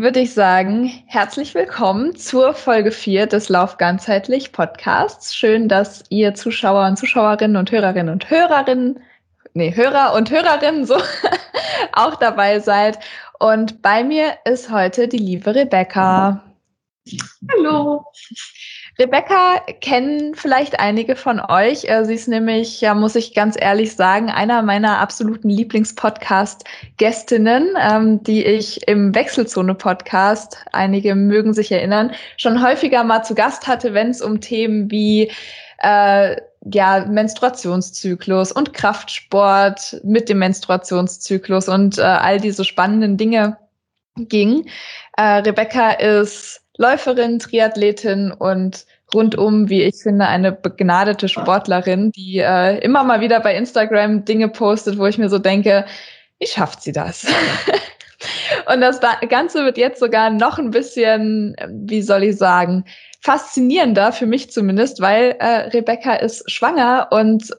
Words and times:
würde 0.00 0.20
ich 0.20 0.32
sagen, 0.32 0.90
herzlich 1.06 1.54
willkommen 1.54 2.16
zur 2.16 2.54
Folge 2.54 2.90
4 2.90 3.26
des 3.26 3.50
Lauf 3.50 3.76
ganzheitlich 3.76 4.50
Podcasts. 4.50 5.34
Schön, 5.34 5.68
dass 5.68 6.04
ihr 6.08 6.34
Zuschauer 6.34 6.86
und 6.86 6.96
Zuschauerinnen 6.96 7.58
und 7.58 7.70
Hörerinnen 7.70 8.10
und 8.10 8.30
Hörerinnen, 8.30 9.00
nee, 9.52 9.74
Hörer 9.74 10.14
und 10.14 10.30
Hörerinnen 10.30 10.86
so 10.86 10.96
auch 11.92 12.16
dabei 12.16 12.60
seid. 12.60 12.98
Und 13.38 13.82
bei 13.82 14.02
mir 14.02 14.38
ist 14.46 14.70
heute 14.70 15.06
die 15.06 15.18
liebe 15.18 15.54
Rebecca. 15.54 16.44
Hallo. 17.50 18.04
Rebecca 19.00 19.60
kennen 19.80 20.34
vielleicht 20.34 20.78
einige 20.78 21.16
von 21.16 21.40
euch. 21.40 21.88
Äh, 21.88 22.04
sie 22.04 22.12
ist 22.12 22.28
nämlich, 22.28 22.82
ja, 22.82 22.92
muss 22.92 23.14
ich 23.14 23.32
ganz 23.32 23.56
ehrlich 23.58 23.96
sagen, 23.96 24.28
einer 24.28 24.60
meiner 24.60 24.98
absoluten 24.98 25.48
Lieblingspodcast-Gästinnen, 25.48 27.78
ähm, 27.80 28.22
die 28.22 28.44
ich 28.44 28.86
im 28.86 29.14
Wechselzone-Podcast, 29.14 30.58
einige 30.72 31.14
mögen 31.14 31.54
sich 31.54 31.72
erinnern, 31.72 32.12
schon 32.36 32.62
häufiger 32.62 33.02
mal 33.02 33.22
zu 33.22 33.34
Gast 33.34 33.66
hatte, 33.66 33.94
wenn 33.94 34.10
es 34.10 34.20
um 34.20 34.42
Themen 34.42 34.90
wie 34.90 35.32
äh, 35.78 36.36
ja, 36.70 37.06
Menstruationszyklus 37.06 38.52
und 38.52 38.74
Kraftsport 38.74 39.98
mit 40.04 40.28
dem 40.28 40.40
Menstruationszyklus 40.40 41.70
und 41.70 41.96
äh, 41.96 42.02
all 42.02 42.38
diese 42.38 42.66
spannenden 42.66 43.16
Dinge 43.16 43.56
ging. 44.16 44.68
Äh, 45.16 45.38
Rebecca 45.38 45.92
ist 45.92 46.60
Läuferin, 46.80 47.38
Triathletin 47.38 48.32
und 48.32 48.86
rundum, 49.14 49.68
wie 49.68 49.82
ich 49.82 49.96
finde, 50.02 50.26
eine 50.26 50.52
begnadete 50.52 51.28
Sportlerin, 51.28 52.12
die 52.12 52.38
äh, 52.38 52.78
immer 52.78 53.04
mal 53.04 53.20
wieder 53.20 53.40
bei 53.40 53.54
Instagram 53.54 54.24
Dinge 54.24 54.48
postet, 54.48 54.98
wo 54.98 55.06
ich 55.06 55.18
mir 55.18 55.28
so 55.28 55.38
denke, 55.38 55.84
wie 56.38 56.46
schafft 56.46 56.82
sie 56.82 56.92
das? 56.92 57.26
und 58.72 58.80
das 58.80 59.00
Ganze 59.28 59.64
wird 59.64 59.78
jetzt 59.78 60.00
sogar 60.00 60.30
noch 60.30 60.58
ein 60.58 60.70
bisschen, 60.70 61.56
wie 61.68 62.02
soll 62.02 62.24
ich 62.24 62.36
sagen, 62.36 62.84
faszinierender 63.20 64.12
für 64.12 64.26
mich 64.26 64.50
zumindest, 64.50 65.00
weil 65.00 65.36
äh, 65.38 65.68
Rebecca 65.68 66.14
ist 66.14 66.50
schwanger 66.50 67.08
und 67.10 67.50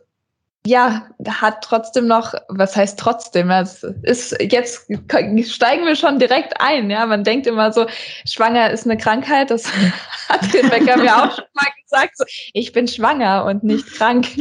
ja, 0.65 1.07
hat 1.27 1.63
trotzdem 1.63 2.05
noch, 2.05 2.35
was 2.49 2.75
heißt 2.75 2.99
trotzdem? 2.99 3.49
Es 3.49 3.83
ist 4.03 4.37
jetzt 4.39 4.85
steigen 4.85 5.85
wir 5.85 5.95
schon 5.95 6.19
direkt 6.19 6.61
ein. 6.61 6.91
Ja, 6.91 7.05
man 7.07 7.23
denkt 7.23 7.47
immer 7.47 7.73
so, 7.73 7.87
schwanger 8.25 8.69
ist 8.69 8.85
eine 8.85 8.97
Krankheit. 8.97 9.49
Das 9.49 9.65
hat 10.29 10.53
Rebecca 10.53 10.97
mir 10.97 11.15
auch 11.15 11.35
schon 11.35 11.45
mal 11.53 11.67
gesagt. 11.83 12.17
So, 12.17 12.25
ich 12.53 12.71
bin 12.73 12.87
schwanger 12.87 13.45
und 13.45 13.63
nicht 13.63 13.91
krank. 13.93 14.27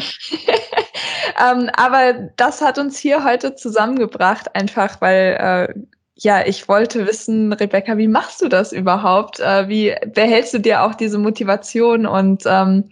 ähm, 1.42 1.70
aber 1.74 2.12
das 2.36 2.60
hat 2.60 2.78
uns 2.78 2.98
hier 2.98 3.24
heute 3.24 3.54
zusammengebracht, 3.54 4.54
einfach 4.54 5.00
weil 5.00 5.68
äh, 5.70 5.80
ja, 6.16 6.46
ich 6.46 6.68
wollte 6.68 7.06
wissen, 7.06 7.50
Rebecca, 7.54 7.96
wie 7.96 8.08
machst 8.08 8.42
du 8.42 8.48
das 8.48 8.72
überhaupt? 8.72 9.40
Äh, 9.40 9.68
wie 9.70 9.96
behältst 10.12 10.52
du 10.52 10.58
dir 10.58 10.82
auch 10.82 10.94
diese 10.94 11.16
Motivation 11.16 12.04
und 12.04 12.42
ähm, 12.44 12.90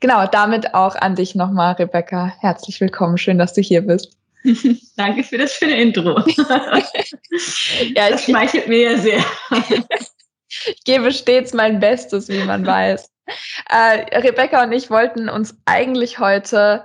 genau, 0.00 0.26
damit 0.26 0.74
auch 0.74 0.96
an 0.96 1.14
dich 1.14 1.34
nochmal, 1.34 1.74
Rebecca. 1.74 2.32
Herzlich 2.40 2.80
willkommen. 2.80 3.18
Schön, 3.18 3.38
dass 3.38 3.54
du 3.54 3.60
hier 3.60 3.82
bist. 3.82 4.16
Danke 4.96 5.22
für 5.22 5.38
das 5.38 5.54
schöne 5.54 5.80
Intro. 5.80 6.20
ja, 7.94 8.10
das 8.10 8.24
schmeichelt 8.24 8.68
mir 8.68 8.92
ja 8.92 8.98
sehr. 8.98 9.24
ich 10.66 10.84
gebe 10.84 11.12
stets 11.12 11.52
mein 11.52 11.80
Bestes, 11.80 12.28
wie 12.28 12.44
man 12.44 12.64
weiß. 12.64 13.10
Äh, 13.68 14.16
Rebecca 14.18 14.62
und 14.62 14.72
ich 14.72 14.90
wollten 14.90 15.28
uns 15.28 15.56
eigentlich 15.66 16.18
heute 16.18 16.84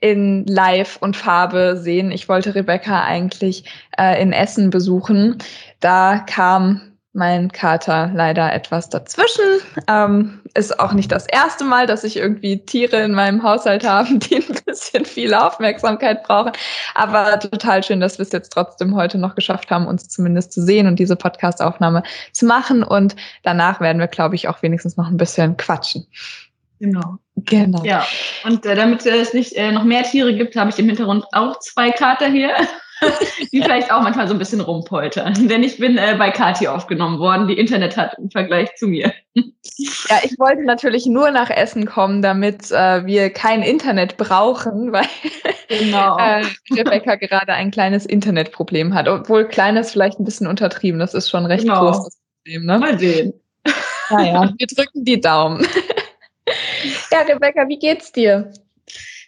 in 0.00 0.46
Live 0.46 0.96
und 1.00 1.16
Farbe 1.16 1.76
sehen. 1.76 2.10
Ich 2.10 2.28
wollte 2.28 2.54
Rebecca 2.54 3.04
eigentlich 3.04 3.64
äh, 3.98 4.20
in 4.20 4.32
Essen 4.32 4.70
besuchen. 4.70 5.38
Da 5.80 6.18
kam 6.18 6.91
mein 7.14 7.52
Kater 7.52 8.10
leider 8.14 8.52
etwas 8.52 8.88
dazwischen. 8.88 9.44
Ähm, 9.86 10.40
ist 10.54 10.80
auch 10.80 10.92
nicht 10.92 11.12
das 11.12 11.26
erste 11.26 11.64
Mal, 11.64 11.86
dass 11.86 12.04
ich 12.04 12.16
irgendwie 12.16 12.64
Tiere 12.64 13.02
in 13.02 13.12
meinem 13.12 13.42
Haushalt 13.42 13.86
habe, 13.86 14.08
die 14.18 14.36
ein 14.36 14.56
bisschen 14.64 15.04
viel 15.04 15.34
Aufmerksamkeit 15.34 16.22
brauchen. 16.24 16.52
Aber 16.94 17.38
total 17.38 17.82
schön, 17.82 18.00
dass 18.00 18.18
wir 18.18 18.22
es 18.22 18.32
jetzt 18.32 18.52
trotzdem 18.52 18.94
heute 18.96 19.18
noch 19.18 19.34
geschafft 19.34 19.70
haben, 19.70 19.86
uns 19.86 20.08
zumindest 20.08 20.52
zu 20.52 20.62
sehen 20.62 20.86
und 20.86 20.98
diese 20.98 21.16
Podcast-Aufnahme 21.16 22.02
zu 22.32 22.46
machen. 22.46 22.82
Und 22.82 23.14
danach 23.42 23.80
werden 23.80 23.98
wir, 23.98 24.08
glaube 24.08 24.34
ich, 24.34 24.48
auch 24.48 24.62
wenigstens 24.62 24.96
noch 24.96 25.08
ein 25.08 25.18
bisschen 25.18 25.56
quatschen. 25.58 26.06
Genau. 26.80 27.18
Genau. 27.36 27.82
Ja, 27.84 28.06
und 28.44 28.66
äh, 28.66 28.74
damit 28.74 29.06
es 29.06 29.32
nicht 29.32 29.54
äh, 29.54 29.72
noch 29.72 29.84
mehr 29.84 30.02
Tiere 30.02 30.34
gibt, 30.34 30.54
habe 30.56 30.70
ich 30.70 30.78
im 30.78 30.86
Hintergrund 30.86 31.24
auch 31.32 31.58
zwei 31.60 31.90
Kater 31.90 32.26
hier. 32.26 32.50
die 33.52 33.62
vielleicht 33.62 33.92
auch 33.92 34.02
manchmal 34.02 34.28
so 34.28 34.34
ein 34.34 34.38
bisschen 34.38 34.60
rumpoltern. 34.60 35.34
Denn 35.48 35.62
ich 35.62 35.78
bin 35.78 35.98
äh, 35.98 36.16
bei 36.18 36.30
Kati 36.30 36.68
aufgenommen 36.68 37.18
worden, 37.18 37.48
die 37.48 37.58
Internet 37.58 37.96
hat 37.96 38.16
im 38.18 38.30
Vergleich 38.30 38.74
zu 38.76 38.86
mir. 38.86 39.12
Ja, 40.08 40.18
ich 40.22 40.38
wollte 40.38 40.64
natürlich 40.64 41.06
nur 41.06 41.30
nach 41.30 41.48
Essen 41.48 41.86
kommen, 41.86 42.20
damit 42.20 42.70
äh, 42.70 43.06
wir 43.06 43.30
kein 43.30 43.62
Internet 43.62 44.16
brauchen, 44.18 44.92
weil 44.92 45.06
genau. 45.68 46.18
äh, 46.18 46.44
Rebecca 46.70 47.14
gerade 47.14 47.54
ein 47.54 47.70
kleines 47.70 48.04
Internetproblem 48.04 48.92
hat. 48.92 49.08
Obwohl 49.08 49.48
kleines 49.48 49.92
vielleicht 49.92 50.20
ein 50.20 50.24
bisschen 50.24 50.46
untertrieben, 50.46 51.00
das 51.00 51.14
ist 51.14 51.30
schon 51.30 51.46
recht 51.46 51.62
genau. 51.62 51.86
groß 51.86 52.04
das 52.04 52.18
Problem. 52.36 52.66
Ne? 52.66 52.78
Mal 52.78 52.98
sehen. 52.98 53.32
Naja, 54.10 54.52
wir 54.56 54.66
drücken 54.66 55.04
die 55.04 55.20
Daumen. 55.20 55.66
ja, 57.10 57.20
Rebecca, 57.20 57.66
wie 57.68 57.78
geht's 57.78 58.12
dir? 58.12 58.52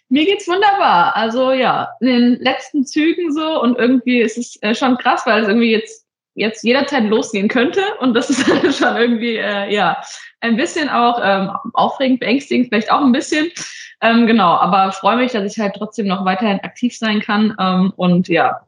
Mir 0.09 0.25
geht's 0.25 0.47
wunderbar. 0.47 1.15
Also 1.15 1.51
ja, 1.51 1.89
in 1.99 2.07
den 2.07 2.35
letzten 2.39 2.85
Zügen 2.85 3.33
so 3.33 3.61
und 3.61 3.77
irgendwie 3.77 4.21
ist 4.21 4.37
es 4.37 4.61
äh, 4.61 4.75
schon 4.75 4.97
krass, 4.97 5.23
weil 5.25 5.41
es 5.41 5.47
irgendwie 5.47 5.71
jetzt 5.71 6.05
jetzt 6.35 6.63
jederzeit 6.63 7.05
losgehen 7.05 7.47
könnte 7.47 7.81
und 7.99 8.13
das 8.13 8.29
ist 8.29 8.45
schon 8.77 8.97
irgendwie 8.97 9.37
äh, 9.37 9.73
ja 9.73 10.01
ein 10.41 10.57
bisschen 10.57 10.89
auch 10.89 11.19
ähm, 11.23 11.51
aufregend, 11.73 12.19
beängstigend, 12.19 12.67
vielleicht 12.67 12.91
auch 12.91 13.01
ein 13.01 13.13
bisschen. 13.13 13.49
Ähm, 14.01 14.27
genau, 14.27 14.55
aber 14.55 14.91
freue 14.91 15.15
mich, 15.15 15.31
dass 15.31 15.51
ich 15.51 15.59
halt 15.59 15.75
trotzdem 15.75 16.07
noch 16.07 16.25
weiterhin 16.25 16.59
aktiv 16.59 16.95
sein 16.95 17.21
kann 17.21 17.55
ähm, 17.59 17.93
und 17.95 18.27
ja, 18.27 18.61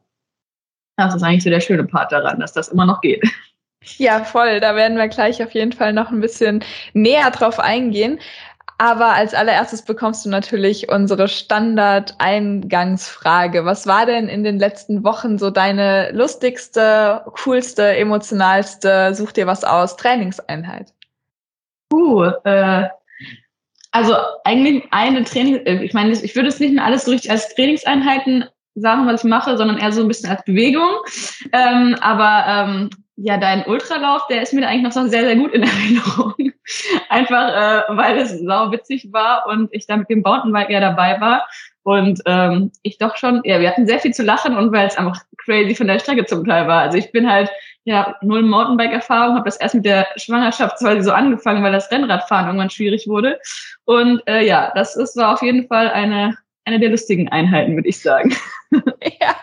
das 0.96 1.14
ist 1.14 1.22
eigentlich 1.22 1.44
so 1.44 1.50
der 1.50 1.60
schöne 1.60 1.84
Part 1.84 2.10
daran, 2.10 2.40
dass 2.40 2.52
das 2.52 2.68
immer 2.68 2.86
noch 2.86 3.00
geht. 3.00 3.22
Ja, 3.96 4.24
voll. 4.24 4.60
Da 4.60 4.74
werden 4.74 4.98
wir 4.98 5.08
gleich 5.08 5.42
auf 5.42 5.52
jeden 5.52 5.72
Fall 5.72 5.92
noch 5.92 6.10
ein 6.10 6.20
bisschen 6.20 6.64
näher 6.92 7.30
drauf 7.30 7.60
eingehen. 7.60 8.18
Aber 8.80 9.08
als 9.08 9.34
allererstes 9.34 9.82
bekommst 9.82 10.24
du 10.24 10.30
natürlich 10.30 10.88
unsere 10.88 11.26
Standard-Eingangsfrage. 11.26 13.64
Was 13.64 13.88
war 13.88 14.06
denn 14.06 14.28
in 14.28 14.44
den 14.44 14.60
letzten 14.60 15.02
Wochen 15.02 15.36
so 15.36 15.50
deine 15.50 16.12
lustigste, 16.12 17.22
coolste, 17.42 17.96
emotionalste, 17.96 19.14
such 19.14 19.32
dir 19.32 19.48
was 19.48 19.64
aus, 19.64 19.96
Trainingseinheit? 19.96 20.94
Uh, 21.92 22.26
äh, 22.44 22.84
also 23.90 24.14
eigentlich 24.44 24.84
eine 24.92 25.24
Training, 25.24 25.56
äh, 25.66 25.82
ich 25.82 25.92
meine, 25.92 26.12
ich 26.12 26.36
würde 26.36 26.48
es 26.48 26.60
nicht 26.60 26.74
mehr 26.74 26.84
alles 26.84 27.06
so 27.06 27.10
richtig 27.10 27.32
als 27.32 27.52
Trainingseinheiten 27.56 28.44
sagen, 28.76 29.08
was 29.08 29.24
ich 29.24 29.30
mache, 29.30 29.56
sondern 29.56 29.78
eher 29.78 29.90
so 29.90 30.02
ein 30.02 30.08
bisschen 30.08 30.30
als 30.30 30.44
Bewegung. 30.44 31.00
Ähm, 31.52 31.96
aber 32.00 32.44
ähm, 32.46 32.90
ja, 33.16 33.38
dein 33.38 33.66
Ultralauf, 33.66 34.28
der 34.28 34.42
ist 34.42 34.52
mir 34.52 34.60
da 34.60 34.68
eigentlich 34.68 34.84
noch 34.84 34.92
so 34.92 35.04
sehr, 35.08 35.24
sehr 35.24 35.34
gut 35.34 35.52
in 35.52 35.64
Erinnerung. 35.64 36.47
Einfach, 37.08 37.48
äh, 37.48 37.96
weil 37.96 38.18
es 38.18 38.38
sau 38.38 38.70
witzig 38.72 39.08
war 39.12 39.46
und 39.46 39.68
ich 39.72 39.86
da 39.86 39.96
mit 39.96 40.10
dem 40.10 40.20
Mountainbike 40.20 40.70
ja 40.70 40.80
dabei 40.80 41.20
war. 41.20 41.46
Und 41.82 42.20
ähm, 42.26 42.70
ich 42.82 42.98
doch 42.98 43.16
schon, 43.16 43.40
ja, 43.44 43.60
wir 43.60 43.70
hatten 43.70 43.86
sehr 43.86 43.98
viel 43.98 44.12
zu 44.12 44.22
lachen 44.22 44.56
und 44.56 44.72
weil 44.72 44.86
es 44.86 44.98
einfach 44.98 45.22
crazy 45.38 45.74
von 45.74 45.86
der 45.86 45.98
Strecke 45.98 46.26
zum 46.26 46.44
Teil 46.44 46.68
war. 46.68 46.82
Also 46.82 46.98
ich 46.98 47.10
bin 47.12 47.30
halt, 47.30 47.50
ja, 47.84 48.14
null 48.20 48.42
Mountainbike-Erfahrung, 48.42 49.36
habe 49.36 49.46
das 49.46 49.56
erst 49.56 49.76
mit 49.76 49.86
der 49.86 50.06
Schwangerschaft 50.16 50.78
quasi 50.78 51.02
so 51.02 51.12
angefangen, 51.12 51.62
weil 51.62 51.72
das 51.72 51.90
Rennradfahren 51.90 52.46
irgendwann 52.46 52.68
schwierig 52.68 53.08
wurde. 53.08 53.40
Und 53.86 54.20
äh, 54.26 54.44
ja, 54.44 54.70
das 54.74 54.96
ist, 54.96 55.16
war 55.16 55.32
auf 55.32 55.40
jeden 55.40 55.66
Fall 55.66 55.88
eine, 55.88 56.36
eine 56.66 56.78
der 56.78 56.90
lustigen 56.90 57.30
Einheiten, 57.30 57.74
würde 57.74 57.88
ich 57.88 58.02
sagen. 58.02 58.36
ja. 58.72 59.34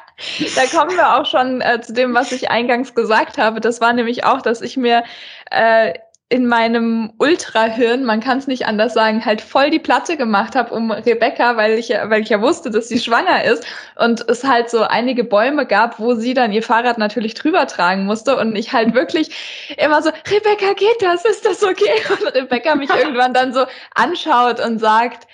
Da 0.56 0.78
kommen 0.78 0.96
wir 0.96 1.16
auch 1.16 1.26
schon 1.26 1.62
äh, 1.62 1.82
zu 1.82 1.94
dem, 1.94 2.14
was 2.14 2.32
ich 2.32 2.52
eingangs 2.52 2.94
gesagt 2.94 3.38
habe. 3.38 3.60
Das 3.60 3.82
war 3.82 3.92
nämlich 3.92 4.24
auch, 4.24 4.42
dass 4.42 4.62
ich 4.62 4.78
mir 4.78 5.04
äh, 5.50 5.94
in 6.28 6.48
meinem 6.48 7.14
Ultrahirn, 7.20 8.04
man 8.04 8.20
kann 8.20 8.40
es 8.40 8.48
nicht 8.48 8.66
anders 8.66 8.96
sagen, 8.96 9.24
halt 9.26 9.42
voll 9.42 9.70
die 9.70 9.80
Platte 9.80 10.18
gemacht 10.18 10.56
habe 10.56 10.74
um 10.74 10.90
Rebecca, 10.90 11.56
weil 11.56 11.78
ich, 11.78 11.90
weil 11.90 12.24
ich 12.24 12.30
ja 12.30 12.42
wusste, 12.42 12.72
dass 12.72 12.90
sie 12.90 12.98
schwanger 12.98 13.44
ist 13.44 13.64
und 13.96 14.28
es 14.28 14.44
halt 14.44 14.72
so 14.72 14.82
einige 14.82 15.24
Bäume 15.24 15.68
gab, 15.68 16.00
wo 16.00 16.16
sie 16.16 16.34
dann 16.34 16.52
ihr 16.52 16.64
Fahrrad 16.64 16.98
natürlich 16.98 17.36
drüber 17.36 17.68
tragen 17.68 18.06
musste 18.06 18.38
und 18.38 18.56
ich 18.56 18.74
halt 18.74 18.96
wirklich 18.96 19.30
immer 19.78 20.02
so, 20.02 20.10
Rebecca, 20.10 20.74
geht 20.74 21.00
das? 21.00 21.26
Ist 21.26 21.46
das 21.46 21.64
okay? 21.64 22.02
Und 22.10 22.28
Rebecca 22.34 22.76
mich 22.76 22.90
irgendwann 22.90 23.34
dann 23.34 23.54
so 23.54 23.66
anschaut 23.94 24.60
und 24.60 24.80
sagt, 24.80 25.28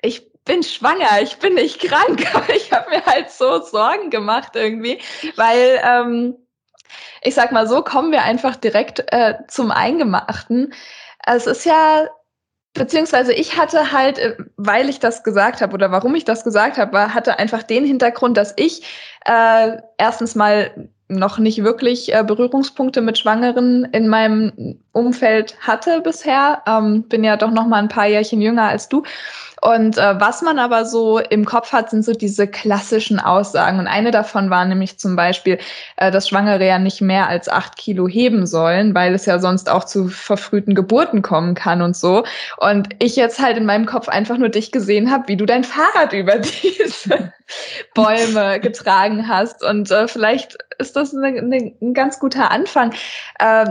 ich 0.00 0.30
bin 0.44 0.62
schwanger, 0.62 1.20
ich 1.22 1.36
bin 1.36 1.54
nicht 1.54 1.80
krank, 1.80 2.26
aber 2.34 2.54
ich 2.54 2.72
habe 2.72 2.88
mir 2.90 3.04
halt 3.04 3.30
so 3.30 3.60
Sorgen 3.60 4.08
gemacht 4.08 4.52
irgendwie, 4.54 4.98
weil 5.36 5.80
ähm, 5.84 6.36
ich 7.22 7.34
sag 7.34 7.52
mal 7.52 7.66
so, 7.66 7.82
kommen 7.82 8.12
wir 8.12 8.22
einfach 8.22 8.56
direkt 8.56 9.04
äh, 9.12 9.34
zum 9.48 9.70
Eingemachten. 9.70 10.72
Es 11.26 11.46
ist 11.46 11.64
ja 11.64 12.08
Beziehungsweise 12.72 13.32
ich 13.32 13.56
hatte 13.58 13.90
halt, 13.90 14.18
äh, 14.18 14.36
weil 14.56 14.88
ich 14.88 15.00
das 15.00 15.24
gesagt 15.24 15.60
habe 15.60 15.74
oder 15.74 15.90
warum 15.90 16.14
ich 16.14 16.24
das 16.24 16.44
gesagt 16.44 16.78
habe, 16.78 16.92
war, 16.92 17.14
hatte 17.14 17.38
einfach 17.38 17.64
den 17.64 17.84
Hintergrund, 17.84 18.36
dass 18.36 18.54
ich 18.56 18.82
äh, 19.26 19.78
erstens 19.98 20.36
mal 20.36 20.88
noch 21.10 21.38
nicht 21.38 21.64
wirklich 21.64 22.14
äh, 22.14 22.24
Berührungspunkte 22.24 23.00
mit 23.00 23.18
Schwangeren 23.18 23.84
in 23.86 24.08
meinem 24.08 24.78
Umfeld 24.92 25.56
hatte 25.60 26.00
bisher. 26.00 26.62
Ähm, 26.66 27.02
bin 27.02 27.24
ja 27.24 27.36
doch 27.36 27.50
noch 27.50 27.66
mal 27.66 27.78
ein 27.78 27.88
paar 27.88 28.06
Jährchen 28.06 28.40
jünger 28.40 28.68
als 28.68 28.88
du. 28.88 29.02
Und 29.60 29.98
äh, 29.98 30.18
was 30.18 30.40
man 30.40 30.58
aber 30.58 30.86
so 30.86 31.18
im 31.18 31.44
Kopf 31.44 31.72
hat, 31.72 31.90
sind 31.90 32.02
so 32.04 32.12
diese 32.12 32.46
klassischen 32.46 33.20
Aussagen. 33.20 33.78
Und 33.78 33.88
eine 33.88 34.10
davon 34.10 34.48
war 34.48 34.64
nämlich 34.64 34.98
zum 34.98 35.16
Beispiel, 35.16 35.58
äh, 35.96 36.10
dass 36.10 36.28
Schwangere 36.28 36.66
ja 36.66 36.78
nicht 36.78 37.02
mehr 37.02 37.28
als 37.28 37.48
acht 37.48 37.76
Kilo 37.76 38.08
heben 38.08 38.46
sollen, 38.46 38.94
weil 38.94 39.14
es 39.14 39.26
ja 39.26 39.38
sonst 39.38 39.68
auch 39.68 39.84
zu 39.84 40.08
verfrühten 40.08 40.74
Geburten 40.74 41.20
kommen 41.20 41.54
kann 41.54 41.82
und 41.82 41.94
so. 41.94 42.24
Und 42.56 42.88
ich 43.00 43.16
jetzt 43.16 43.38
halt 43.38 43.58
in 43.58 43.66
meinem 43.66 43.84
Kopf 43.84 44.08
einfach 44.08 44.38
nur 44.38 44.48
dich 44.48 44.72
gesehen 44.72 45.10
habe, 45.10 45.28
wie 45.28 45.36
du 45.36 45.44
dein 45.44 45.64
Fahrrad 45.64 46.14
über 46.14 46.38
diese 46.38 47.32
Bäume 47.94 48.60
getragen 48.60 49.28
hast. 49.28 49.62
Und 49.62 49.90
äh, 49.90 50.08
vielleicht 50.08 50.56
ist 50.80 50.96
das 50.96 51.14
eine, 51.14 51.38
eine, 51.38 51.74
ein 51.80 51.94
ganz 51.94 52.18
guter 52.18 52.50
Anfang. 52.50 52.92
Äh, 53.38 53.66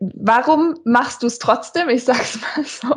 warum 0.00 0.78
machst 0.84 1.22
du 1.22 1.26
es 1.26 1.38
trotzdem? 1.38 1.88
Ich 1.88 2.04
sag's 2.04 2.38
mal 2.56 2.64
so. 2.64 2.94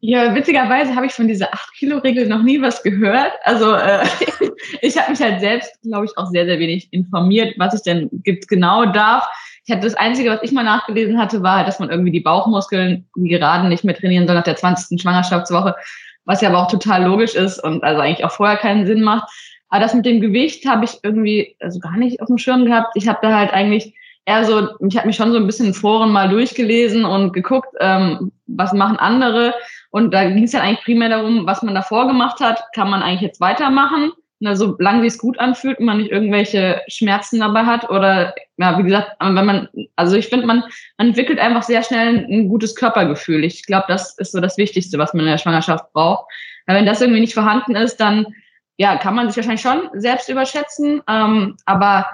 Ja, 0.00 0.34
witzigerweise 0.34 0.94
habe 0.94 1.06
ich 1.06 1.12
von 1.12 1.26
dieser 1.26 1.52
8-Kilo-Regel 1.52 2.28
noch 2.28 2.42
nie 2.42 2.60
was 2.60 2.82
gehört. 2.82 3.32
Also 3.44 3.74
äh, 3.74 4.04
ich 4.82 4.96
habe 4.98 5.10
mich 5.10 5.20
halt 5.20 5.40
selbst, 5.40 5.80
glaube 5.82 6.04
ich, 6.04 6.16
auch 6.18 6.26
sehr, 6.26 6.44
sehr 6.44 6.58
wenig 6.58 6.92
informiert, 6.92 7.54
was 7.58 7.74
ich 7.74 7.82
denn 7.82 8.10
genau 8.22 8.86
darf. 8.86 9.26
Ich 9.64 9.72
hatte 9.72 9.84
das 9.84 9.94
Einzige, 9.94 10.30
was 10.30 10.42
ich 10.42 10.52
mal 10.52 10.62
nachgelesen 10.62 11.18
hatte, 11.18 11.42
war, 11.42 11.64
dass 11.64 11.80
man 11.80 11.90
irgendwie 11.90 12.12
die 12.12 12.20
Bauchmuskeln, 12.20 13.08
die 13.16 13.28
geraden, 13.28 13.68
nicht 13.68 13.84
mehr 13.84 13.96
trainieren 13.96 14.26
soll 14.26 14.36
nach 14.36 14.44
der 14.44 14.54
20. 14.54 15.00
Schwangerschaftswoche, 15.00 15.74
was 16.24 16.40
ja 16.40 16.50
aber 16.50 16.62
auch 16.62 16.70
total 16.70 17.04
logisch 17.04 17.34
ist 17.34 17.58
und 17.64 17.82
also 17.82 18.00
eigentlich 18.00 18.24
auch 18.24 18.30
vorher 18.30 18.58
keinen 18.58 18.86
Sinn 18.86 19.02
macht. 19.02 19.28
Aber 19.76 19.84
das 19.84 19.92
mit 19.92 20.06
dem 20.06 20.22
Gewicht 20.22 20.64
habe 20.64 20.86
ich 20.86 21.00
irgendwie 21.02 21.54
also 21.60 21.80
gar 21.80 21.98
nicht 21.98 22.22
auf 22.22 22.28
dem 22.28 22.38
Schirm 22.38 22.64
gehabt. 22.64 22.92
Ich 22.94 23.08
habe 23.08 23.18
da 23.20 23.36
halt 23.36 23.52
eigentlich 23.52 23.92
eher 24.24 24.42
so, 24.46 24.70
ich 24.88 24.96
habe 24.96 25.06
mich 25.06 25.16
schon 25.16 25.32
so 25.32 25.36
ein 25.36 25.44
bisschen 25.44 25.66
in 25.66 25.74
Foren 25.74 26.12
mal 26.12 26.30
durchgelesen 26.30 27.04
und 27.04 27.34
geguckt, 27.34 27.68
ähm, 27.80 28.32
was 28.46 28.72
machen 28.72 28.96
andere. 28.96 29.52
Und 29.90 30.14
da 30.14 30.24
ging 30.30 30.44
es 30.44 30.52
dann 30.52 30.62
eigentlich 30.62 30.82
primär 30.82 31.10
darum, 31.10 31.46
was 31.46 31.62
man 31.62 31.74
davor 31.74 32.06
gemacht 32.06 32.40
hat, 32.40 32.62
kann 32.74 32.88
man 32.88 33.02
eigentlich 33.02 33.20
jetzt 33.20 33.38
weitermachen. 33.42 34.12
Na, 34.38 34.56
solange 34.56 35.02
sich 35.02 35.12
es 35.12 35.18
gut 35.18 35.38
anfühlt 35.38 35.78
und 35.78 35.84
man 35.84 35.98
nicht 35.98 36.10
irgendwelche 36.10 36.80
Schmerzen 36.88 37.40
dabei 37.40 37.64
hat 37.66 37.90
oder 37.90 38.34
ja, 38.56 38.78
wie 38.78 38.82
gesagt, 38.82 39.10
wenn 39.20 39.34
man, 39.34 39.68
also 39.96 40.16
ich 40.16 40.28
finde, 40.28 40.46
man, 40.46 40.64
man 40.96 41.08
entwickelt 41.08 41.38
einfach 41.38 41.64
sehr 41.64 41.82
schnell 41.82 42.16
ein, 42.16 42.24
ein 42.30 42.48
gutes 42.48 42.76
Körpergefühl. 42.76 43.44
Ich 43.44 43.66
glaube, 43.66 43.84
das 43.88 44.16
ist 44.16 44.32
so 44.32 44.40
das 44.40 44.56
Wichtigste, 44.56 44.96
was 44.96 45.12
man 45.12 45.26
in 45.26 45.32
der 45.32 45.38
Schwangerschaft 45.38 45.92
braucht. 45.92 46.30
Weil 46.64 46.76
wenn 46.76 46.86
das 46.86 47.02
irgendwie 47.02 47.20
nicht 47.20 47.34
vorhanden 47.34 47.76
ist, 47.76 47.98
dann 47.98 48.26
ja, 48.76 48.96
kann 48.96 49.14
man 49.14 49.28
sich 49.28 49.36
wahrscheinlich 49.36 49.62
schon 49.62 49.88
selbst 49.94 50.28
überschätzen. 50.28 51.02
Ähm, 51.08 51.56
aber 51.64 52.06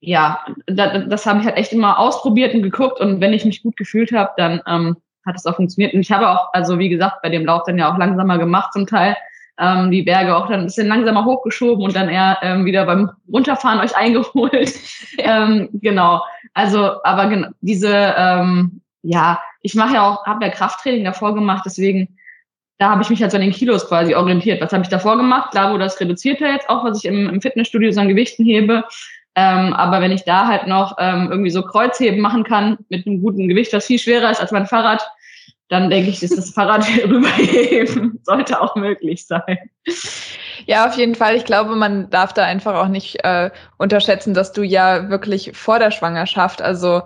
ja, 0.00 0.44
das, 0.66 1.08
das 1.08 1.26
habe 1.26 1.40
ich 1.40 1.46
halt 1.46 1.56
echt 1.56 1.72
immer 1.72 1.98
ausprobiert 1.98 2.54
und 2.54 2.62
geguckt 2.62 3.00
und 3.00 3.20
wenn 3.20 3.32
ich 3.32 3.44
mich 3.44 3.62
gut 3.62 3.76
gefühlt 3.76 4.12
habe, 4.12 4.32
dann 4.36 4.62
ähm, 4.66 4.96
hat 5.24 5.36
es 5.36 5.46
auch 5.46 5.56
funktioniert. 5.56 5.94
Und 5.94 6.00
ich 6.00 6.12
habe 6.12 6.30
auch, 6.30 6.52
also 6.52 6.78
wie 6.78 6.88
gesagt, 6.88 7.22
bei 7.22 7.28
dem 7.28 7.44
Lauf 7.44 7.62
dann 7.66 7.78
ja 7.78 7.92
auch 7.92 7.98
langsamer 7.98 8.38
gemacht 8.38 8.72
zum 8.72 8.86
Teil. 8.86 9.16
Ähm, 9.58 9.90
die 9.90 10.02
Berge 10.02 10.36
auch 10.36 10.48
dann 10.48 10.60
ein 10.60 10.66
bisschen 10.66 10.86
langsamer 10.86 11.24
hochgeschoben 11.24 11.82
und 11.82 11.96
dann 11.96 12.10
eher 12.10 12.38
ähm, 12.42 12.66
wieder 12.66 12.84
beim 12.84 13.10
Runterfahren 13.32 13.80
euch 13.80 13.96
eingeholt. 13.96 14.74
ähm, 15.18 15.70
genau. 15.72 16.22
Also, 16.54 17.02
aber 17.02 17.26
genau, 17.26 17.48
diese, 17.60 18.14
ähm, 18.16 18.82
ja, 19.02 19.40
ich 19.62 19.74
mache 19.74 19.94
ja 19.94 20.08
auch, 20.08 20.26
habe 20.26 20.44
ja 20.44 20.50
Krafttraining 20.50 21.04
davor 21.04 21.34
gemacht, 21.34 21.62
deswegen 21.64 22.16
da 22.78 22.90
habe 22.90 23.02
ich 23.02 23.10
mich 23.10 23.22
halt 23.22 23.30
so 23.30 23.36
an 23.36 23.42
den 23.42 23.52
Kilos 23.52 23.88
quasi 23.88 24.14
orientiert. 24.14 24.60
Was 24.60 24.72
habe 24.72 24.82
ich 24.82 24.90
davor 24.90 25.16
gemacht? 25.16 25.50
Klar, 25.50 25.72
wo 25.72 25.78
das 25.78 25.98
reduziert 26.00 26.40
ja 26.40 26.48
jetzt 26.48 26.68
auch, 26.68 26.84
was 26.84 26.98
ich 26.98 27.04
im, 27.06 27.28
im 27.28 27.40
Fitnessstudio 27.40 27.90
so 27.90 28.00
an 28.00 28.08
Gewichten 28.08 28.44
hebe. 28.44 28.84
Ähm, 29.34 29.72
aber 29.74 30.00
wenn 30.00 30.12
ich 30.12 30.24
da 30.24 30.46
halt 30.46 30.66
noch 30.66 30.96
ähm, 30.98 31.28
irgendwie 31.30 31.50
so 31.50 31.62
Kreuzheben 31.62 32.20
machen 32.20 32.44
kann 32.44 32.78
mit 32.88 33.06
einem 33.06 33.22
guten 33.22 33.48
Gewicht, 33.48 33.72
das 33.72 33.86
viel 33.86 33.98
schwerer 33.98 34.30
ist 34.30 34.40
als 34.40 34.52
mein 34.52 34.66
Fahrrad, 34.66 35.06
dann 35.68 35.90
denke 35.90 36.10
ich, 36.10 36.20
dass 36.20 36.30
das 36.30 36.50
Fahrrad 36.50 36.86
rüberheben 37.04 38.20
sollte 38.22 38.60
auch 38.60 38.76
möglich 38.76 39.26
sein. 39.26 39.58
Ja, 40.66 40.86
auf 40.86 40.96
jeden 40.96 41.14
Fall. 41.14 41.36
Ich 41.36 41.44
glaube, 41.44 41.76
man 41.76 42.08
darf 42.10 42.32
da 42.32 42.44
einfach 42.44 42.74
auch 42.74 42.88
nicht 42.88 43.24
äh, 43.24 43.50
unterschätzen, 43.78 44.32
dass 44.32 44.52
du 44.52 44.62
ja 44.62 45.10
wirklich 45.10 45.52
vor 45.54 45.78
der 45.78 45.90
Schwangerschaft, 45.90 46.62
also 46.62 47.02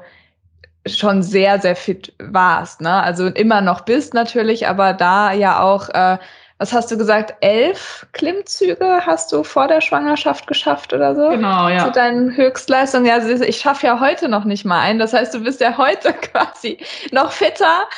schon 0.99 1.23
sehr, 1.23 1.61
sehr 1.61 1.77
fit 1.77 2.13
warst. 2.19 2.81
Ne? 2.81 2.93
Also 2.93 3.27
immer 3.27 3.61
noch 3.61 3.83
bist 3.83 4.15
natürlich, 4.15 4.69
aber 4.69 4.93
da 4.93 5.33
ja 5.33 5.61
auch 5.61 5.89
äh, 5.91 6.19
was 6.61 6.75
hast 6.75 6.91
du 6.91 6.99
gesagt, 6.99 7.35
elf 7.41 8.07
Klimmzüge 8.13 9.01
hast 9.07 9.33
du 9.33 9.43
vor 9.45 9.67
der 9.67 9.81
Schwangerschaft 9.81 10.47
geschafft 10.47 10.93
oder 10.93 11.15
so? 11.15 11.31
Genau, 11.31 11.69
ja. 11.71 11.87
Zu 11.87 11.93
deinen 11.93 12.37
Höchstleistungen. 12.37 13.07
Ja, 13.07 13.17
ich 13.27 13.59
schaffe 13.59 13.87
ja 13.87 13.99
heute 13.99 14.29
noch 14.29 14.45
nicht 14.45 14.67
mal 14.67 14.79
einen. 14.79 14.99
Das 14.99 15.15
heißt, 15.15 15.33
du 15.33 15.43
bist 15.43 15.63
ja 15.63 15.79
heute 15.79 16.13
quasi 16.33 16.77
noch 17.13 17.33
fitter 17.33 17.89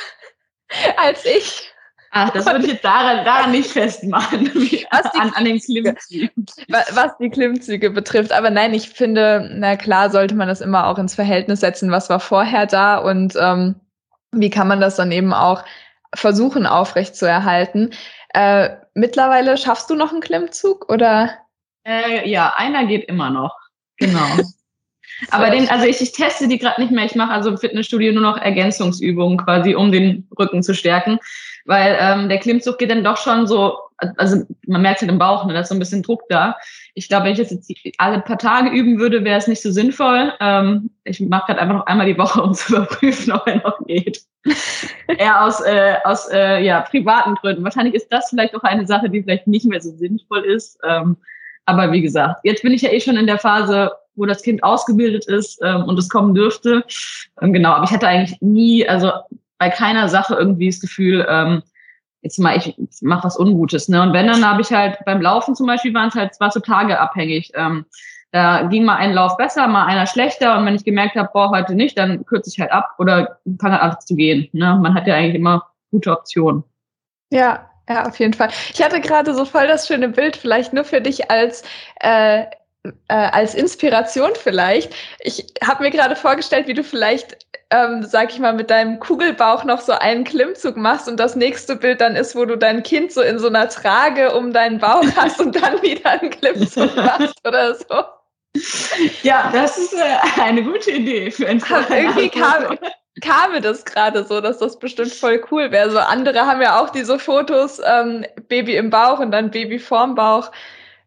als 0.95 1.25
ich. 1.25 1.72
Ach, 2.15 2.29
das 2.29 2.45
würde 2.45 2.59
ich 2.59 2.73
jetzt 2.73 2.85
daran, 2.85 3.25
daran 3.25 3.49
nicht 3.49 3.71
festmachen, 3.71 4.45
was 4.53 5.11
die, 5.11 5.19
an, 5.19 5.31
an 5.33 5.45
den 5.45 5.59
Klimmzügen. 5.59 6.45
Was 6.67 7.17
die 7.19 7.31
Klimmzüge 7.31 7.89
betrifft. 7.89 8.31
Aber 8.31 8.51
nein, 8.51 8.75
ich 8.75 8.89
finde, 8.89 9.49
na 9.51 9.75
klar, 9.75 10.11
sollte 10.11 10.35
man 10.35 10.47
das 10.47 10.61
immer 10.61 10.85
auch 10.87 10.99
ins 10.99 11.15
Verhältnis 11.15 11.61
setzen, 11.61 11.89
was 11.89 12.11
war 12.11 12.19
vorher 12.19 12.67
da 12.67 12.97
und 12.97 13.33
ähm, 13.35 13.75
wie 14.31 14.51
kann 14.51 14.67
man 14.67 14.79
das 14.79 14.95
dann 14.95 15.11
eben 15.11 15.33
auch 15.33 15.63
versuchen 16.13 16.67
aufrecht 16.67 17.15
zu 17.15 17.25
erhalten. 17.25 17.89
Äh, 18.35 18.69
mittlerweile 18.93 19.57
schaffst 19.57 19.89
du 19.89 19.95
noch 19.95 20.11
einen 20.11 20.21
Klimmzug 20.21 20.91
oder? 20.93 21.31
Äh, 21.83 22.29
ja, 22.29 22.53
einer 22.57 22.85
geht 22.85 23.05
immer 23.05 23.31
noch. 23.31 23.57
Genau. 23.97 24.27
Aber 25.31 25.49
den, 25.49 25.67
also 25.69 25.85
ich, 25.85 25.99
ich 25.99 26.11
teste 26.11 26.47
die 26.47 26.59
gerade 26.59 26.79
nicht 26.79 26.91
mehr. 26.91 27.05
Ich 27.05 27.15
mache 27.15 27.31
also 27.31 27.49
im 27.49 27.57
Fitnessstudio 27.57 28.13
nur 28.13 28.21
noch 28.21 28.37
Ergänzungsübungen 28.37 29.37
quasi, 29.37 29.73
um 29.73 29.91
den 29.91 30.27
Rücken 30.37 30.61
zu 30.61 30.75
stärken. 30.75 31.19
Weil 31.65 31.97
ähm, 31.99 32.29
der 32.29 32.39
Klimmzug 32.39 32.77
geht 32.77 32.91
dann 32.91 33.03
doch 33.03 33.17
schon 33.17 33.47
so, 33.47 33.77
also 34.17 34.43
man 34.67 34.81
merkt 34.81 35.01
halt 35.01 35.11
im 35.11 35.17
Bauch, 35.17 35.45
ne, 35.45 35.53
da 35.53 35.61
ist 35.61 35.69
so 35.69 35.75
ein 35.75 35.79
bisschen 35.79 36.03
Druck 36.03 36.23
da. 36.29 36.57
Ich 36.93 37.07
glaube, 37.07 37.25
wenn 37.25 37.33
ich 37.33 37.39
das 37.39 37.51
jetzt 37.51 37.71
alle 37.97 38.19
paar 38.21 38.37
Tage 38.37 38.69
üben 38.69 38.99
würde, 38.99 39.23
wäre 39.23 39.37
es 39.37 39.47
nicht 39.47 39.61
so 39.61 39.71
sinnvoll. 39.71 40.33
Ähm, 40.39 40.89
ich 41.03 41.19
mache 41.21 41.47
gerade 41.47 41.61
einfach 41.61 41.75
noch 41.75 41.85
einmal 41.85 42.07
die 42.07 42.17
Woche, 42.17 42.41
um 42.43 42.53
zu 42.53 42.75
überprüfen, 42.75 43.33
ob 43.33 43.47
er 43.47 43.57
noch 43.57 43.79
geht. 43.87 44.21
Eher 45.07 45.45
aus, 45.45 45.61
äh, 45.61 45.95
aus 46.03 46.29
äh, 46.31 46.63
ja, 46.63 46.81
privaten 46.81 47.35
Gründen. 47.35 47.63
Wahrscheinlich 47.63 47.95
ist 47.95 48.07
das 48.09 48.29
vielleicht 48.29 48.55
auch 48.55 48.63
eine 48.63 48.85
Sache, 48.85 49.09
die 49.09 49.23
vielleicht 49.23 49.47
nicht 49.47 49.65
mehr 49.65 49.81
so 49.81 49.91
sinnvoll 49.91 50.41
ist. 50.41 50.77
Ähm, 50.83 51.17
aber 51.65 51.91
wie 51.91 52.01
gesagt, 52.01 52.41
jetzt 52.43 52.61
bin 52.61 52.73
ich 52.73 52.81
ja 52.81 52.91
eh 52.91 52.99
schon 52.99 53.15
in 53.15 53.27
der 53.27 53.39
Phase, 53.39 53.91
wo 54.15 54.25
das 54.25 54.43
Kind 54.43 54.63
ausgebildet 54.63 55.25
ist 55.25 55.59
ähm, 55.63 55.83
und 55.83 55.97
es 55.97 56.09
kommen 56.09 56.35
dürfte. 56.35 56.83
Ähm, 57.41 57.53
genau, 57.53 57.71
aber 57.71 57.85
ich 57.85 57.91
hatte 57.91 58.07
eigentlich 58.07 58.39
nie, 58.41 58.87
also 58.87 59.11
bei 59.63 59.69
keiner 59.69 60.09
Sache 60.09 60.35
irgendwie 60.35 60.69
das 60.69 60.81
Gefühl, 60.81 61.25
ähm, 61.29 61.63
jetzt 62.21 62.37
mal, 62.37 62.57
ich 62.57 62.75
mache 63.01 63.23
was 63.23 63.39
Ungutes. 63.39 63.87
Ne? 63.87 64.01
Und 64.01 64.11
wenn, 64.11 64.27
dann 64.27 64.45
habe 64.45 64.61
ich 64.61 64.73
halt 64.73 64.97
beim 65.05 65.21
Laufen 65.21 65.55
zum 65.55 65.67
Beispiel 65.67 65.93
waren 65.93 66.09
es 66.09 66.15
halt, 66.15 66.31
es 66.33 66.39
war 66.41 66.51
so 66.51 66.59
tageabhängig. 66.59 67.51
Ähm, 67.55 67.85
da 68.31 68.63
ging 68.63 68.83
mal 68.83 68.97
ein 68.97 69.13
Lauf 69.13 69.37
besser, 69.37 69.67
mal 69.67 69.85
einer 69.85 70.05
schlechter. 70.05 70.57
Und 70.57 70.65
wenn 70.65 70.75
ich 70.75 70.83
gemerkt 70.83 71.15
habe, 71.15 71.29
boah, 71.31 71.49
heute 71.51 71.75
nicht, 71.75 71.97
dann 71.97 72.25
kürze 72.25 72.49
ich 72.49 72.59
halt 72.59 72.73
ab 72.73 72.95
oder 72.97 73.39
fange 73.61 73.79
halt 73.79 73.93
an 73.93 74.01
zu 74.01 74.15
gehen. 74.17 74.49
Ne? 74.51 74.77
Man 74.81 74.93
hat 74.95 75.07
ja 75.07 75.15
eigentlich 75.15 75.35
immer 75.35 75.65
gute 75.91 76.11
Optionen. 76.11 76.65
Ja, 77.31 77.69
ja, 77.87 78.05
auf 78.05 78.19
jeden 78.19 78.33
Fall. 78.33 78.49
Ich 78.73 78.83
hatte 78.83 78.99
gerade 78.99 79.33
so 79.33 79.45
voll 79.45 79.67
das 79.67 79.87
schöne 79.87 80.09
Bild, 80.09 80.35
vielleicht 80.35 80.73
nur 80.73 80.83
für 80.83 80.99
dich 80.99 81.31
als 81.31 81.63
äh, 82.01 82.45
äh, 83.07 83.13
als 83.13 83.55
Inspiration 83.55 84.31
vielleicht. 84.35 84.93
Ich 85.19 85.45
habe 85.65 85.83
mir 85.83 85.91
gerade 85.91 86.17
vorgestellt, 86.17 86.67
wie 86.67 86.73
du 86.73 86.83
vielleicht, 86.83 87.37
ähm, 87.73 88.03
sag 88.03 88.31
ich 88.31 88.39
mal, 88.39 88.53
mit 88.53 88.69
deinem 88.69 88.99
Kugelbauch 88.99 89.63
noch 89.63 89.81
so 89.81 89.93
einen 89.93 90.23
Klimmzug 90.25 90.77
machst 90.77 91.09
und 91.09 91.19
das 91.19 91.35
nächste 91.35 91.75
Bild 91.75 92.01
dann 92.01 92.15
ist, 92.15 92.35
wo 92.35 92.45
du 92.45 92.55
dein 92.55 92.83
Kind 92.83 93.11
so 93.11 93.21
in 93.21 93.39
so 93.39 93.47
einer 93.47 93.67
Trage 93.67 94.35
um 94.35 94.53
deinen 94.53 94.77
Bauch 94.77 95.03
hast 95.15 95.39
und 95.39 95.55
dann 95.55 95.81
wieder 95.81 96.11
einen 96.11 96.29
Klimmzug 96.29 96.95
machst 96.95 97.35
oder 97.45 97.73
so. 97.73 98.03
Ja, 99.23 99.49
das 99.51 99.79
ist 99.79 99.93
äh, 99.93 100.41
eine 100.41 100.61
gute 100.61 100.91
Idee 100.91 101.31
für 101.31 101.47
ein 101.47 101.57
Irgendwie 101.89 102.29
kam, 102.39 102.77
kam 103.23 103.51
mir 103.53 103.61
das 103.61 103.83
gerade 103.83 104.23
so, 104.23 104.39
dass 104.39 104.59
das 104.59 104.77
bestimmt 104.77 105.11
voll 105.11 105.43
cool 105.49 105.71
wäre. 105.71 105.89
So 105.89 105.97
andere 105.97 106.45
haben 106.45 106.61
ja 106.61 106.79
auch 106.79 106.91
diese 106.91 107.17
Fotos, 107.17 107.81
ähm, 107.83 108.23
Baby 108.49 108.75
im 108.75 108.91
Bauch 108.91 109.17
und 109.17 109.31
dann 109.31 109.49
Baby 109.49 109.79
vorm 109.79 110.13
Bauch. 110.13 110.51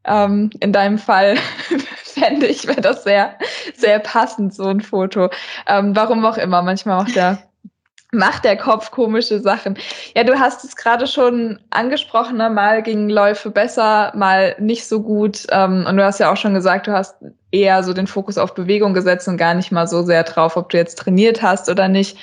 Ähm, 0.06 0.50
in 0.60 0.72
deinem 0.72 0.98
Fall 0.98 1.36
fände 2.04 2.46
ich, 2.46 2.66
wäre 2.66 2.80
das 2.80 3.04
sehr, 3.04 3.36
sehr 3.76 3.98
passend, 3.98 4.54
so 4.54 4.64
ein 4.64 4.80
Foto. 4.80 5.30
Ähm, 5.66 5.94
warum 5.94 6.25
auch 6.25 6.38
immer, 6.38 6.62
manchmal 6.62 7.02
macht 7.02 7.16
der, 7.16 7.38
macht 8.12 8.44
der 8.44 8.56
Kopf 8.56 8.90
komische 8.90 9.40
Sachen. 9.40 9.76
Ja, 10.14 10.25
du 10.25 10.38
hast 10.38 10.64
es 10.64 10.76
gerade 10.76 11.06
schon 11.06 11.58
angesprochen, 11.70 12.36
ne? 12.36 12.48
mal 12.48 12.82
gingen 12.82 13.10
Läufe 13.10 13.50
besser, 13.50 14.12
mal 14.14 14.56
nicht 14.58 14.86
so 14.86 15.02
gut. 15.02 15.46
Ähm, 15.50 15.84
und 15.88 15.96
du 15.96 16.04
hast 16.04 16.20
ja 16.20 16.32
auch 16.32 16.36
schon 16.36 16.54
gesagt, 16.54 16.86
du 16.86 16.92
hast 16.92 17.16
eher 17.50 17.82
so 17.82 17.92
den 17.92 18.06
Fokus 18.06 18.38
auf 18.38 18.54
Bewegung 18.54 18.94
gesetzt 18.94 19.28
und 19.28 19.36
gar 19.36 19.54
nicht 19.54 19.72
mal 19.72 19.86
so 19.86 20.02
sehr 20.02 20.25
drauf, 20.25 20.56
ob 20.56 20.70
du 20.70 20.76
jetzt 20.76 20.98
trainiert 20.98 21.42
hast 21.42 21.68
oder 21.68 21.88
nicht. 21.88 22.16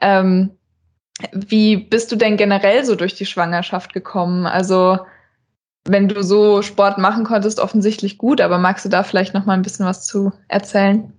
Ähm, 0.00 0.56
wie 1.32 1.76
bist 1.76 2.10
du 2.10 2.16
denn 2.16 2.36
generell 2.36 2.84
so 2.84 2.96
durch 2.96 3.14
die 3.14 3.26
Schwangerschaft 3.26 3.92
gekommen? 3.92 4.46
Also 4.46 4.98
wenn 5.86 6.08
du 6.08 6.22
so 6.22 6.62
Sport 6.62 6.98
machen 6.98 7.24
konntest, 7.24 7.60
offensichtlich 7.60 8.18
gut, 8.18 8.40
aber 8.40 8.58
magst 8.58 8.84
du 8.84 8.88
da 8.88 9.02
vielleicht 9.02 9.34
noch 9.34 9.44
mal 9.44 9.54
ein 9.54 9.62
bisschen 9.62 9.86
was 9.86 10.06
zu 10.06 10.32
erzählen? 10.48 11.12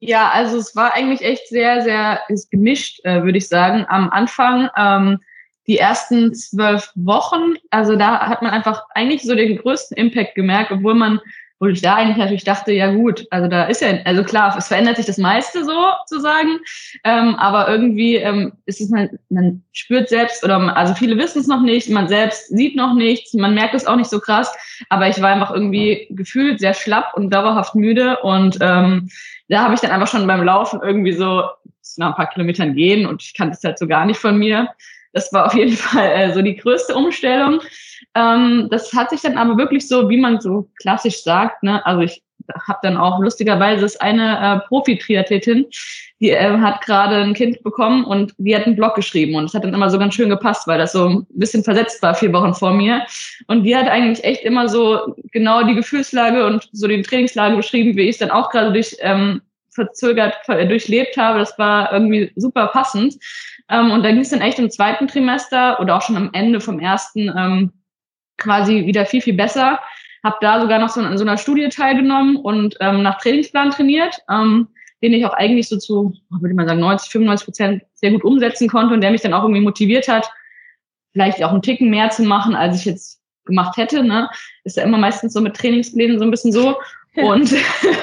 Ja, 0.00 0.30
also 0.30 0.56
es 0.56 0.74
war 0.74 0.94
eigentlich 0.94 1.20
echt 1.20 1.48
sehr, 1.48 1.82
sehr 1.82 2.20
gemischt, 2.50 3.04
äh, 3.04 3.22
würde 3.22 3.36
ich 3.36 3.48
sagen. 3.48 3.84
Am 3.88 4.08
Anfang 4.10 4.70
ähm, 4.76 5.18
die 5.66 5.76
ersten 5.76 6.34
zwölf 6.34 6.90
Wochen, 6.94 7.54
also 7.70 7.96
da 7.96 8.26
hat 8.26 8.40
man 8.40 8.50
einfach 8.50 8.84
eigentlich 8.94 9.22
so 9.22 9.34
den 9.34 9.58
größten 9.58 9.96
Impact 9.98 10.34
gemerkt, 10.34 10.72
obwohl 10.72 10.94
man 10.94 11.20
wo 11.60 11.66
ich 11.66 11.82
da 11.82 11.96
eigentlich 11.96 12.16
natürlich 12.16 12.44
dachte, 12.44 12.72
ja 12.72 12.90
gut, 12.90 13.26
also 13.30 13.46
da 13.46 13.64
ist 13.64 13.82
ja, 13.82 13.98
also 14.04 14.24
klar, 14.24 14.56
es 14.56 14.68
verändert 14.68 14.96
sich 14.96 15.04
das 15.04 15.18
meiste 15.18 15.62
so 15.62 15.76
zu 16.06 16.18
sagen, 16.18 16.58
ähm, 17.04 17.36
aber 17.36 17.68
irgendwie 17.68 18.16
ähm, 18.16 18.52
ist 18.64 18.80
es 18.80 18.88
man, 18.88 19.10
man 19.28 19.62
spürt 19.72 20.08
selbst 20.08 20.42
oder 20.42 20.58
man, 20.58 20.70
also 20.70 20.94
viele 20.94 21.18
wissen 21.18 21.40
es 21.40 21.46
noch 21.46 21.60
nicht, 21.60 21.90
man 21.90 22.08
selbst 22.08 22.48
sieht 22.48 22.76
noch 22.76 22.94
nichts, 22.94 23.34
man 23.34 23.54
merkt 23.54 23.74
es 23.74 23.86
auch 23.86 23.96
nicht 23.96 24.08
so 24.08 24.20
krass, 24.20 24.50
aber 24.88 25.08
ich 25.08 25.20
war 25.20 25.30
einfach 25.30 25.52
irgendwie 25.52 26.06
gefühlt 26.10 26.60
sehr 26.60 26.72
schlapp 26.72 27.12
und 27.14 27.28
dauerhaft 27.28 27.74
müde 27.74 28.18
und 28.20 28.56
ähm, 28.62 29.10
da 29.48 29.62
habe 29.62 29.74
ich 29.74 29.80
dann 29.80 29.90
einfach 29.90 30.08
schon 30.08 30.26
beim 30.26 30.42
Laufen 30.42 30.80
irgendwie 30.82 31.12
so 31.12 31.44
nach 31.98 32.08
ein 32.08 32.14
paar 32.14 32.30
Kilometern 32.30 32.74
gehen 32.74 33.04
und 33.04 33.22
ich 33.22 33.34
kannte 33.34 33.56
es 33.58 33.64
halt 33.64 33.78
so 33.78 33.86
gar 33.86 34.06
nicht 34.06 34.18
von 34.18 34.38
mir. 34.38 34.70
Das 35.12 35.32
war 35.32 35.46
auf 35.46 35.54
jeden 35.54 35.76
Fall 35.76 36.10
äh, 36.10 36.32
so 36.32 36.40
die 36.40 36.56
größte 36.56 36.94
Umstellung. 36.94 37.60
Ähm, 38.14 38.68
das 38.70 38.92
hat 38.92 39.10
sich 39.10 39.20
dann 39.20 39.38
aber 39.38 39.56
wirklich 39.56 39.86
so, 39.86 40.08
wie 40.08 40.18
man 40.18 40.40
so 40.40 40.68
klassisch 40.80 41.22
sagt, 41.22 41.62
ne, 41.62 41.84
also 41.86 42.02
ich 42.02 42.22
habe 42.66 42.80
dann 42.82 42.96
auch 42.96 43.20
lustigerweise 43.20 43.84
ist 43.84 44.00
eine 44.00 44.38
äh, 44.38 44.68
Profi-Triathletin, 44.68 45.66
die 46.20 46.30
äh, 46.30 46.58
hat 46.58 46.80
gerade 46.82 47.16
ein 47.16 47.34
Kind 47.34 47.62
bekommen 47.62 48.04
und 48.04 48.34
die 48.38 48.54
hat 48.54 48.66
einen 48.66 48.76
Blog 48.76 48.94
geschrieben 48.94 49.34
und 49.36 49.44
es 49.44 49.54
hat 49.54 49.64
dann 49.64 49.74
immer 49.74 49.90
so 49.90 49.98
ganz 49.98 50.14
schön 50.14 50.30
gepasst, 50.30 50.66
weil 50.66 50.78
das 50.78 50.92
so 50.92 51.08
ein 51.08 51.26
bisschen 51.30 51.62
versetzt 51.62 52.02
war 52.02 52.14
vier 52.14 52.32
Wochen 52.32 52.54
vor 52.54 52.72
mir 52.72 53.06
und 53.46 53.64
die 53.64 53.76
hat 53.76 53.88
eigentlich 53.88 54.24
echt 54.24 54.42
immer 54.44 54.68
so 54.68 55.14
genau 55.32 55.62
die 55.62 55.74
Gefühlslage 55.74 56.46
und 56.46 56.68
so 56.72 56.88
die 56.88 57.02
Trainingslage 57.02 57.56
beschrieben, 57.56 57.96
wie 57.96 58.02
ich 58.02 58.10
es 58.10 58.18
dann 58.18 58.30
auch 58.30 58.50
gerade 58.50 58.72
durch 58.72 58.96
ähm, 59.00 59.42
verzögert 59.72 60.34
durchlebt 60.46 61.16
habe. 61.16 61.38
Das 61.38 61.56
war 61.58 61.92
irgendwie 61.92 62.32
super 62.36 62.66
passend. 62.68 63.14
Ähm, 63.68 63.92
und 63.92 64.02
da 64.02 64.10
ging 64.10 64.20
es 64.20 64.30
dann 64.30 64.40
echt 64.40 64.58
im 64.58 64.70
zweiten 64.70 65.06
Trimester 65.06 65.78
oder 65.80 65.96
auch 65.96 66.02
schon 66.02 66.16
am 66.16 66.30
Ende 66.32 66.60
vom 66.60 66.80
ersten 66.80 67.32
ähm, 67.36 67.72
quasi 68.40 68.86
wieder 68.86 69.06
viel, 69.06 69.20
viel 69.20 69.34
besser. 69.34 69.78
Habe 70.24 70.36
da 70.40 70.60
sogar 70.60 70.78
noch 70.78 70.88
so 70.88 71.00
an 71.00 71.16
so 71.16 71.24
einer 71.24 71.38
Studie 71.38 71.68
teilgenommen 71.68 72.36
und 72.36 72.76
ähm, 72.80 73.02
nach 73.02 73.18
Trainingsplan 73.18 73.70
trainiert, 73.70 74.18
ähm, 74.28 74.68
den 75.02 75.12
ich 75.12 75.24
auch 75.24 75.32
eigentlich 75.32 75.68
so 75.68 75.78
zu, 75.78 76.12
würde 76.28 76.50
ich 76.50 76.56
mal 76.56 76.68
sagen, 76.68 76.80
90, 76.80 77.10
95 77.10 77.44
Prozent 77.44 77.82
sehr 77.94 78.10
gut 78.10 78.24
umsetzen 78.24 78.68
konnte 78.68 78.92
und 78.92 79.00
der 79.00 79.12
mich 79.12 79.22
dann 79.22 79.32
auch 79.32 79.44
irgendwie 79.44 79.62
motiviert 79.62 80.08
hat, 80.08 80.30
vielleicht 81.12 81.42
auch 81.42 81.52
einen 81.52 81.62
Ticken 81.62 81.88
mehr 81.88 82.10
zu 82.10 82.22
machen, 82.22 82.54
als 82.54 82.80
ich 82.80 82.84
jetzt 82.84 83.20
gemacht 83.44 83.76
hätte. 83.76 84.02
Ne? 84.02 84.28
Ist 84.64 84.76
ja 84.76 84.82
immer 84.82 84.98
meistens 84.98 85.32
so 85.32 85.40
mit 85.40 85.56
Trainingsplänen 85.56 86.18
so 86.18 86.24
ein 86.24 86.30
bisschen 86.30 86.52
so. 86.52 86.76
Und 87.16 87.54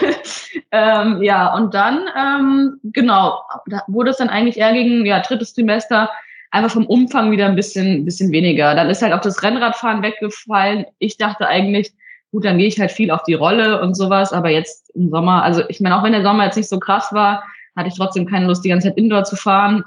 ähm, 0.72 1.22
ja, 1.24 1.54
und 1.54 1.74
dann, 1.74 2.10
ähm, 2.18 2.80
genau, 2.84 3.42
da 3.68 3.84
wurde 3.88 4.10
es 4.10 4.18
dann 4.18 4.30
eigentlich 4.30 4.58
eher 4.58 4.74
gegen 4.74 5.06
ja, 5.06 5.22
drittes 5.22 5.54
Trimester 5.54 6.10
einfach 6.52 6.72
vom 6.72 6.86
Umfang 6.86 7.32
wieder 7.32 7.46
ein 7.46 7.56
bisschen, 7.56 8.06
bisschen 8.06 8.32
weniger. 8.32 8.76
Dann 8.76 8.90
ist 8.90 9.02
halt 9.02 9.14
auch 9.14 9.22
das 9.22 9.44
Rennradfahren 9.44 10.02
weggefallen. 10.02 10.86
Ich 11.00 11.18
dachte 11.18 11.48
eigentlich, 11.48 11.92
gut, 12.32 12.46
dann 12.46 12.58
gehe 12.58 12.68
ich 12.68 12.80
halt 12.80 12.92
viel 12.92 13.12
auf 13.12 13.24
die 13.24 13.34
Rolle 13.34 13.82
und 13.82 13.96
sowas, 13.96 14.34
aber 14.34 14.50
jetzt 14.50 14.90
im 14.96 15.10
Sommer, 15.10 15.44
also 15.44 15.64
ich 15.70 15.80
meine, 15.80 15.98
auch 15.98 16.04
wenn 16.04 16.12
der 16.12 16.24
Sommer 16.24 16.46
jetzt 16.46 16.58
nicht 16.58 16.70
so 16.70 16.80
krass 16.80 17.10
war, 17.12 17.44
hatte 17.76 17.90
ich 17.90 17.96
trotzdem 17.96 18.26
keine 18.26 18.48
Lust, 18.48 18.66
die 18.66 18.70
ganze 18.70 18.90
Zeit 18.90 18.98
Indoor 18.98 19.24
zu 19.24 19.36
fahren 19.36 19.84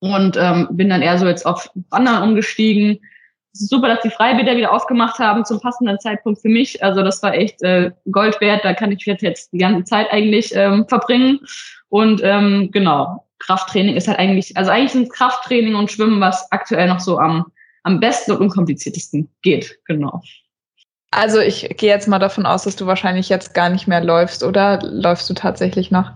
und 0.00 0.36
ähm, 0.36 0.68
bin 0.70 0.88
dann 0.88 1.02
eher 1.02 1.18
so 1.18 1.26
jetzt 1.26 1.46
auf 1.46 1.70
Wandern 1.90 2.22
umgestiegen. 2.22 2.98
Es 3.52 3.62
ist 3.62 3.70
super, 3.70 3.88
dass 3.88 4.02
die 4.02 4.10
Freibäder 4.10 4.56
wieder 4.56 4.72
aufgemacht 4.72 5.18
haben 5.18 5.44
zum 5.44 5.60
passenden 5.60 5.98
Zeitpunkt 5.98 6.40
für 6.40 6.48
mich. 6.48 6.82
Also 6.82 7.02
das 7.02 7.22
war 7.22 7.34
echt 7.34 7.62
äh, 7.62 7.90
Gold 8.10 8.40
wert. 8.40 8.64
Da 8.64 8.74
kann 8.74 8.92
ich 8.92 9.04
jetzt 9.04 9.52
die 9.52 9.58
ganze 9.58 9.84
Zeit 9.84 10.06
eigentlich 10.10 10.54
ähm, 10.54 10.86
verbringen. 10.88 11.40
Und 11.88 12.20
ähm, 12.22 12.70
genau, 12.70 13.24
Krafttraining 13.40 13.96
ist 13.96 14.08
halt 14.08 14.18
eigentlich, 14.18 14.56
also 14.56 14.70
eigentlich 14.70 14.92
sind 14.92 15.12
Krafttraining 15.12 15.74
und 15.74 15.90
Schwimmen, 15.90 16.20
was 16.20 16.50
aktuell 16.52 16.88
noch 16.88 17.00
so 17.00 17.18
am, 17.18 17.46
am 17.82 18.00
besten 18.00 18.32
und 18.32 18.38
unkompliziertesten 18.38 19.28
geht. 19.42 19.78
Genau. 19.86 20.22
Also 21.10 21.40
ich 21.40 21.68
gehe 21.76 21.90
jetzt 21.90 22.06
mal 22.06 22.20
davon 22.20 22.46
aus, 22.46 22.62
dass 22.62 22.76
du 22.76 22.86
wahrscheinlich 22.86 23.28
jetzt 23.28 23.52
gar 23.52 23.68
nicht 23.68 23.88
mehr 23.88 24.02
läufst, 24.02 24.44
oder 24.44 24.78
läufst 24.82 25.28
du 25.28 25.34
tatsächlich 25.34 25.90
noch? 25.90 26.12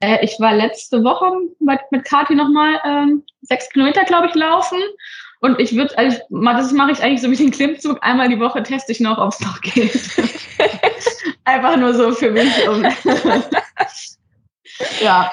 Äh, 0.00 0.22
ich 0.22 0.38
war 0.38 0.54
letzte 0.54 1.02
Woche 1.02 1.30
mit, 1.60 1.80
mit 1.90 2.04
Kathi 2.04 2.34
nochmal 2.34 2.78
ähm, 2.84 3.24
sechs 3.42 3.70
Kilometer, 3.70 4.04
glaube 4.04 4.28
ich, 4.28 4.34
laufen. 4.34 4.78
Und 5.40 5.58
ich 5.60 5.74
würde, 5.76 5.96
also 5.96 6.18
das 6.30 6.72
mache 6.72 6.90
ich 6.90 7.02
eigentlich 7.02 7.22
so 7.22 7.30
wie 7.30 7.36
den 7.36 7.52
Klimmzug. 7.52 7.98
Einmal 8.02 8.28
die 8.28 8.40
Woche 8.40 8.62
teste 8.62 8.92
ich 8.92 9.00
noch, 9.00 9.18
ob 9.18 9.32
es 9.32 9.40
noch 9.40 9.60
geht. 9.60 9.92
Einfach 11.44 11.76
nur 11.76 11.94
so 11.94 12.12
für 12.12 12.30
mich. 12.30 12.68
Um 12.68 12.82
ja, 15.00 15.32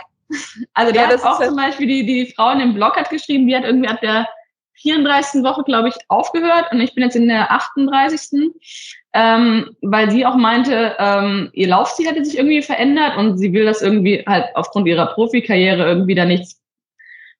also 0.73 0.93
ja, 0.93 1.07
hat 1.07 1.23
auch 1.23 1.41
zum 1.41 1.55
Beispiel 1.55 1.87
die, 1.87 2.05
die 2.05 2.33
Frau 2.33 2.51
in 2.51 2.59
dem 2.59 2.73
Blog 2.73 2.95
hat 2.95 3.09
geschrieben, 3.09 3.47
die 3.47 3.55
hat 3.55 3.63
irgendwie 3.63 3.89
ab 3.89 4.01
der 4.01 4.27
34. 4.75 5.43
Woche, 5.43 5.63
glaube 5.63 5.89
ich, 5.89 5.95
aufgehört 6.09 6.71
und 6.71 6.81
ich 6.81 6.93
bin 6.93 7.03
jetzt 7.03 7.15
in 7.15 7.27
der 7.27 7.51
38. 7.51 8.51
Ähm, 9.13 9.75
weil 9.81 10.11
sie 10.11 10.25
auch 10.25 10.35
meinte, 10.35 10.95
ähm, 10.99 11.49
ihr 11.53 11.69
Laufstil 11.69 12.07
hätte 12.07 12.25
sich 12.25 12.37
irgendwie 12.37 12.61
verändert 12.61 13.15
und 13.15 13.37
sie 13.37 13.53
will 13.53 13.63
das 13.63 13.81
irgendwie 13.81 14.25
halt 14.27 14.47
aufgrund 14.55 14.87
ihrer 14.87 15.05
Profikarriere 15.05 15.85
irgendwie 15.85 16.15
da 16.15 16.25
nichts, 16.25 16.61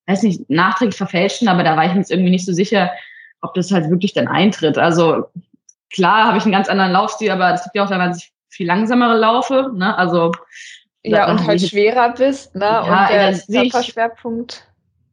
weiß 0.08 0.24
nicht, 0.24 0.50
nachträglich 0.50 0.96
verfälschen, 0.96 1.50
aber 1.50 1.64
da 1.64 1.76
war 1.76 1.86
ich 1.86 1.92
mir 1.92 2.00
jetzt 2.00 2.12
irgendwie 2.12 2.30
nicht 2.30 2.46
so 2.46 2.54
sicher, 2.54 2.92
ob 3.42 3.54
das 3.56 3.72
halt 3.72 3.90
wirklich 3.90 4.14
dann 4.14 4.30
eintritt. 4.30 4.78
Also 4.78 5.26
klar 5.92 6.28
habe 6.28 6.38
ich 6.38 6.44
einen 6.44 6.54
ganz 6.54 6.70
anderen 6.70 6.94
Laufstil, 6.94 7.32
aber 7.32 7.54
es 7.54 7.64
gibt 7.64 7.76
ja 7.76 7.84
auch 7.84 7.90
daran, 7.90 8.12
dass 8.12 8.24
ich 8.24 8.32
viel 8.48 8.68
langsamere 8.68 9.18
laufe. 9.18 9.72
Ne? 9.76 9.98
Also 9.98 10.32
ja, 11.12 11.30
und 11.30 11.46
halt 11.46 11.62
schwerer 11.62 12.14
bist, 12.14 12.56
ne? 12.56 12.66
Ja, 12.66 12.82
und 12.82 13.50
der 13.50 13.62
Körperschwerpunkt. 13.64 14.66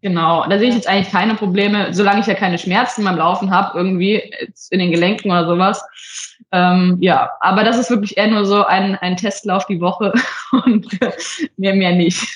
Genau, 0.02 0.44
da 0.48 0.58
sehe 0.58 0.68
ich 0.68 0.74
jetzt 0.74 0.88
eigentlich 0.88 1.12
keine 1.12 1.36
Probleme, 1.36 1.94
solange 1.94 2.20
ich 2.20 2.26
ja 2.26 2.34
keine 2.34 2.58
Schmerzen 2.58 3.04
beim 3.04 3.16
Laufen 3.16 3.52
habe, 3.52 3.78
irgendwie 3.78 4.34
in 4.70 4.80
den 4.80 4.90
Gelenken 4.90 5.30
oder 5.30 5.46
sowas. 5.46 5.84
Ähm, 6.50 6.98
ja, 7.00 7.30
aber 7.40 7.62
das 7.62 7.78
ist 7.78 7.88
wirklich 7.88 8.16
eher 8.16 8.26
nur 8.26 8.44
so 8.44 8.64
ein, 8.64 8.96
ein 8.96 9.16
Testlauf 9.16 9.64
die 9.66 9.80
Woche 9.80 10.12
und 10.64 10.88
mehr, 11.56 11.74
mehr 11.74 11.92
nicht. 11.92 12.26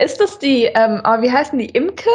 Ist 0.00 0.18
das 0.18 0.38
die, 0.38 0.64
ähm, 0.64 1.02
oh, 1.04 1.20
wie 1.20 1.30
heißen 1.30 1.58
die, 1.58 1.66
Imke, 1.66 2.10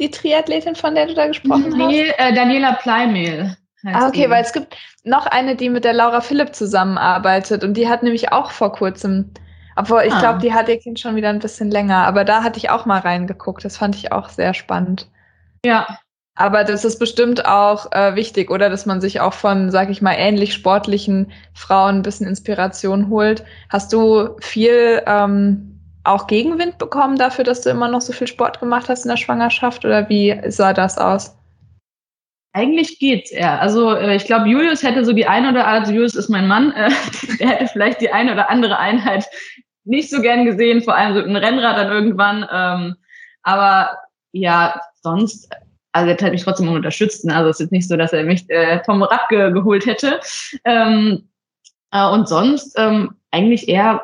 die 0.00 0.10
Triathletin, 0.10 0.74
von 0.74 0.96
der 0.96 1.06
du 1.06 1.14
da 1.14 1.28
gesprochen 1.28 1.72
nee, 1.76 1.82
hast? 1.82 2.18
Nee, 2.18 2.28
äh, 2.28 2.34
Daniela 2.34 2.72
Pleimehl. 2.72 3.56
Ah, 3.84 4.08
okay, 4.08 4.24
die. 4.24 4.30
weil 4.30 4.42
es 4.42 4.52
gibt 4.52 4.76
noch 5.04 5.26
eine, 5.26 5.56
die 5.56 5.68
mit 5.68 5.84
der 5.84 5.92
Laura 5.92 6.20
Philipp 6.20 6.54
zusammenarbeitet 6.54 7.64
und 7.64 7.74
die 7.76 7.88
hat 7.88 8.02
nämlich 8.02 8.32
auch 8.32 8.50
vor 8.50 8.72
kurzem, 8.72 9.32
obwohl 9.76 10.02
ich 10.02 10.12
ah. 10.12 10.20
glaube, 10.20 10.38
die 10.38 10.52
hat 10.52 10.68
ihr 10.68 10.78
Kind 10.78 11.00
schon 11.00 11.16
wieder 11.16 11.28
ein 11.28 11.40
bisschen 11.40 11.70
länger, 11.70 12.06
aber 12.06 12.24
da 12.24 12.42
hatte 12.42 12.58
ich 12.58 12.70
auch 12.70 12.86
mal 12.86 13.00
reingeguckt. 13.00 13.64
Das 13.64 13.76
fand 13.76 13.96
ich 13.96 14.12
auch 14.12 14.28
sehr 14.28 14.54
spannend. 14.54 15.08
Ja. 15.64 15.86
Aber 16.34 16.64
das 16.64 16.84
ist 16.84 16.98
bestimmt 16.98 17.44
auch 17.44 17.92
äh, 17.92 18.14
wichtig, 18.14 18.50
oder? 18.50 18.70
Dass 18.70 18.86
man 18.86 19.02
sich 19.02 19.20
auch 19.20 19.34
von, 19.34 19.70
sag 19.70 19.90
ich 19.90 20.00
mal, 20.00 20.14
ähnlich 20.14 20.54
sportlichen 20.54 21.30
Frauen 21.52 21.96
ein 21.96 22.02
bisschen 22.02 22.26
Inspiration 22.26 23.10
holt. 23.10 23.44
Hast 23.68 23.92
du 23.92 24.30
viel 24.40 25.02
ähm, 25.06 25.78
auch 26.04 26.26
Gegenwind 26.26 26.78
bekommen 26.78 27.16
dafür, 27.16 27.44
dass 27.44 27.60
du 27.60 27.68
immer 27.68 27.88
noch 27.88 28.00
so 28.00 28.14
viel 28.14 28.26
Sport 28.26 28.60
gemacht 28.60 28.88
hast 28.88 29.04
in 29.04 29.10
der 29.10 29.18
Schwangerschaft? 29.18 29.84
Oder 29.84 30.08
wie 30.08 30.40
sah 30.48 30.72
das 30.72 30.96
aus? 30.96 31.36
Eigentlich 32.54 32.98
geht's 32.98 33.30
eher. 33.30 33.60
Also 33.60 33.94
äh, 33.94 34.16
ich 34.16 34.26
glaube, 34.26 34.48
Julius 34.48 34.82
hätte 34.82 35.04
so 35.04 35.12
die 35.12 35.26
eine 35.26 35.50
oder 35.50 35.66
andere, 35.66 35.80
also 35.80 35.92
Julius 35.92 36.14
ist 36.14 36.28
mein 36.28 36.48
Mann, 36.48 36.72
äh, 36.72 36.90
der 37.38 37.48
hätte 37.48 37.68
vielleicht 37.68 38.00
die 38.00 38.12
eine 38.12 38.32
oder 38.32 38.50
andere 38.50 38.78
Einheit 38.78 39.24
nicht 39.84 40.10
so 40.10 40.20
gern 40.20 40.44
gesehen, 40.44 40.82
vor 40.82 40.94
allem 40.94 41.14
so 41.14 41.22
ein 41.22 41.36
Rennrad 41.36 41.78
dann 41.78 41.90
irgendwann. 41.90 42.46
Ähm, 42.52 42.96
aber 43.42 43.96
ja, 44.32 44.80
sonst, 45.02 45.50
also 45.92 46.10
er 46.10 46.16
hat 46.16 46.32
mich 46.32 46.44
trotzdem 46.44 46.68
unterstützt. 46.68 47.24
Ne? 47.24 47.34
Also 47.34 47.50
es 47.50 47.60
ist 47.60 47.72
nicht 47.72 47.88
so, 47.88 47.96
dass 47.96 48.12
er 48.12 48.24
mich 48.24 48.48
äh, 48.50 48.82
vom 48.84 49.02
Rad 49.02 49.28
ge 49.28 49.50
geholt 49.50 49.86
hätte. 49.86 50.20
Ähm, 50.64 51.28
äh, 51.90 52.06
und 52.06 52.28
sonst 52.28 52.78
ähm, 52.78 53.14
eigentlich 53.30 53.68
eher 53.68 54.02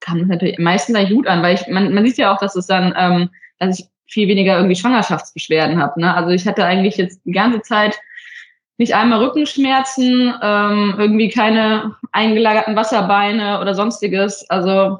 kam 0.00 0.20
es 0.20 0.28
natürlich 0.28 0.58
meistens 0.58 0.96
eigentlich 0.96 1.16
gut 1.16 1.26
an, 1.26 1.42
weil 1.42 1.54
ich, 1.54 1.66
man, 1.68 1.92
man 1.94 2.06
sieht 2.06 2.18
ja 2.18 2.34
auch, 2.34 2.38
dass 2.38 2.54
es 2.54 2.66
dann, 2.66 2.92
ähm, 2.96 3.30
dass 3.58 3.80
ich 3.80 3.86
viel 4.06 4.28
weniger 4.28 4.56
irgendwie 4.56 4.76
Schwangerschaftsbeschwerden 4.76 5.80
habe. 5.80 6.00
Ne? 6.00 6.14
Also 6.14 6.30
ich 6.30 6.46
hatte 6.46 6.64
eigentlich 6.64 6.96
jetzt 6.96 7.20
die 7.24 7.32
ganze 7.32 7.62
Zeit 7.62 7.98
nicht 8.78 8.94
einmal 8.94 9.24
Rückenschmerzen, 9.24 10.34
ähm, 10.42 10.94
irgendwie 10.98 11.28
keine 11.28 11.96
eingelagerten 12.12 12.76
Wasserbeine 12.76 13.60
oder 13.60 13.74
sonstiges. 13.74 14.48
Also 14.50 14.98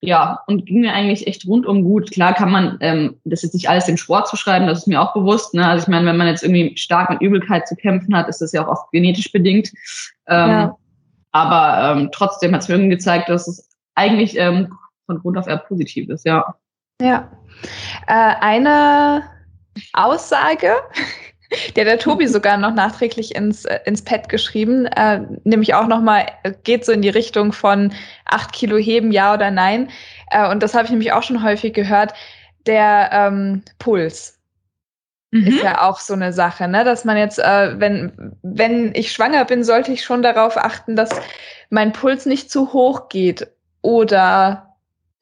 ja, 0.00 0.40
und 0.46 0.66
ging 0.66 0.80
mir 0.80 0.92
eigentlich 0.92 1.26
echt 1.26 1.46
rundum 1.46 1.82
gut. 1.82 2.12
Klar 2.12 2.32
kann 2.34 2.50
man 2.50 2.78
ähm, 2.80 3.20
das 3.24 3.42
jetzt 3.42 3.54
nicht 3.54 3.68
alles 3.68 3.86
dem 3.86 3.96
Sport 3.96 4.28
zuschreiben, 4.28 4.68
das 4.68 4.80
ist 4.80 4.86
mir 4.86 5.00
auch 5.00 5.12
bewusst. 5.12 5.54
Ne? 5.54 5.66
Also 5.66 5.84
ich 5.84 5.88
meine, 5.88 6.06
wenn 6.06 6.16
man 6.16 6.28
jetzt 6.28 6.44
irgendwie 6.44 6.76
stark 6.76 7.10
mit 7.10 7.20
Übelkeit 7.20 7.66
zu 7.66 7.74
kämpfen 7.74 8.16
hat, 8.16 8.28
ist 8.28 8.40
das 8.40 8.52
ja 8.52 8.64
auch 8.64 8.70
oft 8.70 8.92
genetisch 8.92 9.32
bedingt. 9.32 9.72
Ähm, 10.28 10.50
ja. 10.50 10.76
Aber 11.32 11.96
ähm, 11.96 12.10
trotzdem 12.12 12.54
hat 12.54 12.62
es 12.62 12.68
mir 12.68 12.76
irgendwie 12.76 12.96
gezeigt, 12.96 13.28
dass 13.28 13.48
es 13.48 13.68
eigentlich 13.94 14.36
ähm, 14.38 14.72
von 15.06 15.18
Grund 15.18 15.36
auf 15.36 15.46
eher 15.46 15.58
positiv 15.58 16.08
ist, 16.08 16.24
ja. 16.24 16.54
Ja. 17.00 17.30
Äh, 18.06 18.34
eine 18.40 19.24
Aussage 19.92 20.74
Der 21.76 21.84
der 21.84 21.98
Tobi 21.98 22.26
sogar 22.28 22.56
noch 22.56 22.74
nachträglich 22.74 23.34
ins, 23.34 23.64
äh, 23.64 23.80
ins 23.84 24.02
Pad 24.02 24.28
geschrieben, 24.28 24.86
äh, 24.86 25.20
nämlich 25.44 25.74
auch 25.74 25.86
nochmal, 25.86 26.26
äh, 26.42 26.52
geht 26.64 26.84
so 26.84 26.92
in 26.92 27.02
die 27.02 27.08
Richtung 27.08 27.52
von 27.52 27.92
acht 28.26 28.52
Kilo 28.52 28.76
heben, 28.76 29.12
ja 29.12 29.34
oder 29.34 29.50
nein. 29.50 29.90
Äh, 30.30 30.50
und 30.50 30.62
das 30.62 30.74
habe 30.74 30.84
ich 30.84 30.90
nämlich 30.90 31.12
auch 31.12 31.22
schon 31.22 31.42
häufig 31.42 31.72
gehört. 31.72 32.12
Der 32.66 33.10
ähm, 33.12 33.62
Puls 33.78 34.38
mhm. 35.30 35.46
ist 35.46 35.62
ja 35.62 35.88
auch 35.88 36.00
so 36.00 36.12
eine 36.12 36.32
Sache, 36.32 36.68
ne? 36.68 36.84
dass 36.84 37.04
man 37.04 37.16
jetzt, 37.16 37.38
äh, 37.38 37.80
wenn, 37.80 38.36
wenn 38.42 38.94
ich 38.94 39.12
schwanger 39.12 39.44
bin, 39.46 39.64
sollte 39.64 39.92
ich 39.92 40.04
schon 40.04 40.22
darauf 40.22 40.58
achten, 40.58 40.96
dass 40.96 41.10
mein 41.70 41.92
Puls 41.92 42.26
nicht 42.26 42.50
zu 42.50 42.72
hoch 42.74 43.08
geht 43.08 43.46
oder 43.80 44.67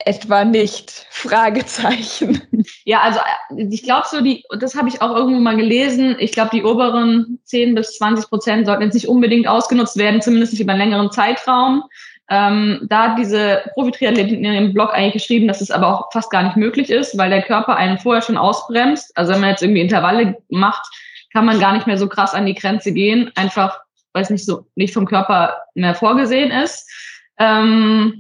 etwa 0.06 0.44
nicht? 0.44 1.06
Fragezeichen. 1.10 2.42
Ja, 2.84 3.00
also 3.00 3.18
äh, 3.18 3.66
ich 3.70 3.82
glaube 3.82 4.06
so, 4.08 4.20
die, 4.20 4.44
das 4.60 4.76
habe 4.76 4.88
ich 4.88 5.02
auch 5.02 5.14
irgendwo 5.14 5.40
mal 5.40 5.56
gelesen. 5.56 6.16
Ich 6.18 6.32
glaube, 6.32 6.50
die 6.52 6.62
oberen 6.62 7.40
10 7.44 7.74
bis 7.74 7.96
20 7.98 8.28
Prozent 8.28 8.66
sollten 8.66 8.84
jetzt 8.84 8.94
nicht 8.94 9.08
unbedingt 9.08 9.48
ausgenutzt 9.48 9.96
werden, 9.96 10.22
zumindest 10.22 10.52
nicht 10.52 10.62
über 10.62 10.72
einen 10.72 10.82
längeren 10.82 11.10
Zeitraum. 11.10 11.82
Ähm, 12.28 12.80
da 12.88 13.10
hat 13.10 13.18
diese 13.18 13.62
Profi-Triathletin 13.74 14.44
in 14.44 14.52
ihrem 14.52 14.72
Blog 14.72 14.92
eigentlich 14.92 15.24
geschrieben, 15.24 15.48
dass 15.48 15.60
es 15.60 15.70
aber 15.70 15.88
auch 15.88 16.12
fast 16.12 16.30
gar 16.30 16.42
nicht 16.42 16.56
möglich 16.56 16.90
ist, 16.90 17.18
weil 17.18 17.30
der 17.30 17.42
Körper 17.42 17.76
einen 17.76 17.98
vorher 17.98 18.22
schon 18.22 18.36
ausbremst. 18.36 19.16
Also 19.16 19.32
wenn 19.32 19.40
man 19.40 19.50
jetzt 19.50 19.62
irgendwie 19.62 19.80
Intervalle 19.80 20.36
macht, 20.48 20.86
kann 21.32 21.44
man 21.44 21.60
gar 21.60 21.72
nicht 21.72 21.86
mehr 21.86 21.98
so 21.98 22.08
krass 22.08 22.34
an 22.34 22.46
die 22.46 22.54
Grenze 22.54 22.92
gehen, 22.92 23.30
einfach 23.34 23.80
weil 24.12 24.22
es 24.22 24.30
nicht 24.30 24.46
so 24.46 24.66
nicht 24.76 24.94
vom 24.94 25.06
Körper 25.06 25.56
mehr 25.74 25.94
vorgesehen 25.94 26.50
ist. 26.50 26.90
Ähm, 27.38 28.18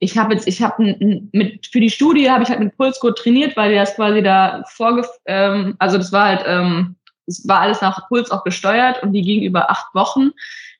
ich 0.00 0.16
habe 0.16 0.34
jetzt, 0.34 0.46
ich 0.46 0.62
habe 0.62 0.96
mit 1.32 1.66
für 1.66 1.80
die 1.80 1.90
Studie 1.90 2.30
habe 2.30 2.42
ich 2.42 2.48
halt 2.48 2.60
mit 2.60 2.76
Pulscode 2.76 3.18
trainiert, 3.18 3.56
weil 3.56 3.70
wir 3.70 3.80
das 3.80 3.96
quasi 3.96 4.22
da 4.22 4.62
vorge, 4.68 5.06
ähm, 5.26 5.74
also 5.78 5.98
das 5.98 6.12
war 6.12 6.26
halt, 6.26 6.44
ähm, 6.46 6.96
es 7.26 7.46
war 7.48 7.60
alles 7.60 7.80
nach 7.80 8.08
Puls 8.08 8.30
auch 8.30 8.44
gesteuert 8.44 9.02
und 9.02 9.12
die 9.12 9.22
ging 9.22 9.42
über 9.42 9.70
acht 9.70 9.94
Wochen 9.94 10.30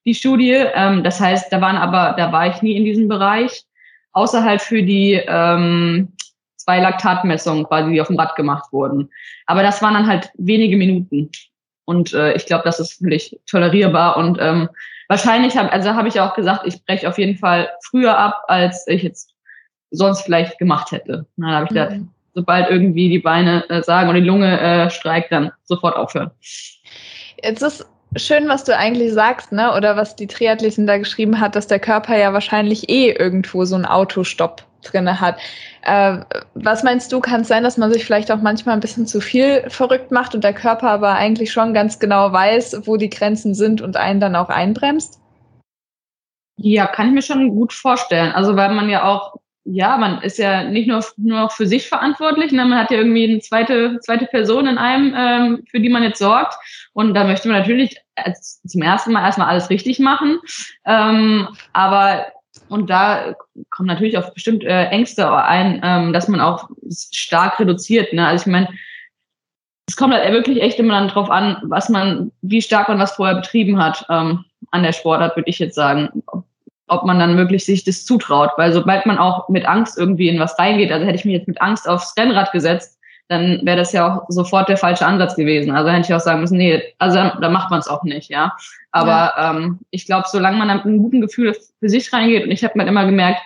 die 0.07 0.15
Studie. 0.15 0.53
Ähm, 0.53 1.03
das 1.03 1.21
heißt, 1.21 1.53
da 1.53 1.61
waren 1.61 1.77
aber, 1.77 2.15
da 2.17 2.33
war 2.33 2.47
ich 2.49 2.63
nie 2.63 2.77
in 2.77 2.85
diesem 2.85 3.09
Bereich, 3.09 3.65
außer 4.13 4.43
halt 4.43 4.63
für 4.63 4.83
die 4.83 5.21
ähm, 5.27 6.13
zwei 6.57 6.81
Laktatmessungen 6.81 7.65
quasi, 7.65 7.93
die 7.93 8.01
auf 8.01 8.07
dem 8.07 8.19
Rad 8.19 8.37
gemacht 8.37 8.73
wurden. 8.73 9.11
Aber 9.47 9.63
das 9.63 9.83
waren 9.83 9.95
dann 9.95 10.07
halt 10.07 10.31
wenige 10.35 10.77
Minuten. 10.77 11.31
Und 11.87 12.13
äh, 12.13 12.35
ich 12.35 12.47
glaube, 12.47 12.65
das 12.65 12.79
ist 12.79 13.01
völlig 13.01 13.39
tolerierbar 13.47 14.17
und 14.17 14.39
ähm, 14.41 14.69
wahrscheinlich 15.09 15.57
habe, 15.57 15.73
also 15.73 15.95
habe 15.95 16.09
ich 16.09 16.21
auch 16.21 16.35
gesagt, 16.35 16.67
ich 16.67 16.85
breche 16.85 17.09
auf 17.09 17.19
jeden 17.19 17.37
Fall 17.37 17.69
früher 17.83 18.17
ab, 18.17 18.43
als 18.47 18.87
ich 18.87 19.03
jetzt 19.03 19.35
sonst 19.91 20.23
vielleicht 20.23 20.59
gemacht 20.59 20.93
hätte. 20.93 21.27
Dann 21.37 21.51
habe 21.51 21.65
ich 21.65 21.71
mhm. 21.71 21.75
gedacht, 21.75 21.97
sobald 22.35 22.71
irgendwie 22.71 23.09
die 23.09 23.19
Beine 23.19 23.69
äh, 23.69 23.83
sagen 23.83 24.09
und 24.09 24.15
die 24.15 24.21
Lunge 24.21 24.61
äh, 24.61 24.91
streikt, 24.91 25.33
dann 25.33 25.51
sofort 25.65 25.97
aufhören. 25.97 26.31
Jetzt 27.43 27.63
ist 27.63 27.87
schön, 28.17 28.49
was 28.49 28.65
du 28.65 28.77
eigentlich 28.77 29.13
sagst, 29.13 29.53
ne? 29.53 29.75
Oder 29.75 29.97
was 29.97 30.17
die 30.17 30.27
Triathletin 30.27 30.87
da 30.87 30.99
geschrieben 30.99 31.41
hat, 31.41 31.57
dass 31.57 31.67
der 31.67 31.81
Körper 31.81 32.17
ja 32.17 32.33
wahrscheinlich 32.33 32.89
eh 32.89 33.11
irgendwo 33.11 33.65
so 33.65 33.75
einen 33.75 33.87
Autostopp 33.87 34.65
drinne 34.83 35.21
hat. 35.21 35.39
Äh, 35.83 36.19
was 36.55 36.83
meinst 36.83 37.13
du, 37.13 37.21
kann 37.21 37.43
es 37.43 37.49
sein, 37.49 37.63
dass 37.63 37.77
man 37.77 37.93
sich 37.93 38.05
vielleicht 38.05 38.31
auch 38.31 38.41
manchmal 38.41 38.75
ein 38.75 38.81
bisschen 38.81 39.07
zu 39.07 39.21
viel 39.21 39.69
verrückt 39.69 40.11
macht 40.11 40.35
und 40.35 40.45
der 40.45 40.53
Körper 40.53 40.91
aber 40.91 41.15
eigentlich 41.15 41.53
schon 41.53 41.75
ganz 41.75 41.99
genau 41.99 42.33
weiß, 42.33 42.87
wo 42.87 42.97
die 42.97 43.11
Grenzen 43.11 43.55
sind 43.55 43.81
und 43.81 43.97
einen 43.97 44.21
dann 44.21 44.37
auch 44.37 44.49
einbremst? 44.49 45.21
Ja, 46.57 46.87
kann 46.87 47.09
ich 47.09 47.13
mir 47.15 47.23
schon 47.23 47.51
gut 47.51 47.73
vorstellen. 47.73 48.33
Also 48.33 48.57
weil 48.57 48.75
man 48.75 48.91
ja 48.91 49.05
auch, 49.05 49.37
ja, 49.65 49.97
man 49.97 50.23
ist 50.23 50.39
ja 50.39 50.65
nicht 50.65 50.89
nur, 50.89 51.05
nur 51.17 51.51
für 51.51 51.67
sich 51.67 51.89
verantwortlich, 51.89 52.53
ne? 52.53 52.65
man 52.65 52.79
hat 52.79 52.91
ja 52.91 52.99
irgendwie 52.99 53.31
eine 53.31 53.39
zweite, 53.41 53.99
zweite 54.01 54.27
Person 54.27 54.67
in 54.67 54.79
einem, 54.79 55.15
ähm, 55.17 55.65
für 55.71 55.79
die 55.79 55.89
man 55.89 56.03
jetzt 56.03 56.19
sorgt. 56.19 56.55
Und 56.95 57.15
da 57.15 57.25
möchte 57.25 57.49
man 57.49 57.59
natürlich 57.59 57.97
als, 58.17 58.61
zum 58.63 58.83
ersten 58.83 59.13
Mal 59.13 59.25
erstmal 59.25 59.49
alles 59.49 59.71
richtig 59.71 60.01
machen. 60.01 60.41
Ähm, 60.85 61.49
aber 61.73 62.27
und 62.69 62.91
da 62.91 63.35
kommen 63.71 63.87
natürlich 63.87 64.19
auch 64.19 64.33
bestimmt 64.33 64.65
äh, 64.65 64.85
Ängste 64.87 65.31
ein, 65.33 65.81
ähm, 65.83 66.13
dass 66.13 66.29
man 66.29 66.41
auch 66.41 66.69
stark 66.91 67.59
reduziert. 67.61 68.13
Ne? 68.13 68.27
Also 68.27 68.43
ich 68.43 68.53
meine, 68.53 68.69
es 69.87 69.97
kommt 69.97 70.13
halt 70.13 70.31
wirklich 70.33 70.61
echt 70.61 70.79
immer 70.79 70.95
dann 70.95 71.09
drauf 71.09 71.31
an, 71.31 71.59
was 71.63 71.89
man, 71.89 72.31
wie 72.43 72.61
stark 72.61 72.89
man 72.89 72.99
was 72.99 73.13
vorher 73.13 73.37
betrieben 73.37 73.83
hat 73.83 74.05
ähm, 74.11 74.45
an 74.71 74.83
der 74.83 74.93
Sportart, 74.93 75.37
würde 75.37 75.49
ich 75.49 75.59
jetzt 75.59 75.75
sagen. 75.75 76.23
Ob 76.91 77.05
man 77.05 77.19
dann 77.19 77.37
wirklich 77.37 77.65
sich 77.65 77.85
das 77.85 78.05
zutraut. 78.05 78.51
Weil 78.57 78.73
sobald 78.73 79.07
man 79.07 79.19
auch 79.19 79.49
mit 79.49 79.67
Angst 79.67 79.99
irgendwie 79.99 80.29
in 80.29 80.39
was 80.41 80.59
reingeht, 80.59 80.93
also 80.93 81.07
hätte 81.07 81.17
ich 81.17 81.25
mich 81.25 81.35
jetzt 81.35 81.49
mit 81.49 81.61
Angst 81.61 81.89
aufs 81.89 82.15
Rennrad 82.17 82.53
gesetzt, 82.53 82.98
dann 83.29 83.61
wäre 83.63 83.77
das 83.77 83.93
ja 83.93 84.17
auch 84.17 84.25
sofort 84.29 84.69
der 84.69 84.79
falsche 84.79 85.07
Ansatz 85.07 85.37
gewesen. 85.37 85.71
Also 85.71 85.91
hätte 85.91 86.07
ich 86.07 86.15
auch 86.15 86.21
sagen 86.21 86.41
müssen, 86.41 86.59
nee, 86.59 86.83
also 86.99 87.17
da 87.17 87.49
macht 87.51 87.71
man 87.71 87.81
es 87.81 87.89
auch 87.89 88.03
nicht, 88.03 88.31
ja. 88.31 88.57
Aber 88.91 89.33
ja. 89.37 89.51
Ähm, 89.51 89.81
ich 89.91 90.07
glaube, 90.07 90.27
solange 90.31 90.57
man 90.57 90.75
mit 90.75 90.85
einem 90.85 91.03
guten 91.03 91.21
Gefühl 91.21 91.55
für 91.79 91.89
sich 91.89 92.13
reingeht, 92.13 92.45
und 92.45 92.51
ich 92.51 92.65
habe 92.65 92.77
mir 92.77 92.87
immer 92.87 93.05
gemerkt, 93.05 93.41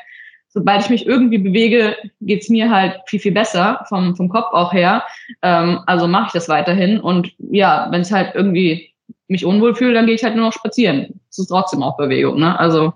sobald 0.49 0.83
ich 0.83 0.91
mich 0.91 1.07
irgendwie 1.07 1.39
bewege, 1.39 1.97
geht's 2.21 2.49
mir 2.49 2.71
halt 2.71 3.01
viel, 3.07 3.19
viel 3.19 3.33
besser, 3.33 3.85
vom, 3.89 4.15
vom 4.15 4.29
Kopf 4.29 4.53
auch 4.53 4.73
her. 4.73 5.03
Ähm, 5.43 5.81
also 5.87 6.07
mache 6.07 6.27
ich 6.27 6.33
das 6.33 6.49
weiterhin. 6.49 7.01
Und 7.01 7.33
ja, 7.39 7.89
wenn 7.91 8.03
es 8.03 8.13
halt 8.13 8.35
irgendwie 8.35 8.93
mich 9.29 9.45
unwohl 9.45 9.75
fühle, 9.75 9.95
dann 9.95 10.07
gehe 10.07 10.15
ich 10.15 10.23
halt 10.23 10.37
nur 10.37 10.47
noch 10.47 10.53
spazieren. 10.53 11.21
Das 11.29 11.39
ist 11.39 11.49
trotzdem 11.49 11.83
auch 11.83 11.97
Bewegung, 11.97 12.39
ne? 12.39 12.59
Also, 12.59 12.93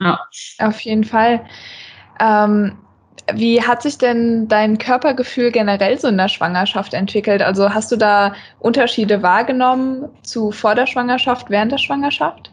ja. 0.00 0.20
Auf 0.60 0.80
jeden 0.80 1.04
Fall. 1.04 1.44
Ähm, 2.20 2.78
wie 3.34 3.62
hat 3.62 3.82
sich 3.82 3.98
denn 3.98 4.48
dein 4.48 4.78
Körpergefühl 4.78 5.50
generell 5.50 5.98
so 5.98 6.08
in 6.08 6.16
der 6.16 6.28
Schwangerschaft 6.28 6.94
entwickelt? 6.94 7.42
Also 7.42 7.72
hast 7.72 7.90
du 7.90 7.96
da 7.96 8.34
Unterschiede 8.60 9.22
wahrgenommen 9.22 10.08
zu 10.22 10.52
vor 10.52 10.74
der 10.74 10.86
Schwangerschaft, 10.86 11.50
während 11.50 11.72
der 11.72 11.78
Schwangerschaft? 11.78 12.52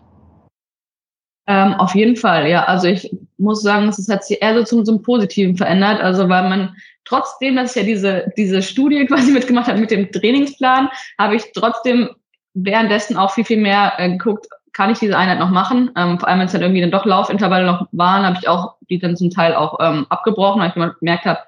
Ähm, 1.45 1.73
auf 1.73 1.93
jeden 1.93 2.15
Fall, 2.15 2.47
ja. 2.47 2.63
Also 2.63 2.87
ich 2.87 3.15
muss 3.37 3.61
sagen, 3.61 3.87
es 3.87 4.07
hat 4.07 4.23
sich 4.23 4.41
eher 4.41 4.55
so 4.57 4.63
zum, 4.63 4.85
zum 4.85 5.01
Positiven 5.01 5.57
verändert. 5.57 6.01
Also 6.01 6.29
weil 6.29 6.49
man 6.49 6.75
trotzdem, 7.05 7.55
dass 7.55 7.75
ich 7.75 7.81
ja 7.81 7.87
diese, 7.87 8.33
diese 8.37 8.61
Studie 8.61 9.05
quasi 9.07 9.31
mitgemacht 9.31 9.67
habe 9.67 9.79
mit 9.79 9.91
dem 9.91 10.11
Trainingsplan, 10.11 10.89
habe 11.19 11.35
ich 11.35 11.51
trotzdem 11.53 12.09
währenddessen 12.53 13.17
auch 13.17 13.31
viel, 13.31 13.45
viel 13.45 13.57
mehr 13.57 13.93
äh, 13.97 14.09
geguckt, 14.11 14.47
kann 14.73 14.89
ich 14.89 14.99
diese 14.99 15.17
Einheit 15.17 15.39
noch 15.39 15.51
machen? 15.51 15.91
Ähm, 15.95 16.19
vor 16.19 16.27
allem, 16.27 16.39
wenn 16.39 16.47
es 16.47 16.51
dann 16.51 16.61
irgendwie 16.61 16.81
dann 16.81 16.91
doch 16.91 17.05
Laufintervalle 17.05 17.65
noch 17.65 17.87
waren, 17.91 18.25
habe 18.25 18.37
ich 18.41 18.47
auch 18.47 18.75
die 18.89 18.99
dann 18.99 19.15
zum 19.15 19.29
Teil 19.29 19.55
auch 19.55 19.77
ähm, 19.79 20.05
abgebrochen, 20.09 20.61
weil 20.61 20.69
ich 20.69 20.99
gemerkt 20.99 21.25
habe, 21.25 21.39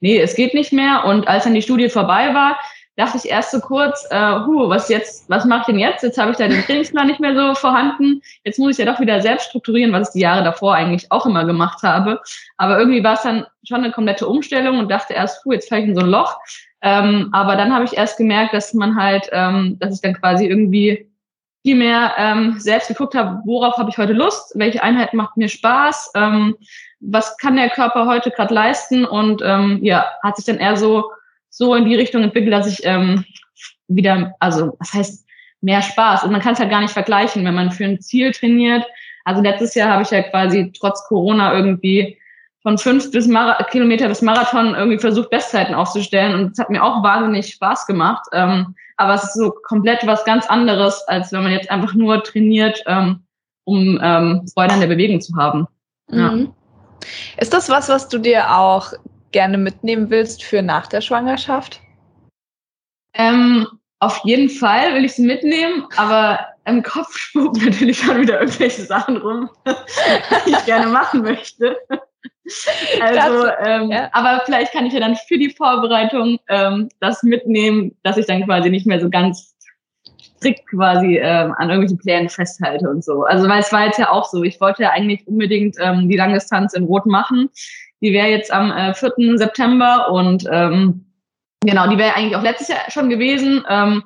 nee, 0.00 0.18
es 0.18 0.34
geht 0.34 0.54
nicht 0.54 0.72
mehr. 0.72 1.04
Und 1.04 1.28
als 1.28 1.44
dann 1.44 1.54
die 1.54 1.62
Studie 1.62 1.88
vorbei 1.88 2.34
war, 2.34 2.58
dachte 2.96 3.16
ich 3.16 3.28
erst 3.30 3.52
so 3.52 3.60
kurz, 3.60 4.06
äh, 4.10 4.40
hu, 4.46 4.68
was 4.68 4.88
jetzt, 4.88 5.28
was 5.30 5.44
mache 5.44 5.60
ich 5.60 5.66
denn 5.66 5.78
jetzt? 5.78 6.02
Jetzt 6.02 6.18
habe 6.18 6.30
ich 6.30 6.36
da 6.36 6.48
den 6.48 6.62
Trainingsplan 6.62 7.06
nicht 7.06 7.20
mehr 7.20 7.34
so 7.34 7.54
vorhanden. 7.54 8.20
Jetzt 8.44 8.58
muss 8.58 8.72
ich 8.72 8.84
ja 8.84 8.90
doch 8.90 9.00
wieder 9.00 9.20
selbst 9.22 9.48
strukturieren, 9.48 9.92
was 9.92 10.08
ich 10.08 10.14
die 10.14 10.20
Jahre 10.20 10.44
davor 10.44 10.74
eigentlich 10.74 11.10
auch 11.10 11.24
immer 11.24 11.44
gemacht 11.44 11.82
habe. 11.82 12.20
Aber 12.58 12.78
irgendwie 12.78 13.02
war 13.02 13.14
es 13.14 13.22
dann 13.22 13.46
schon 13.66 13.78
eine 13.78 13.92
komplette 13.92 14.26
Umstellung 14.26 14.78
und 14.78 14.90
dachte 14.90 15.14
erst, 15.14 15.44
hu, 15.44 15.52
jetzt 15.52 15.68
falle 15.68 15.82
ich 15.82 15.88
in 15.88 15.94
so 15.94 16.02
ein 16.02 16.10
Loch. 16.10 16.38
Ähm, 16.82 17.28
aber 17.32 17.56
dann 17.56 17.72
habe 17.72 17.84
ich 17.84 17.96
erst 17.96 18.18
gemerkt, 18.18 18.52
dass 18.52 18.74
man 18.74 18.96
halt, 18.96 19.28
ähm, 19.32 19.78
dass 19.78 19.94
ich 19.94 20.00
dann 20.02 20.14
quasi 20.14 20.46
irgendwie 20.46 21.06
viel 21.62 21.76
mehr 21.76 22.14
ähm, 22.18 22.56
selbst 22.58 22.88
geguckt 22.88 23.14
habe, 23.14 23.40
worauf 23.44 23.76
habe 23.76 23.90
ich 23.90 23.98
heute 23.98 24.12
Lust, 24.12 24.52
welche 24.56 24.82
Einheit 24.82 25.14
macht 25.14 25.36
mir 25.36 25.48
Spaß, 25.48 26.12
ähm, 26.16 26.56
was 27.00 27.36
kann 27.38 27.56
der 27.56 27.70
Körper 27.70 28.06
heute 28.06 28.30
gerade 28.30 28.52
leisten 28.52 29.04
und 29.04 29.42
ähm, 29.44 29.78
ja, 29.82 30.06
hat 30.22 30.36
sich 30.36 30.44
dann 30.44 30.58
eher 30.58 30.76
so 30.76 31.10
so 31.52 31.74
in 31.74 31.84
die 31.84 31.94
Richtung 31.94 32.22
entwickelt, 32.22 32.52
dass 32.52 32.66
ich 32.66 32.84
ähm, 32.84 33.24
wieder, 33.86 34.34
also 34.40 34.74
was 34.80 34.94
heißt 34.94 35.26
mehr 35.60 35.82
Spaß? 35.82 36.24
Und 36.24 36.32
man 36.32 36.40
kann 36.40 36.54
es 36.54 36.58
halt 36.58 36.70
gar 36.70 36.80
nicht 36.80 36.94
vergleichen, 36.94 37.44
wenn 37.44 37.54
man 37.54 37.70
für 37.70 37.84
ein 37.84 38.00
Ziel 38.00 38.32
trainiert. 38.32 38.84
Also 39.24 39.42
letztes 39.42 39.74
Jahr 39.74 39.90
habe 39.90 40.02
ich 40.02 40.10
ja 40.10 40.22
quasi 40.22 40.72
trotz 40.72 41.06
Corona 41.06 41.54
irgendwie 41.54 42.18
von 42.62 42.78
fünf 42.78 43.10
bis 43.10 43.26
Mara 43.26 43.62
Kilometer 43.64 44.08
bis 44.08 44.22
Marathon 44.22 44.74
irgendwie 44.74 44.98
versucht, 44.98 45.30
Bestzeiten 45.30 45.74
aufzustellen. 45.74 46.34
Und 46.34 46.52
es 46.52 46.58
hat 46.58 46.70
mir 46.70 46.82
auch 46.82 47.02
wahnsinnig 47.02 47.48
Spaß 47.48 47.86
gemacht. 47.86 48.24
Ähm, 48.32 48.74
aber 48.96 49.14
es 49.14 49.24
ist 49.24 49.34
so 49.34 49.50
komplett 49.50 50.06
was 50.06 50.24
ganz 50.24 50.46
anderes, 50.46 51.02
als 51.08 51.32
wenn 51.32 51.42
man 51.42 51.52
jetzt 51.52 51.70
einfach 51.70 51.94
nur 51.94 52.22
trainiert, 52.22 52.82
ähm, 52.86 53.24
um 53.64 53.98
ähm, 54.02 54.46
Freude 54.54 54.74
an 54.74 54.80
der 54.80 54.86
Bewegung 54.86 55.20
zu 55.20 55.34
haben. 55.36 55.66
Ja. 56.10 56.32
Mhm. 56.32 56.52
Ist 57.38 57.52
das 57.52 57.68
was, 57.68 57.88
was 57.88 58.08
du 58.08 58.18
dir 58.18 58.56
auch 58.56 58.92
gerne 59.32 59.58
mitnehmen 59.58 60.10
willst 60.10 60.44
für 60.44 60.62
nach 60.62 60.86
der 60.86 61.00
Schwangerschaft? 61.00 61.80
Ähm, 63.14 63.66
auf 63.98 64.20
jeden 64.24 64.48
Fall 64.48 64.94
will 64.94 65.04
ich 65.04 65.14
sie 65.14 65.26
mitnehmen, 65.26 65.86
aber 65.96 66.38
im 66.64 66.82
Kopf 66.82 67.16
spuken 67.16 67.64
natürlich 67.64 67.98
schon 67.98 68.20
wieder 68.20 68.40
irgendwelche 68.40 68.82
Sachen 68.82 69.16
rum, 69.16 69.50
die 69.66 70.50
ich 70.50 70.64
gerne 70.64 70.86
machen 70.86 71.22
möchte. 71.22 71.76
Also, 73.00 73.46
ähm, 73.64 73.90
ja. 73.90 74.10
aber 74.12 74.42
vielleicht 74.44 74.72
kann 74.72 74.86
ich 74.86 74.92
ja 74.92 75.00
dann 75.00 75.16
für 75.16 75.38
die 75.38 75.50
Vorbereitung 75.50 76.38
ähm, 76.48 76.88
das 77.00 77.22
mitnehmen, 77.22 77.96
dass 78.02 78.16
ich 78.16 78.26
dann 78.26 78.44
quasi 78.44 78.68
nicht 78.68 78.86
mehr 78.86 79.00
so 79.00 79.08
ganz 79.08 79.54
strikt 80.42 80.68
quasi 80.68 81.18
ähm, 81.18 81.54
an 81.56 81.70
irgendwelchen 81.70 81.98
Plänen 81.98 82.28
festhalte 82.28 82.88
und 82.88 83.04
so. 83.04 83.24
Also 83.24 83.48
weil 83.48 83.60
es 83.60 83.72
war 83.72 83.86
jetzt 83.86 83.98
ja 83.98 84.10
auch 84.10 84.28
so, 84.28 84.42
ich 84.42 84.60
wollte 84.60 84.82
ja 84.82 84.90
eigentlich 84.90 85.26
unbedingt 85.26 85.76
ähm, 85.80 86.08
die 86.08 86.16
Langdistanz 86.16 86.74
in 86.74 86.84
Rot 86.84 87.06
machen. 87.06 87.48
Die 88.00 88.12
wäre 88.12 88.28
jetzt 88.28 88.52
am 88.52 88.72
äh, 88.72 88.94
4. 88.94 89.38
September 89.38 90.10
und 90.10 90.44
ähm, 90.50 91.06
genau, 91.60 91.88
die 91.88 91.98
wäre 91.98 92.14
eigentlich 92.14 92.36
auch 92.36 92.42
letztes 92.42 92.68
Jahr 92.68 92.78
schon 92.88 93.08
gewesen. 93.08 93.64
Ähm, 93.68 94.02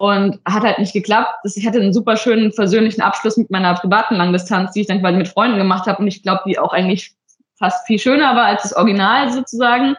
und 0.00 0.38
hat 0.44 0.62
halt 0.62 0.78
nicht 0.78 0.92
geklappt. 0.92 1.34
Ich 1.56 1.66
hatte 1.66 1.80
einen 1.80 1.92
super 1.92 2.16
schönen 2.16 2.52
versöhnlichen 2.52 3.02
Abschluss 3.02 3.36
mit 3.36 3.50
meiner 3.50 3.74
privaten 3.74 4.14
Langdistanz, 4.14 4.72
die 4.72 4.82
ich 4.82 4.86
dann 4.86 5.00
quasi 5.00 5.18
mit 5.18 5.26
Freunden 5.26 5.58
gemacht 5.58 5.88
habe 5.88 6.00
und 6.00 6.06
ich 6.06 6.22
glaube, 6.22 6.42
die 6.46 6.56
auch 6.56 6.72
eigentlich 6.72 7.17
fast 7.58 7.86
viel 7.86 7.98
schöner 7.98 8.34
war 8.36 8.46
als 8.46 8.62
das 8.62 8.76
Original 8.76 9.30
sozusagen. 9.30 9.96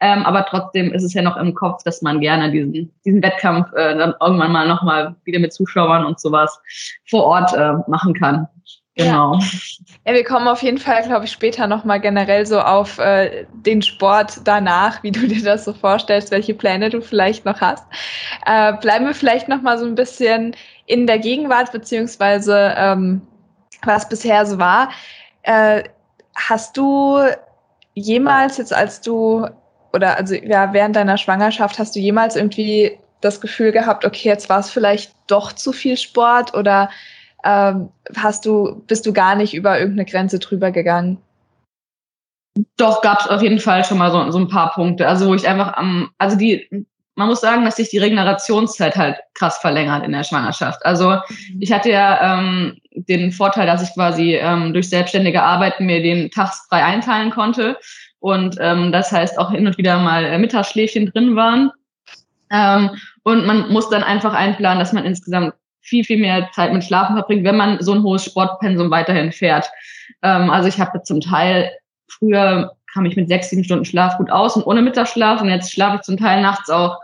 Ähm, 0.00 0.24
aber 0.24 0.46
trotzdem 0.46 0.92
ist 0.92 1.02
es 1.02 1.14
ja 1.14 1.22
noch 1.22 1.36
im 1.36 1.54
Kopf, 1.54 1.82
dass 1.84 2.02
man 2.02 2.20
gerne 2.20 2.50
diesen, 2.50 2.92
diesen 3.04 3.22
Wettkampf 3.22 3.72
äh, 3.74 3.96
dann 3.96 4.14
irgendwann 4.20 4.52
mal 4.52 4.68
nochmal 4.68 5.14
wieder 5.24 5.38
mit 5.38 5.52
Zuschauern 5.52 6.04
und 6.04 6.20
sowas 6.20 6.60
vor 7.08 7.24
Ort 7.24 7.52
äh, 7.54 7.74
machen 7.88 8.14
kann. 8.14 8.48
Genau. 8.96 9.34
Ja. 9.34 9.40
ja, 10.06 10.14
wir 10.14 10.24
kommen 10.24 10.48
auf 10.48 10.62
jeden 10.62 10.78
Fall, 10.78 11.02
glaube 11.04 11.24
ich, 11.24 11.30
später 11.30 11.66
nochmal 11.66 12.00
generell 12.00 12.44
so 12.44 12.60
auf 12.60 12.98
äh, 12.98 13.46
den 13.52 13.82
Sport 13.82 14.40
danach, 14.44 15.02
wie 15.02 15.12
du 15.12 15.26
dir 15.26 15.42
das 15.42 15.64
so 15.64 15.72
vorstellst, 15.72 16.30
welche 16.30 16.54
Pläne 16.54 16.90
du 16.90 17.00
vielleicht 17.00 17.44
noch 17.44 17.60
hast. 17.60 17.84
Äh, 18.46 18.74
bleiben 18.78 19.06
wir 19.06 19.14
vielleicht 19.14 19.48
nochmal 19.48 19.78
so 19.78 19.86
ein 19.86 19.94
bisschen 19.94 20.56
in 20.86 21.06
der 21.06 21.18
Gegenwart, 21.18 21.72
beziehungsweise 21.72 22.74
ähm, 22.76 23.22
was 23.84 24.08
bisher 24.08 24.44
so 24.44 24.58
war. 24.58 24.90
Äh, 25.42 25.84
hast 26.34 26.76
du 26.76 27.18
jemals 27.94 28.58
jetzt, 28.58 28.72
als 28.72 29.00
du 29.00 29.46
oder 29.92 30.16
also 30.16 30.34
ja, 30.34 30.72
während 30.72 30.96
deiner 30.96 31.18
Schwangerschaft, 31.18 31.78
hast 31.78 31.94
du 31.96 32.00
jemals 32.00 32.36
irgendwie 32.36 32.98
das 33.20 33.40
Gefühl 33.40 33.72
gehabt, 33.72 34.04
okay, 34.04 34.28
jetzt 34.28 34.48
war 34.48 34.60
es 34.60 34.70
vielleicht 34.70 35.12
doch 35.26 35.52
zu 35.52 35.72
viel 35.72 35.96
Sport 35.96 36.54
oder 36.54 36.90
ähm, 37.44 37.90
hast 38.16 38.46
du, 38.46 38.82
bist 38.86 39.06
du 39.06 39.12
gar 39.12 39.34
nicht 39.34 39.54
über 39.54 39.78
irgendeine 39.78 40.08
Grenze 40.08 40.38
drüber 40.38 40.70
gegangen? 40.70 41.18
Doch, 42.76 43.00
gab 43.02 43.20
es 43.20 43.28
auf 43.28 43.42
jeden 43.42 43.60
Fall 43.60 43.84
schon 43.84 43.98
mal 43.98 44.10
so, 44.10 44.30
so 44.30 44.38
ein 44.38 44.48
paar 44.48 44.72
Punkte. 44.72 45.08
Also 45.08 45.28
wo 45.28 45.34
ich 45.34 45.46
einfach 45.46 45.74
am, 45.74 46.10
also 46.18 46.36
die, 46.36 46.86
man 47.20 47.28
muss 47.28 47.42
sagen, 47.42 47.66
dass 47.66 47.76
sich 47.76 47.90
die 47.90 47.98
Regenerationszeit 47.98 48.96
halt 48.96 49.18
krass 49.34 49.58
verlängert 49.58 50.06
in 50.06 50.12
der 50.12 50.24
Schwangerschaft. 50.24 50.84
Also 50.86 51.10
mhm. 51.10 51.58
ich 51.60 51.70
hatte 51.70 51.90
ja 51.90 52.34
ähm, 52.34 52.78
den 52.94 53.30
Vorteil, 53.30 53.66
dass 53.66 53.82
ich 53.82 53.92
quasi 53.92 54.36
ähm, 54.36 54.72
durch 54.72 54.88
selbstständige 54.88 55.42
Arbeiten 55.42 55.84
mir 55.84 56.02
den 56.02 56.30
Tag 56.30 56.54
frei 56.68 56.82
einteilen 56.82 57.30
konnte. 57.30 57.76
Und 58.20 58.56
ähm, 58.58 58.90
das 58.90 59.12
heißt 59.12 59.38
auch 59.38 59.50
hin 59.50 59.66
und 59.66 59.76
wieder 59.76 59.98
mal 59.98 60.24
äh, 60.24 60.38
Mittagsschläfchen 60.38 61.12
drin 61.12 61.36
waren. 61.36 61.70
Ähm, 62.50 62.88
und 63.22 63.44
man 63.44 63.70
muss 63.70 63.90
dann 63.90 64.02
einfach 64.02 64.32
einplanen, 64.32 64.78
dass 64.78 64.94
man 64.94 65.04
insgesamt 65.04 65.52
viel, 65.82 66.04
viel 66.04 66.18
mehr 66.18 66.48
Zeit 66.52 66.72
mit 66.72 66.84
Schlafen 66.84 67.16
verbringt, 67.16 67.44
wenn 67.44 67.56
man 67.56 67.82
so 67.82 67.92
ein 67.92 68.02
hohes 68.02 68.24
Sportpensum 68.24 68.90
weiterhin 68.90 69.30
fährt. 69.30 69.68
Ähm, 70.22 70.48
also 70.48 70.68
ich 70.68 70.80
habe 70.80 71.02
zum 71.02 71.20
Teil, 71.20 71.70
früher 72.08 72.72
kam 72.94 73.04
ich 73.04 73.16
mit 73.16 73.28
sechs, 73.28 73.50
sieben 73.50 73.64
Stunden 73.64 73.84
Schlaf 73.84 74.16
gut 74.16 74.30
aus 74.30 74.56
und 74.56 74.66
ohne 74.66 74.80
Mittagsschlaf 74.80 75.42
und 75.42 75.50
jetzt 75.50 75.70
schlafe 75.70 75.96
ich 75.96 76.02
zum 76.02 76.16
Teil 76.16 76.40
nachts 76.40 76.70
auch 76.70 76.98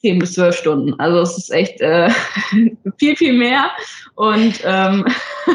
zehn 0.00 0.18
bis 0.18 0.34
zwölf 0.34 0.56
Stunden. 0.56 0.98
Also 0.98 1.20
es 1.20 1.38
ist 1.38 1.50
echt 1.50 1.80
äh, 1.80 2.10
viel, 2.98 3.16
viel 3.16 3.32
mehr. 3.32 3.70
Und 4.14 4.60
ähm, 4.64 5.06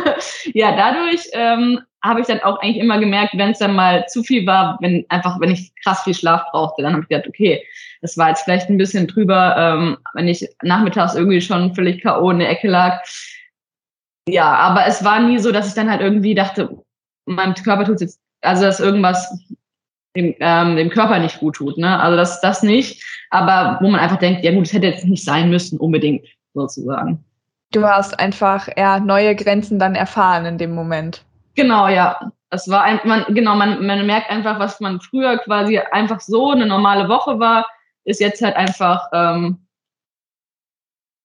ja, 0.53 0.75
dadurch 0.75 1.27
ähm, 1.33 1.79
habe 2.03 2.21
ich 2.21 2.27
dann 2.27 2.41
auch 2.41 2.59
eigentlich 2.61 2.83
immer 2.83 2.99
gemerkt, 2.99 3.33
wenn 3.37 3.51
es 3.51 3.59
dann 3.59 3.75
mal 3.75 4.05
zu 4.07 4.23
viel 4.23 4.45
war, 4.45 4.77
wenn 4.81 5.05
einfach, 5.09 5.39
wenn 5.39 5.51
ich 5.51 5.71
krass 5.83 6.03
viel 6.03 6.13
Schlaf 6.13 6.43
brauchte, 6.51 6.81
dann 6.81 6.93
habe 6.93 7.03
ich 7.03 7.09
gedacht, 7.09 7.27
okay, 7.27 7.63
das 8.01 8.17
war 8.17 8.29
jetzt 8.29 8.43
vielleicht 8.43 8.69
ein 8.69 8.77
bisschen 8.77 9.07
drüber, 9.07 9.55
ähm, 9.57 9.97
wenn 10.13 10.27
ich 10.27 10.47
nachmittags 10.61 11.15
irgendwie 11.15 11.39
schon 11.39 11.73
völlig 11.73 12.01
K.O. 12.01 12.29
in 12.31 12.39
der 12.39 12.49
Ecke 12.49 12.67
lag. 12.67 13.01
Ja, 14.27 14.53
aber 14.53 14.85
es 14.85 15.03
war 15.03 15.21
nie 15.21 15.39
so, 15.39 15.51
dass 15.51 15.67
ich 15.69 15.73
dann 15.73 15.89
halt 15.89 16.01
irgendwie 16.01 16.35
dachte, 16.35 16.77
meinem 17.25 17.53
Körper 17.53 17.85
tut 17.85 18.01
jetzt, 18.01 18.19
also 18.41 18.63
dass 18.63 18.81
irgendwas 18.81 19.29
dem, 20.15 20.35
ähm, 20.39 20.75
dem 20.75 20.89
Körper 20.89 21.19
nicht 21.19 21.39
gut 21.39 21.55
tut. 21.55 21.77
Ne? 21.77 21.99
Also 21.99 22.17
das, 22.17 22.41
das 22.41 22.63
nicht, 22.63 23.03
aber 23.33 23.79
wo 23.81 23.89
man 23.89 23.99
einfach 23.99 24.19
denkt, 24.19 24.43
ja 24.43 24.51
gut, 24.51 24.67
es 24.67 24.73
hätte 24.73 24.87
jetzt 24.87 25.05
nicht 25.05 25.23
sein 25.23 25.49
müssen, 25.49 25.79
unbedingt 25.79 26.25
sozusagen. 26.53 27.23
Du 27.71 27.83
hast 27.83 28.19
einfach 28.19 28.67
ja, 28.77 28.99
neue 28.99 29.35
Grenzen 29.35 29.79
dann 29.79 29.95
erfahren 29.95 30.45
in 30.45 30.59
dem 30.59 30.75
Moment. 30.75 31.25
Genau, 31.55 31.87
ja. 31.87 32.31
Es 32.51 32.69
war 32.69 32.83
ein, 32.83 32.99
man, 33.03 33.25
genau, 33.29 33.55
man, 33.55 33.83
man 33.83 34.05
merkt 34.05 34.29
einfach, 34.29 34.59
was 34.59 34.79
man 34.79 35.01
früher 35.01 35.39
quasi 35.39 35.79
einfach 35.79 36.19
so 36.19 36.51
eine 36.51 36.67
normale 36.67 37.09
Woche 37.09 37.39
war, 37.39 37.65
ist 38.03 38.19
jetzt 38.19 38.43
halt 38.43 38.55
einfach 38.55 39.07
ähm, 39.11 39.65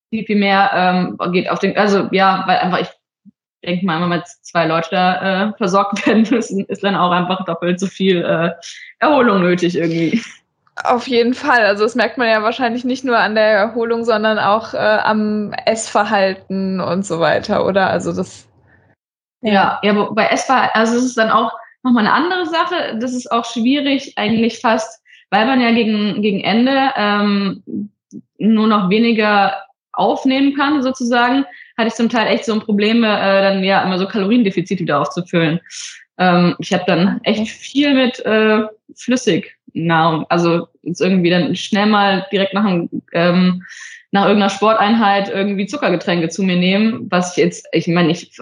viel, 0.09 0.25
viel 0.25 0.38
mehr 0.38 0.71
ähm, 0.75 1.18
geht 1.33 1.51
auf 1.51 1.59
den, 1.59 1.77
also 1.77 2.09
ja, 2.12 2.44
weil 2.47 2.57
einfach 2.57 2.81
ich 2.81 2.88
denke 3.62 3.85
mal, 3.85 4.01
wenn 4.01 4.09
man 4.09 4.21
jetzt 4.21 4.47
zwei 4.47 4.66
Leute 4.66 4.88
da 4.92 5.49
äh, 5.49 5.53
versorgt 5.59 6.07
werden 6.07 6.27
müssen, 6.31 6.64
ist 6.64 6.83
dann 6.83 6.97
auch 6.97 7.11
einfach 7.11 7.44
doppelt 7.44 7.79
so 7.79 7.87
viel 7.87 8.25
äh, 8.25 8.53
Erholung 8.99 9.42
nötig 9.42 9.77
irgendwie. 9.77 10.23
Auf 10.85 11.09
jeden 11.09 11.35
Fall. 11.35 11.64
Also 11.64 11.85
das 11.85 11.95
merkt 11.95 12.19
man 12.19 12.29
ja 12.29 12.43
wahrscheinlich 12.43 12.85
nicht 12.85 13.05
nur 13.05 13.19
an 13.19 13.35
der 13.35 13.51
Erholung, 13.53 14.05
sondern 14.05 14.38
auch 14.38 14.75
äh, 14.75 14.77
am 14.77 15.53
Essverhalten 15.67 16.81
und 16.81 17.05
so 17.05 17.21
weiter, 17.21 17.67
oder? 17.67 17.88
Also 17.88 18.12
das. 18.12 18.49
Ja, 19.41 19.79
ja, 19.83 19.93
bei 20.11 20.27
Essverhalten, 20.27 20.79
also 20.79 20.97
es 20.97 21.05
ist 21.05 21.19
dann 21.19 21.31
auch 21.31 21.53
nochmal 21.83 22.07
eine 22.07 22.14
andere 22.14 22.47
Sache. 22.47 22.99
Das 23.01 23.12
ist 23.12 23.31
auch 23.31 23.45
schwierig 23.45 24.14
eigentlich 24.17 24.61
fast, 24.61 25.03
weil 25.31 25.47
man 25.47 25.61
ja 25.61 25.73
gegen, 25.73 26.23
gegen 26.23 26.41
Ende 26.41 26.93
ähm, 26.97 27.62
nur 28.38 28.67
noch 28.67 28.91
weniger 28.91 29.62
aufnehmen 29.93 30.55
kann, 30.55 30.83
sozusagen, 30.83 31.45
hatte 31.77 31.88
ich 31.88 31.95
zum 31.95 32.09
Teil 32.09 32.29
echt 32.29 32.45
so 32.45 32.53
ein 32.53 32.61
Probleme, 32.61 33.07
äh, 33.07 33.43
dann 33.43 33.64
ja 33.64 33.83
immer 33.83 33.99
so 33.99 34.07
Kaloriendefizit 34.07 34.79
wieder 34.81 35.01
aufzufüllen. 35.01 35.61
Ähm, 36.19 36.55
ich 36.59 36.73
habe 36.73 36.85
dann 36.87 37.21
echt 37.25 37.49
viel 37.49 37.95
mit 37.95 38.21
äh, 38.21 38.62
Flüssignahrung, 39.72 40.26
also 40.28 40.68
jetzt 40.83 41.00
irgendwie 41.00 41.31
dann 41.31 41.54
schnell 41.54 41.87
mal 41.87 42.26
direkt 42.33 42.54
nach, 42.54 42.64
einem, 42.64 42.88
ähm, 43.12 43.62
nach 44.11 44.24
irgendeiner 44.24 44.50
Sporteinheit 44.50 45.28
irgendwie 45.28 45.66
Zuckergetränke 45.66 46.28
zu 46.28 46.42
mir 46.42 46.57
nehmen, 46.57 47.07
was 47.11 47.37
ich 47.37 47.44
jetzt, 47.44 47.66
ich 47.72 47.87
meine, 47.88 48.11
ich 48.11 48.33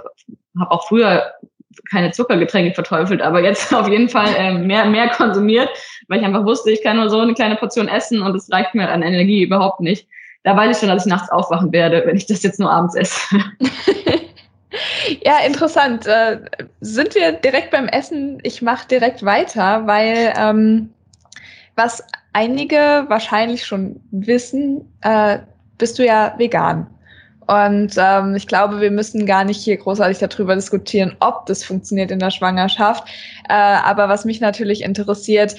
habe 0.59 0.71
auch 0.71 0.87
früher 0.89 1.33
keine 1.91 2.11
Zuckergetränke 2.11 2.75
verteufelt, 2.75 3.23
aber 3.23 3.43
jetzt 3.43 3.75
auf 3.75 3.89
jeden 3.89 4.09
Fall 4.09 4.29
äh, 4.37 4.55
mehr, 4.55 4.87
mehr 4.87 5.09
konsumiert, 5.09 5.69
weil 6.09 6.21
ich 6.21 6.25
einfach 6.25 6.45
wusste, 6.45 6.71
ich 6.71 6.83
kann 6.83 6.97
nur 6.97 7.11
so 7.11 7.21
eine 7.21 7.35
kleine 7.35 7.57
Portion 7.57 7.89
essen 7.89 8.23
und 8.23 8.35
es 8.35 8.51
reicht 8.51 8.75
mir 8.75 8.89
an 8.89 9.03
Energie 9.03 9.43
überhaupt 9.43 9.81
nicht. 9.81 10.07
Da 10.45 10.57
weiß 10.57 10.77
ich 10.77 10.81
schon, 10.81 10.89
dass 10.89 11.05
ich 11.05 11.11
nachts 11.11 11.31
aufwachen 11.31 11.73
werde, 11.73 12.05
wenn 12.07 12.17
ich 12.17 12.27
das 12.27 12.45
jetzt 12.45 12.61
nur 12.61 12.71
abends 12.71 12.95
esse. 12.95 13.21
ja, 15.25 15.39
interessant. 15.45 16.07
Äh, 16.07 16.39
sind 16.81 17.17
wir 17.17 17.33
direkt 17.33 17.73
beim 17.73 17.89
Essen? 17.89 18.39
Ich 18.45 18.63
mache 18.63 18.87
direkt 18.87 19.25
weiter, 19.25 19.89
weil 19.89 20.33
ähm, 20.39 20.91
was 21.77 22.03
einige 22.33 23.05
wahrscheinlich 23.09 23.65
schon 23.65 24.01
wissen, 24.11 24.93
äh, 25.03 25.39
bist 25.79 25.99
du 25.99 26.05
ja 26.05 26.35
vegan. 26.39 26.87
Und 27.47 27.95
ähm, 27.97 28.35
ich 28.35 28.49
glaube, 28.49 28.81
wir 28.81 28.91
müssen 28.91 29.25
gar 29.25 29.45
nicht 29.45 29.61
hier 29.63 29.77
großartig 29.77 30.19
darüber 30.19 30.55
diskutieren, 30.57 31.17
ob 31.21 31.47
das 31.47 31.63
funktioniert 31.63 32.11
in 32.11 32.19
der 32.19 32.33
Schwangerschaft. 32.33 33.07
Äh, 33.49 33.55
aber 33.55 34.09
was 34.09 34.25
mich 34.25 34.41
natürlich 34.41 34.83
interessiert, 34.83 35.55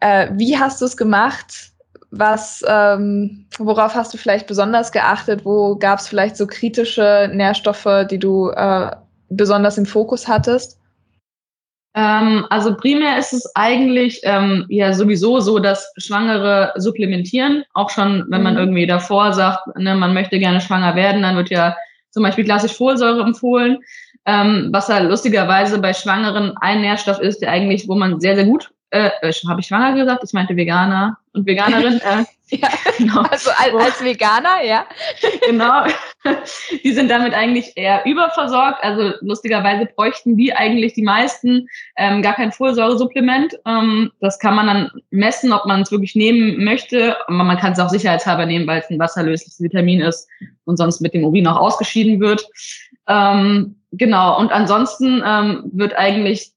äh, 0.00 0.28
wie 0.34 0.56
hast 0.56 0.80
du 0.80 0.84
es 0.84 0.96
gemacht? 0.96 1.72
Was, 2.10 2.62
ähm, 2.66 3.46
worauf 3.58 3.94
hast 3.94 4.14
du 4.14 4.18
vielleicht 4.18 4.46
besonders 4.46 4.92
geachtet? 4.92 5.44
Wo 5.44 5.76
gab 5.76 5.98
es 5.98 6.08
vielleicht 6.08 6.36
so 6.36 6.46
kritische 6.46 7.28
Nährstoffe, 7.34 8.06
die 8.08 8.18
du 8.18 8.50
äh, 8.50 8.90
besonders 9.28 9.76
im 9.76 9.86
Fokus 9.86 10.28
hattest? 10.28 10.77
Ähm, 11.98 12.46
also 12.48 12.76
primär 12.76 13.18
ist 13.18 13.32
es 13.32 13.50
eigentlich 13.56 14.20
ähm, 14.22 14.66
ja 14.68 14.92
sowieso 14.92 15.40
so, 15.40 15.58
dass 15.58 15.92
Schwangere 15.96 16.72
supplementieren. 16.76 17.64
Auch 17.74 17.90
schon, 17.90 18.24
wenn 18.28 18.44
man 18.44 18.54
mhm. 18.54 18.60
irgendwie 18.60 18.86
davor 18.86 19.32
sagt, 19.32 19.66
ne, 19.76 19.96
man 19.96 20.14
möchte 20.14 20.38
gerne 20.38 20.60
schwanger 20.60 20.94
werden, 20.94 21.22
dann 21.22 21.34
wird 21.34 21.50
ja 21.50 21.76
zum 22.10 22.22
Beispiel 22.22 22.44
klassisch 22.44 22.72
Folsäure 22.72 23.22
empfohlen. 23.22 23.78
Ähm, 24.26 24.68
was 24.70 24.88
halt 24.88 25.08
lustigerweise 25.08 25.80
bei 25.80 25.92
Schwangeren 25.92 26.56
ein 26.60 26.82
Nährstoff 26.82 27.18
ist, 27.18 27.42
der 27.42 27.50
eigentlich, 27.50 27.88
wo 27.88 27.96
man 27.96 28.20
sehr, 28.20 28.36
sehr 28.36 28.44
gut, 28.44 28.70
äh, 28.90 29.10
äh 29.22 29.32
habe 29.48 29.60
ich 29.60 29.66
schwanger 29.66 29.94
gesagt? 29.94 30.22
Ich 30.24 30.32
meinte 30.32 30.56
Veganer 30.56 31.18
und 31.32 31.46
Veganerin. 31.46 32.00
Äh, 32.50 32.56
ja, 32.56 32.68
genau. 32.96 33.20
Also 33.22 33.50
als, 33.50 33.74
als 33.74 34.02
Veganer, 34.02 34.64
ja. 34.64 34.86
genau. 35.46 35.84
Die 36.82 36.92
sind 36.92 37.10
damit 37.10 37.34
eigentlich 37.34 37.72
eher 37.76 38.06
überversorgt. 38.06 38.82
Also 38.82 39.12
lustigerweise 39.20 39.86
bräuchten 39.94 40.36
die 40.36 40.54
eigentlich 40.54 40.94
die 40.94 41.02
meisten 41.02 41.68
ähm, 41.96 42.22
gar 42.22 42.34
kein 42.34 42.50
Folsäuresupplement. 42.50 43.54
Ähm, 43.66 44.12
das 44.20 44.38
kann 44.38 44.54
man 44.54 44.66
dann 44.66 44.90
messen, 45.10 45.52
ob 45.52 45.66
man 45.66 45.82
es 45.82 45.90
wirklich 45.90 46.14
nehmen 46.14 46.64
möchte. 46.64 47.16
Aber 47.26 47.44
man 47.44 47.58
kann 47.58 47.72
es 47.72 47.80
auch 47.80 47.90
sicherheitshalber 47.90 48.46
nehmen, 48.46 48.66
weil 48.66 48.80
es 48.80 48.88
ein 48.88 48.98
wasserlösliches 48.98 49.60
Vitamin 49.60 50.00
ist 50.00 50.26
und 50.64 50.78
sonst 50.78 51.00
mit 51.00 51.12
dem 51.12 51.24
Urin 51.24 51.46
auch 51.46 51.58
ausgeschieden 51.58 52.18
wird. 52.20 52.46
Ähm, 53.06 53.77
genau, 53.92 54.38
und 54.38 54.52
ansonsten 54.52 55.22
ähm, 55.24 55.70
wird 55.72 55.94
eigentlich 55.94 56.52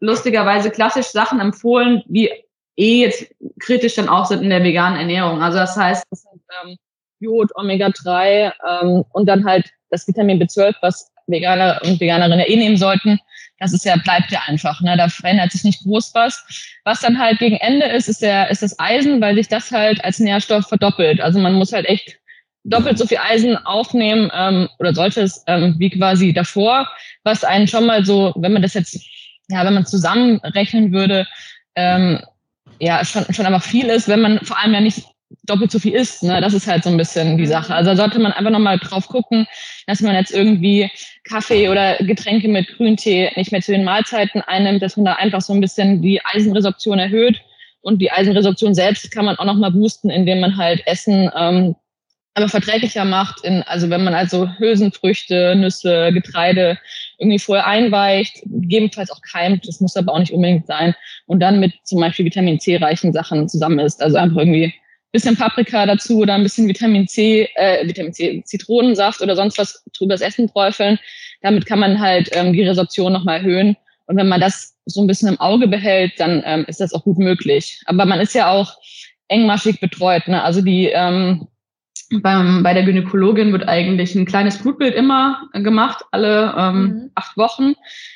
lustigerweise 0.00 0.70
klassisch 0.70 1.06
Sachen 1.06 1.40
empfohlen, 1.40 2.02
wie 2.06 2.30
eh 2.76 3.02
jetzt 3.02 3.34
kritisch 3.60 3.96
dann 3.96 4.08
auch 4.08 4.26
sind 4.26 4.42
in 4.42 4.50
der 4.50 4.62
veganen 4.62 5.00
Ernährung. 5.00 5.42
Also 5.42 5.58
das 5.58 5.76
heißt, 5.76 6.04
das 6.10 6.22
sind 6.22 6.40
ähm, 6.62 6.76
Jod, 7.20 7.50
Omega-3 7.56 8.52
ähm, 8.68 9.04
und 9.12 9.26
dann 9.26 9.44
halt 9.44 9.68
das 9.90 10.06
Vitamin 10.06 10.40
B12, 10.40 10.74
was 10.80 11.10
Veganer 11.26 11.80
und 11.84 12.00
Veganerinnen 12.00 12.40
ja 12.40 12.46
eh 12.46 12.56
nehmen 12.56 12.76
sollten. 12.76 13.18
Das 13.58 13.72
ist 13.72 13.84
ja, 13.84 13.96
bleibt 13.96 14.30
ja 14.30 14.40
einfach, 14.46 14.80
ne? 14.80 14.96
Da 14.96 15.08
verändert 15.08 15.52
sich 15.52 15.64
nicht 15.64 15.82
groß 15.82 16.14
was. 16.14 16.44
Was 16.84 17.00
dann 17.00 17.18
halt 17.18 17.38
gegen 17.38 17.56
Ende 17.56 17.86
ist, 17.86 18.08
ist 18.08 18.22
der, 18.22 18.50
ist 18.50 18.62
das 18.62 18.78
Eisen, 18.78 19.20
weil 19.20 19.34
sich 19.34 19.48
das 19.48 19.72
halt 19.72 20.02
als 20.04 20.20
Nährstoff 20.20 20.68
verdoppelt. 20.68 21.20
Also 21.20 21.40
man 21.40 21.54
muss 21.54 21.72
halt 21.72 21.86
echt 21.86 22.18
doppelt 22.68 22.98
so 22.98 23.06
viel 23.06 23.18
Eisen 23.18 23.56
aufnehmen 23.56 24.30
ähm, 24.34 24.68
oder 24.78 24.94
sollte 24.94 25.22
es 25.22 25.42
ähm, 25.46 25.74
wie 25.78 25.90
quasi 25.90 26.32
davor, 26.32 26.88
was 27.24 27.44
einen 27.44 27.66
schon 27.66 27.86
mal 27.86 28.04
so, 28.04 28.32
wenn 28.36 28.52
man 28.52 28.62
das 28.62 28.74
jetzt, 28.74 29.00
ja, 29.48 29.64
wenn 29.64 29.74
man 29.74 29.86
zusammenrechnen 29.86 30.92
würde, 30.92 31.26
ähm, 31.74 32.20
ja, 32.80 33.04
schon, 33.04 33.24
schon 33.32 33.46
einfach 33.46 33.62
viel 33.62 33.86
ist, 33.86 34.08
wenn 34.08 34.20
man 34.20 34.40
vor 34.40 34.58
allem 34.58 34.74
ja 34.74 34.80
nicht 34.80 35.04
doppelt 35.44 35.70
so 35.70 35.78
viel 35.78 35.94
isst. 35.94 36.22
Ne? 36.22 36.40
Das 36.40 36.54
ist 36.54 36.66
halt 36.66 36.84
so 36.84 36.90
ein 36.90 36.96
bisschen 36.96 37.36
die 37.36 37.46
Sache. 37.46 37.74
Also 37.74 37.94
sollte 37.94 38.18
man 38.18 38.32
einfach 38.32 38.50
nochmal 38.50 38.78
drauf 38.78 39.08
gucken, 39.08 39.46
dass 39.86 40.00
man 40.00 40.14
jetzt 40.14 40.32
irgendwie 40.32 40.90
Kaffee 41.24 41.68
oder 41.68 41.96
Getränke 41.98 42.48
mit 42.48 42.68
Grüntee 42.76 43.30
nicht 43.36 43.52
mehr 43.52 43.60
zu 43.60 43.72
den 43.72 43.84
Mahlzeiten 43.84 44.42
einnimmt, 44.42 44.82
dass 44.82 44.96
man 44.96 45.06
da 45.06 45.14
einfach 45.14 45.40
so 45.40 45.52
ein 45.52 45.60
bisschen 45.60 46.02
die 46.02 46.24
Eisenresorption 46.24 46.98
erhöht. 46.98 47.40
Und 47.80 48.00
die 48.00 48.10
Eisenresorption 48.10 48.74
selbst 48.74 49.10
kann 49.10 49.24
man 49.24 49.36
auch 49.36 49.44
nochmal 49.44 49.70
boosten, 49.70 50.10
indem 50.10 50.40
man 50.40 50.56
halt 50.56 50.86
Essen 50.86 51.30
ähm, 51.36 51.76
aber 52.38 52.48
verträglicher 52.48 53.04
macht. 53.04 53.44
In, 53.44 53.62
also 53.64 53.90
wenn 53.90 54.04
man 54.04 54.14
also 54.14 54.48
Hülsenfrüchte, 54.58 55.54
Nüsse, 55.56 56.12
Getreide 56.12 56.78
irgendwie 57.18 57.38
vorher 57.38 57.66
einweicht, 57.66 58.42
gegebenenfalls 58.44 59.10
auch 59.10 59.20
keimt, 59.20 59.66
das 59.66 59.80
muss 59.80 59.96
aber 59.96 60.12
auch 60.12 60.18
nicht 60.18 60.32
unbedingt 60.32 60.66
sein, 60.66 60.94
und 61.26 61.40
dann 61.40 61.60
mit 61.60 61.74
zum 61.84 62.00
Beispiel 62.00 62.24
Vitamin 62.24 62.60
C 62.60 62.76
reichen 62.76 63.12
Sachen 63.12 63.48
zusammen 63.48 63.80
ist. 63.80 64.02
Also 64.02 64.16
einfach 64.16 64.38
irgendwie 64.38 64.72
bisschen 65.12 65.36
Paprika 65.36 65.86
dazu 65.86 66.18
oder 66.18 66.34
ein 66.34 66.42
bisschen 66.42 66.68
Vitamin 66.68 67.08
C, 67.08 67.48
äh, 67.54 67.86
Vitamin 67.86 68.12
C, 68.12 68.42
Zitronensaft 68.44 69.20
oder 69.22 69.36
sonst 69.36 69.58
was 69.58 69.82
drüber 69.96 70.14
das 70.14 70.20
Essen 70.20 70.48
träufeln. 70.48 70.98
Damit 71.40 71.66
kann 71.66 71.78
man 71.78 71.98
halt 71.98 72.30
ähm, 72.32 72.52
die 72.52 72.62
Resorption 72.62 73.12
nochmal 73.12 73.38
erhöhen. 73.38 73.76
Und 74.06 74.16
wenn 74.16 74.28
man 74.28 74.40
das 74.40 74.76
so 74.86 75.00
ein 75.00 75.06
bisschen 75.06 75.28
im 75.28 75.40
Auge 75.40 75.66
behält, 75.66 76.12
dann 76.18 76.42
ähm, 76.44 76.64
ist 76.68 76.80
das 76.80 76.92
auch 76.92 77.04
gut 77.04 77.18
möglich. 77.18 77.80
Aber 77.86 78.04
man 78.06 78.20
ist 78.20 78.34
ja 78.34 78.50
auch 78.50 78.76
engmaschig 79.28 79.80
betreut. 79.80 80.28
Ne? 80.28 80.42
Also 80.42 80.62
die 80.62 80.86
ähm, 80.86 81.48
beim, 82.22 82.62
bei 82.62 82.74
der 82.74 82.84
Gynäkologin 82.84 83.52
wird 83.52 83.68
eigentlich 83.68 84.14
ein 84.14 84.26
kleines 84.26 84.58
Blutbild 84.58 84.94
immer 84.94 85.48
gemacht, 85.52 86.04
alle 86.10 86.54
ähm, 86.56 86.82
mhm. 86.82 87.10
acht 87.14 87.36
Wochen. 87.36 87.74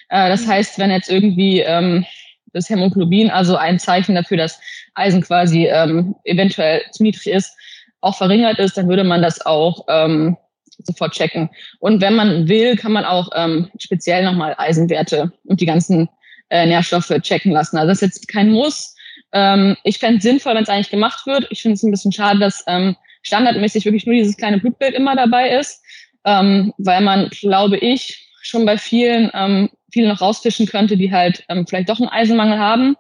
Äh, 0.09 0.29
das 0.29 0.47
mhm. 0.47 0.51
heißt, 0.51 0.79
wenn 0.79 0.91
jetzt 0.91 1.11
irgendwie 1.11 1.61
ähm, 1.61 2.05
das 2.53 2.69
Hämoglobin, 2.69 3.31
also 3.31 3.57
ein 3.57 3.79
Zeichen 3.79 4.15
dafür, 4.15 4.37
dass 4.37 4.61
Eisen 4.95 5.23
quasi 5.23 5.67
ähm, 5.67 6.15
eventuell 6.25 6.83
zu 6.93 7.03
niedrig 7.03 7.27
ist, 7.27 7.57
auch 8.01 8.17
verringert 8.17 8.59
ist, 8.59 8.77
dann 8.77 8.89
würde 8.89 9.05
man 9.05 9.23
das 9.23 9.45
auch 9.45 9.85
ähm, 9.89 10.37
sofort 10.85 11.13
checken. 11.13 11.51
Und 11.79 12.01
wenn 12.01 12.15
man 12.15 12.49
will, 12.49 12.77
kann 12.77 12.93
man 12.93 13.05
auch 13.05 13.31
ähm, 13.35 13.71
speziell 13.79 14.25
nochmal 14.25 14.55
Eisenwerte 14.59 15.33
und 15.45 15.61
die 15.61 15.67
ganzen 15.67 16.09
äh, 16.51 16.67
Nährstoffe 16.67 17.13
checken 17.21 17.53
lassen. 17.53 17.77
Also 17.77 17.89
das 17.89 18.03
ist 18.03 18.17
jetzt 18.17 18.29
kein 18.29 18.51
Muss. 18.51 18.95
Ähm, 19.33 19.77
ich 19.85 19.99
fände 19.99 20.19
es 20.19 20.25
sinnvoll, 20.25 20.55
wenn 20.55 20.65
es 20.65 20.69
eigentlich 20.69 20.91
gemacht 20.91 21.27
wird. 21.27 21.47
Ich 21.51 21.63
finde 21.63 21.75
es 21.75 21.83
ein 21.83 21.91
bisschen 21.91 22.13
schade, 22.13 22.41
dass 22.41 22.65
ähm, 22.67 22.97
standardmäßig 23.23 23.85
wirklich 23.85 24.07
nur 24.07 24.15
dieses 24.15 24.37
kleine 24.37 24.59
Blutbild 24.59 24.95
immer 24.95 25.17
dabei 25.17 25.51
ist, 25.51 25.83
ähm, 26.25 26.73
weil 26.79 27.01
man, 27.01 27.29
glaube 27.31 27.79
ich, 27.79 28.29
schon 28.43 28.67
bei 28.67 28.77
vielen 28.77 29.31
ähm, 29.35 29.71
viele 29.93 30.09
noch 30.09 30.21
rausfischen 30.21 30.67
könnte, 30.67 30.97
die 30.97 31.13
halt 31.13 31.45
ähm, 31.49 31.67
vielleicht 31.67 31.89
doch 31.89 32.01
einen 32.01 32.09
Eisenmangel 32.09 32.59
haben. 32.59 32.97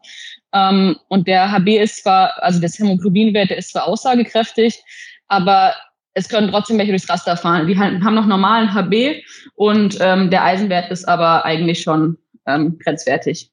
Ähm, 0.53 0.97
und 1.09 1.27
der 1.27 1.51
HB 1.51 1.79
ist 1.79 2.03
zwar, 2.03 2.43
also 2.43 2.61
das 2.61 2.79
Hämoglobinwert, 2.79 3.51
der 3.51 3.59
ist 3.59 3.71
zwar 3.71 3.89
aussagekräftig, 3.89 4.83
aber 5.29 5.75
es 6.15 6.29
können 6.29 6.51
trotzdem 6.51 6.79
welche 6.79 6.93
durchs 6.93 7.09
Raster 7.09 7.37
fahren. 7.37 7.67
Die 7.67 7.79
haben 7.79 8.15
noch 8.15 8.27
normalen 8.27 8.75
HB 8.75 9.23
und 9.55 9.97
ähm, 10.01 10.31
der 10.31 10.45
Eisenwert 10.45 10.91
ist 10.91 11.09
aber 11.09 11.45
eigentlich 11.45 11.83
schon 11.83 12.19
ähm, 12.47 12.79
grenzwertig. 12.79 13.51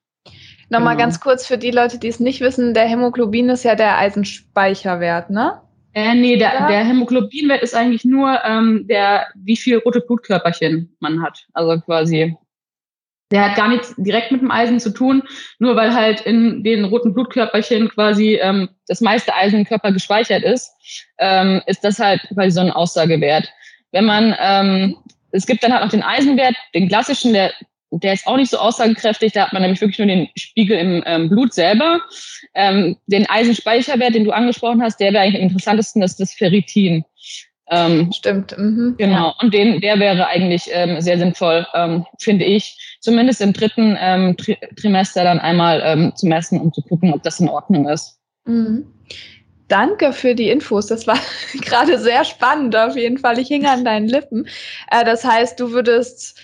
Nochmal 0.69 0.95
genau. 0.95 1.05
ganz 1.05 1.19
kurz 1.19 1.47
für 1.47 1.57
die 1.57 1.71
Leute, 1.71 1.97
die 1.97 2.09
es 2.09 2.19
nicht 2.19 2.41
wissen, 2.41 2.73
der 2.73 2.87
Hämoglobin 2.87 3.49
ist 3.49 3.63
ja 3.63 3.75
der 3.75 3.97
Eisenspeicherwert, 3.97 5.29
ne? 5.29 5.61
Äh, 5.93 6.13
nee, 6.15 6.37
der, 6.37 6.67
der 6.67 6.83
Hämoglobinwert 6.83 7.63
ist 7.63 7.75
eigentlich 7.75 8.05
nur 8.05 8.39
ähm, 8.45 8.85
der, 8.87 9.27
wie 9.35 9.57
viel 9.57 9.77
rote 9.77 10.01
Blutkörperchen 10.01 10.95
man 10.99 11.21
hat. 11.21 11.47
Also 11.53 11.79
quasi 11.81 12.37
der 13.31 13.45
hat 13.45 13.55
gar 13.55 13.67
nichts 13.67 13.93
direkt 13.97 14.31
mit 14.31 14.41
dem 14.41 14.49
Eisen 14.49 14.79
zu 14.79 14.91
tun, 14.91 15.21
nur 15.59 15.75
weil 15.75 15.93
halt 15.93 16.21
in 16.21 16.63
den 16.63 16.85
roten 16.85 17.13
Blutkörperchen 17.13 17.89
quasi 17.89 18.35
ähm, 18.41 18.69
das 18.87 19.01
meiste 19.01 19.33
Eisen 19.35 19.59
im 19.59 19.65
Körper 19.65 19.91
gespeichert 19.91 20.43
ist, 20.43 20.71
ähm, 21.19 21.61
ist 21.67 21.83
das 21.83 21.99
halt 21.99 22.21
quasi 22.33 22.51
so 22.51 22.61
ein 22.61 22.71
Aussagewert. 22.71 23.47
Wenn 23.91 24.05
man, 24.05 24.35
ähm, 24.39 24.97
es 25.31 25.45
gibt 25.45 25.63
dann 25.63 25.71
halt 25.71 25.83
noch 25.83 25.91
den 25.91 26.01
Eisenwert, 26.03 26.55
den 26.73 26.87
klassischen, 26.87 27.33
der, 27.33 27.53
der 27.91 28.13
ist 28.13 28.27
auch 28.27 28.37
nicht 28.37 28.51
so 28.51 28.57
aussagekräftig, 28.57 29.33
da 29.33 29.45
hat 29.45 29.53
man 29.53 29.61
nämlich 29.61 29.81
wirklich 29.81 29.97
nur 29.99 30.07
den 30.07 30.29
Spiegel 30.35 30.77
im 30.77 31.03
ähm, 31.05 31.29
Blut 31.29 31.53
selber. 31.53 32.01
Ähm, 32.53 32.97
den 33.07 33.27
Eisenspeicherwert, 33.27 34.15
den 34.15 34.25
du 34.25 34.31
angesprochen 34.31 34.81
hast, 34.81 34.99
der 34.99 35.13
wäre 35.13 35.23
eigentlich 35.23 35.41
am 35.41 35.47
interessantesten, 35.47 36.01
das 36.01 36.11
ist 36.11 36.19
das 36.19 36.33
Ferritin. 36.33 37.03
Ähm, 37.71 38.11
Stimmt. 38.11 38.57
Mhm. 38.57 38.95
Genau. 38.97 39.27
Ja. 39.27 39.35
Und 39.41 39.53
den, 39.53 39.79
der 39.81 39.99
wäre 39.99 40.27
eigentlich 40.27 40.69
ähm, 40.71 41.01
sehr 41.01 41.17
sinnvoll, 41.17 41.67
ähm, 41.73 42.05
finde 42.19 42.45
ich, 42.45 42.97
zumindest 42.99 43.41
im 43.41 43.53
dritten 43.53 43.95
ähm, 43.99 44.37
Tri 44.37 44.57
Trimester 44.79 45.23
dann 45.23 45.39
einmal 45.39 46.13
zu 46.15 46.27
messen, 46.27 46.59
um 46.59 46.73
zu 46.73 46.81
gucken, 46.81 47.13
ob 47.13 47.23
das 47.23 47.39
in 47.39 47.49
Ordnung 47.49 47.87
ist. 47.87 48.19
Mhm. 48.45 48.87
Danke 49.69 50.13
für 50.13 50.33
die 50.33 50.49
Infos. 50.49 50.87
Das 50.87 51.07
war 51.07 51.19
gerade 51.61 51.99
sehr 51.99 52.25
spannend 52.25 52.75
auf 52.75 52.97
jeden 52.97 53.19
Fall. 53.19 53.39
Ich 53.39 53.47
hing 53.47 53.65
an 53.65 53.85
deinen 53.85 54.07
Lippen. 54.07 54.47
Äh, 54.91 55.05
das 55.05 55.23
heißt, 55.23 55.59
du 55.59 55.71
würdest 55.71 56.39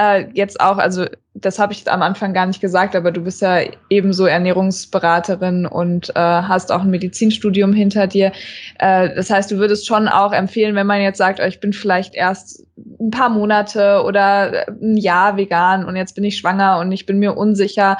äh, 0.00 0.28
jetzt 0.32 0.60
auch, 0.60 0.78
also 0.78 1.04
das 1.34 1.58
habe 1.58 1.72
ich 1.72 1.90
am 1.90 2.00
Anfang 2.02 2.32
gar 2.32 2.46
nicht 2.46 2.60
gesagt, 2.60 2.96
aber 2.96 3.12
du 3.12 3.22
bist 3.22 3.42
ja 3.42 3.60
ebenso 3.90 4.24
Ernährungsberaterin 4.24 5.66
und 5.66 6.10
äh, 6.10 6.14
hast 6.14 6.72
auch 6.72 6.80
ein 6.80 6.90
Medizinstudium 6.90 7.72
hinter 7.72 8.06
dir. 8.06 8.32
Äh, 8.78 9.14
das 9.14 9.30
heißt, 9.30 9.50
du 9.50 9.58
würdest 9.58 9.86
schon 9.86 10.08
auch 10.08 10.32
empfehlen, 10.32 10.74
wenn 10.74 10.86
man 10.86 11.02
jetzt 11.02 11.18
sagt, 11.18 11.38
oh, 11.40 11.46
ich 11.46 11.60
bin 11.60 11.72
vielleicht 11.72 12.14
erst 12.14 12.64
ein 12.98 13.10
paar 13.10 13.28
Monate 13.28 14.02
oder 14.04 14.66
ein 14.70 14.96
Jahr 14.96 15.36
vegan 15.36 15.84
und 15.84 15.96
jetzt 15.96 16.14
bin 16.14 16.24
ich 16.24 16.38
schwanger 16.38 16.78
und 16.78 16.90
ich 16.92 17.04
bin 17.04 17.18
mir 17.18 17.36
unsicher, 17.36 17.98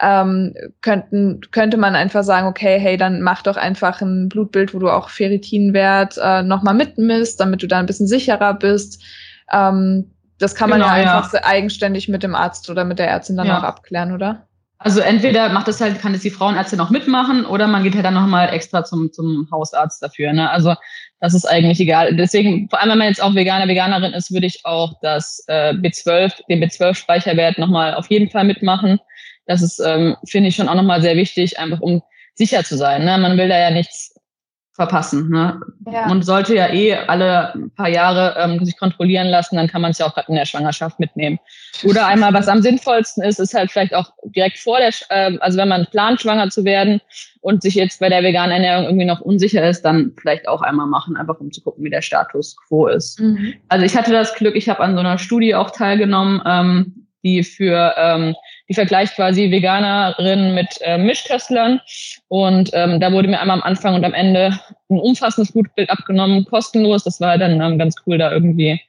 ähm, 0.00 0.54
könnten, 0.80 1.40
könnte 1.50 1.76
man 1.76 1.94
einfach 1.96 2.22
sagen, 2.22 2.46
okay, 2.46 2.78
hey, 2.78 2.96
dann 2.96 3.22
mach 3.22 3.42
doch 3.42 3.56
einfach 3.56 4.00
ein 4.00 4.28
Blutbild, 4.28 4.72
wo 4.72 4.78
du 4.78 4.88
auch 4.88 5.10
Ferritinwert 5.10 6.16
äh, 6.22 6.42
nochmal 6.42 6.74
mitmisst, 6.74 7.40
damit 7.40 7.62
du 7.62 7.66
da 7.66 7.80
ein 7.80 7.86
bisschen 7.86 8.06
sicherer 8.06 8.54
bist. 8.54 9.02
Ähm, 9.52 10.06
das 10.40 10.54
kann 10.54 10.70
man 10.70 10.80
genau, 10.80 10.92
ja 10.92 10.94
einfach 10.94 11.32
ja. 11.32 11.44
eigenständig 11.44 12.08
mit 12.08 12.22
dem 12.22 12.34
Arzt 12.34 12.68
oder 12.70 12.84
mit 12.84 12.98
der 12.98 13.08
Ärztin 13.08 13.36
dann 13.36 13.46
ja. 13.46 13.58
auch 13.58 13.62
abklären, 13.62 14.12
oder? 14.12 14.46
Also 14.82 15.00
entweder 15.00 15.50
macht 15.50 15.68
das 15.68 15.78
halt, 15.80 16.00
kann 16.00 16.14
es 16.14 16.22
die 16.22 16.30
Frauenärztin 16.30 16.78
noch 16.78 16.88
mitmachen 16.88 17.44
oder 17.44 17.66
man 17.66 17.84
geht 17.84 17.94
halt 17.94 18.06
dann 18.06 18.14
nochmal 18.14 18.48
extra 18.54 18.82
zum, 18.82 19.12
zum 19.12 19.46
Hausarzt 19.52 20.02
dafür. 20.02 20.32
Ne? 20.32 20.48
Also 20.50 20.74
das 21.20 21.34
ist 21.34 21.44
eigentlich 21.44 21.78
egal. 21.80 22.16
Deswegen, 22.16 22.66
vor 22.70 22.80
allem 22.80 22.92
wenn 22.92 22.98
man 22.98 23.08
jetzt 23.08 23.22
auch 23.22 23.34
Veganer, 23.34 23.68
Veganerin 23.68 24.14
ist, 24.14 24.32
würde 24.32 24.46
ich 24.46 24.64
auch 24.64 24.94
das 25.02 25.44
äh, 25.48 25.74
B12, 25.74 26.32
den 26.48 26.64
B12-Speicherwert 26.64 27.58
nochmal 27.58 27.92
auf 27.92 28.08
jeden 28.08 28.30
Fall 28.30 28.44
mitmachen. 28.44 28.98
Das 29.44 29.60
ist, 29.60 29.80
ähm, 29.80 30.16
finde 30.26 30.48
ich, 30.48 30.56
schon 30.56 30.70
auch 30.70 30.74
nochmal 30.74 31.02
sehr 31.02 31.16
wichtig, 31.16 31.58
einfach 31.58 31.80
um 31.80 32.00
sicher 32.34 32.64
zu 32.64 32.78
sein. 32.78 33.04
Ne? 33.04 33.18
Man 33.18 33.36
will 33.36 33.50
da 33.50 33.58
ja 33.58 33.70
nichts 33.70 34.14
verpassen. 34.80 35.28
Ne? 35.28 35.60
Ja. 35.92 36.06
Man 36.06 36.22
sollte 36.22 36.54
ja 36.54 36.72
eh 36.72 36.94
alle 36.94 37.52
paar 37.76 37.90
Jahre 37.90 38.34
ähm, 38.38 38.64
sich 38.64 38.78
kontrollieren 38.78 39.26
lassen, 39.26 39.56
dann 39.56 39.68
kann 39.68 39.82
man 39.82 39.90
es 39.90 39.98
ja 39.98 40.06
auch 40.06 40.14
gerade 40.14 40.28
in 40.28 40.36
der 40.36 40.46
Schwangerschaft 40.46 40.98
mitnehmen. 40.98 41.38
Oder 41.84 42.06
einmal, 42.06 42.32
was 42.32 42.48
am 42.48 42.62
sinnvollsten 42.62 43.22
ist, 43.22 43.38
ist 43.38 43.52
halt 43.52 43.70
vielleicht 43.70 43.94
auch 43.94 44.10
direkt 44.24 44.58
vor 44.58 44.78
der, 44.78 44.94
äh, 45.10 45.36
also 45.40 45.58
wenn 45.58 45.68
man 45.68 45.86
plant, 45.90 46.22
schwanger 46.22 46.48
zu 46.48 46.64
werden 46.64 47.02
und 47.42 47.60
sich 47.60 47.74
jetzt 47.74 48.00
bei 48.00 48.08
der 48.08 48.22
veganen 48.22 48.52
Ernährung 48.52 48.86
irgendwie 48.86 49.04
noch 49.04 49.20
unsicher 49.20 49.68
ist, 49.68 49.82
dann 49.82 50.12
vielleicht 50.18 50.48
auch 50.48 50.62
einmal 50.62 50.86
machen, 50.86 51.14
einfach 51.14 51.38
um 51.40 51.52
zu 51.52 51.60
gucken, 51.60 51.84
wie 51.84 51.90
der 51.90 52.00
Status 52.00 52.56
quo 52.56 52.86
ist. 52.86 53.20
Mhm. 53.20 53.52
Also 53.68 53.84
ich 53.84 53.94
hatte 53.94 54.12
das 54.12 54.34
Glück, 54.34 54.56
ich 54.56 54.70
habe 54.70 54.80
an 54.80 54.94
so 54.94 55.00
einer 55.00 55.18
Studie 55.18 55.54
auch 55.54 55.72
teilgenommen, 55.72 56.40
ähm, 56.46 57.06
die 57.22 57.44
für 57.44 57.92
ähm, 57.98 58.34
die 58.70 58.74
vergleicht 58.74 59.16
quasi 59.16 59.50
Veganerinnen 59.50 60.54
mit 60.54 60.78
äh, 60.80 60.96
Mischköstlern. 60.96 61.80
Und 62.28 62.70
ähm, 62.72 63.00
da 63.00 63.12
wurde 63.12 63.28
mir 63.28 63.40
einmal 63.40 63.58
am 63.58 63.64
Anfang 63.64 63.96
und 63.96 64.04
am 64.04 64.14
Ende 64.14 64.58
ein 64.88 64.98
umfassendes 64.98 65.52
Blutbild 65.52 65.90
abgenommen, 65.90 66.44
kostenlos. 66.44 67.02
Das 67.02 67.20
war 67.20 67.36
dann 67.36 67.60
ähm, 67.60 67.78
ganz 67.78 67.96
cool, 68.06 68.16
da 68.16 68.30
irgendwie 68.32 68.80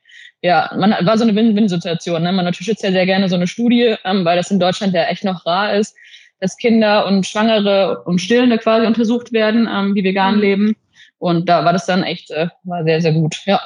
ja, 0.44 0.72
man 0.76 0.92
war 1.02 1.18
so 1.18 1.24
eine 1.24 1.36
Win-Win-Situation. 1.36 2.24
Ne? 2.24 2.32
Man 2.32 2.48
unterstützt 2.48 2.84
ja 2.84 2.92
sehr 2.92 3.06
gerne 3.06 3.30
so 3.30 3.36
eine 3.36 3.48
Studie, 3.48 3.96
ähm, 4.06 4.26
weil 4.26 4.38
das 4.38 4.52
in 4.52 4.60
Deutschland 4.60 4.94
ja 4.94 5.04
echt 5.04 5.24
noch 5.24 5.46
rar 5.46 5.74
ist, 5.76 5.96
dass 6.40 6.58
Kinder 6.58 7.06
und 7.06 7.28
Schwangere 7.28 8.02
und 8.06 8.20
Stillende 8.20 8.58
quasi 8.58 8.88
untersucht 8.88 9.32
werden, 9.32 9.70
ähm, 9.72 9.94
die 9.94 10.04
vegan 10.04 10.36
mhm. 10.36 10.42
leben. 10.42 10.76
Und 11.20 11.48
da 11.48 11.64
war 11.64 11.74
das 11.74 11.86
dann 11.86 12.04
echt, 12.04 12.32
äh, 12.32 12.48
war 12.64 12.84
sehr, 12.84 13.02
sehr 13.02 13.14
gut, 13.14 13.38
ja. 13.46 13.62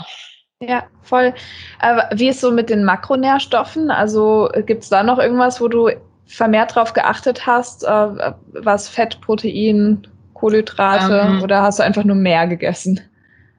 Ja, 0.68 0.84
voll. 1.02 1.34
Aber 1.80 2.10
wie 2.14 2.30
ist 2.30 2.42
so 2.42 2.52
mit 2.52 2.70
den 2.70 2.84
Makronährstoffen? 2.84 3.92
Also 3.92 4.50
gibt 4.66 4.84
es 4.84 4.90
da 4.90 5.04
noch 5.04 5.20
irgendwas, 5.20 5.62
wo 5.62 5.68
du 5.68 5.90
vermehrt 6.26 6.76
drauf 6.76 6.94
geachtet 6.94 7.46
hast, 7.46 7.84
äh, 7.84 8.34
was 8.54 8.90
Fett, 8.90 9.22
Protein, 9.22 10.08
Kohlenhydrate 10.34 11.28
ähm, 11.28 11.44
oder 11.44 11.62
hast 11.62 11.80
du 11.80 11.84
einfach 11.84 12.04
nur 12.04 12.16
mehr 12.16 12.48
gegessen? 12.48 13.00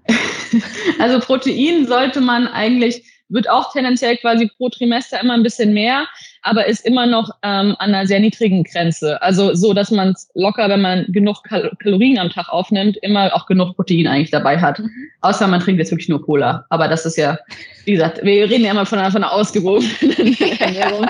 Also 1.01 1.19
Protein 1.19 1.87
sollte 1.87 2.21
man 2.21 2.47
eigentlich 2.47 3.03
wird 3.29 3.49
auch 3.49 3.73
tendenziell 3.73 4.17
quasi 4.17 4.51
pro 4.57 4.69
Trimester 4.69 5.21
immer 5.21 5.35
ein 5.35 5.43
bisschen 5.43 5.73
mehr, 5.73 6.07
aber 6.43 6.67
ist 6.67 6.87
immer 6.87 7.07
noch 7.07 7.31
ähm, 7.43 7.75
an 7.79 7.95
einer 7.95 8.07
sehr 8.07 8.21
niedrigen 8.21 8.65
Grenze. 8.65 9.21
Also 9.21 9.55
so, 9.55 9.75
dass 9.75 9.91
man 9.91 10.11
es 10.11 10.31
locker, 10.35 10.69
wenn 10.69 10.81
man 10.81 11.07
genug 11.09 11.43
Kal 11.45 11.73
Kalorien 11.83 12.19
am 12.19 12.31
Tag 12.31 12.49
aufnimmt, 12.49 12.97
immer 12.99 13.35
auch 13.35 13.47
genug 13.47 13.75
Protein 13.75 14.07
eigentlich 14.07 14.31
dabei 14.31 14.61
hat. 14.61 14.79
Mhm. 14.79 14.91
Außer 15.23 15.47
man 15.49 15.61
trinkt 15.61 15.81
jetzt 15.81 15.91
wirklich 15.91 16.09
nur 16.09 16.25
Cola. 16.25 16.65
Aber 16.71 16.89
das 16.89 17.05
ist 17.05 17.17
ja, 17.17 17.39
wie 17.85 17.93
gesagt, 17.93 18.23
wir 18.23 18.49
reden 18.49 18.65
ja 18.65 18.71
immer 18.71 18.87
von 18.87 18.99
einer, 18.99 19.11
von 19.11 19.25
einer 19.25 19.33
ausgewogenen 19.33 20.37
Ernährung. 20.61 21.07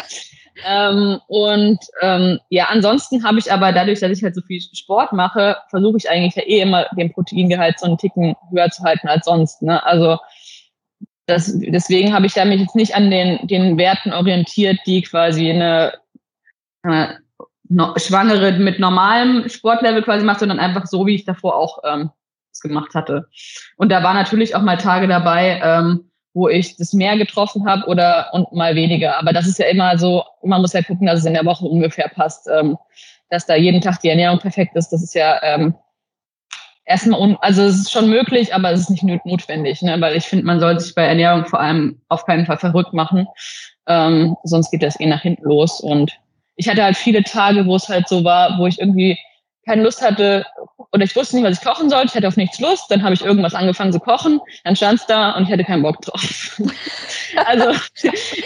Ähm, 0.65 1.21
und 1.29 1.79
ähm, 2.01 2.41
ja, 2.49 2.69
ansonsten 2.71 3.23
habe 3.25 3.39
ich 3.39 3.53
aber 3.53 3.73
dadurch, 3.73 4.01
dass 4.01 4.17
ich 4.17 4.25
halt 4.25 4.35
so 4.35 4.41
viel 4.41 4.61
Sport 4.61 5.13
mache, 5.13 5.57
versuche 5.69 5.99
ich 5.99 6.09
eigentlich 6.09 6.35
ja 6.35 6.43
eh 6.43 6.61
immer 6.61 6.87
den 6.97 7.13
Proteingehalt 7.13 7.79
so 7.79 7.87
einen 7.87 7.99
Ticken 7.99 8.35
höher 8.51 8.71
zu 8.71 8.83
halten 8.83 9.09
als 9.09 9.27
sonst. 9.27 9.63
Ne? 9.63 9.85
Also 9.85 10.19
das, 11.27 11.53
deswegen 11.59 12.15
habe 12.15 12.27
ich 12.27 12.35
da 12.35 12.45
mich 12.45 12.61
jetzt 12.61 12.77
nicht 12.77 12.95
an 12.95 13.11
den, 13.11 13.47
den 13.47 13.77
Werten 13.79 14.13
orientiert, 14.13 14.79
die 14.87 15.03
quasi 15.03 15.51
eine 15.51 15.95
äh, 16.85 17.09
no, 17.69 17.95
Schwangere 17.97 18.53
mit 18.53 18.79
normalem 18.79 19.49
Sportlevel 19.49 20.03
quasi 20.03 20.25
macht, 20.25 20.41
sondern 20.41 20.61
einfach 20.61 20.87
so, 20.87 21.07
wie 21.07 21.17
ich 21.17 21.25
davor 21.25 21.57
auch 21.57 21.79
ähm, 21.85 22.11
es 22.53 22.61
gemacht 22.61 22.95
hatte. 22.95 23.29
Und 23.77 23.91
da 23.91 24.03
war 24.03 24.15
natürlich 24.15 24.55
auch 24.55 24.63
mal 24.63 24.79
Tage 24.79 25.09
dabei, 25.09 25.61
ähm, 25.63 26.11
wo 26.33 26.49
ich 26.49 26.77
das 26.77 26.93
mehr 26.93 27.17
getroffen 27.17 27.69
habe 27.69 27.87
oder 27.87 28.29
und 28.33 28.53
mal 28.53 28.75
weniger. 28.75 29.19
Aber 29.19 29.33
das 29.33 29.47
ist 29.47 29.59
ja 29.59 29.67
immer 29.67 29.99
so, 29.99 30.23
man 30.43 30.61
muss 30.61 30.75
ja 30.75 30.83
gucken, 30.83 31.07
dass 31.07 31.21
es 31.21 31.27
in 31.27 31.35
der 31.35 31.45
Woche 31.45 31.65
ungefähr 31.65 32.09
passt. 32.09 32.49
Ähm, 32.49 32.77
dass 33.29 33.47
da 33.47 33.57
jeden 33.57 33.81
Tag 33.81 34.01
die 34.01 34.09
Ernährung 34.09 34.39
perfekt 34.39 34.77
ist, 34.77 34.91
das 34.91 35.03
ist 35.03 35.15
ja 35.15 35.43
ähm, 35.43 35.75
erstmal, 36.87 37.21
un 37.21 37.37
also 37.41 37.63
es 37.63 37.77
ist 37.77 37.93
schon 37.93 38.09
möglich, 38.09 38.55
aber 38.55 38.73
es 38.73 38.81
ist 38.81 38.91
nicht 38.91 39.03
notwendig, 39.25 39.83
ne? 39.83 40.01
weil 40.01 40.17
ich 40.17 40.25
finde, 40.25 40.47
man 40.47 40.61
sollte 40.61 40.81
sich 40.81 40.95
bei 40.95 41.05
Ernährung 41.05 41.45
vor 41.47 41.61
allem 41.61 42.01
auf 42.09 42.25
keinen 42.25 42.47
Fall 42.47 42.59
verrückt 42.59 42.95
machen, 42.95 43.27
ähm, 43.87 44.37
sonst 44.45 44.71
geht 44.71 44.83
das 44.83 44.99
eh 44.99 45.07
nach 45.07 45.23
hinten 45.23 45.45
los. 45.45 45.81
Und 45.81 46.13
ich 46.57 46.69
hatte 46.69 46.83
halt 46.83 46.97
viele 46.97 47.23
Tage, 47.23 47.67
wo 47.67 47.77
es 47.77 47.89
halt 47.89 48.09
so 48.09 48.25
war, 48.25 48.59
wo 48.59 48.67
ich 48.67 48.81
irgendwie 48.81 49.19
keine 49.67 49.83
Lust 49.83 50.01
hatte 50.01 50.47
oder 50.93 51.05
ich 51.05 51.17
wusste 51.17 51.37
nicht, 51.37 51.45
was 51.45 51.59
ich 51.59 51.65
kochen 51.65 51.91
sollte, 51.91 52.07
ich 52.07 52.15
hatte 52.15 52.29
auf 52.29 52.37
nichts 52.37 52.61
Lust, 52.61 52.89
dann 52.89 53.03
habe 53.03 53.15
ich 53.15 53.25
irgendwas 53.25 53.55
angefangen 53.55 53.93
zu 53.93 53.99
kochen, 53.99 54.41
dann 54.65 54.77
stand 54.77 55.01
es 55.01 55.07
da 55.07 55.33
und 55.33 55.43
ich 55.43 55.53
hatte 55.53 55.65
keinen 55.65 55.83
Bock 55.83 56.01
drauf. 56.03 56.61
also 57.47 57.73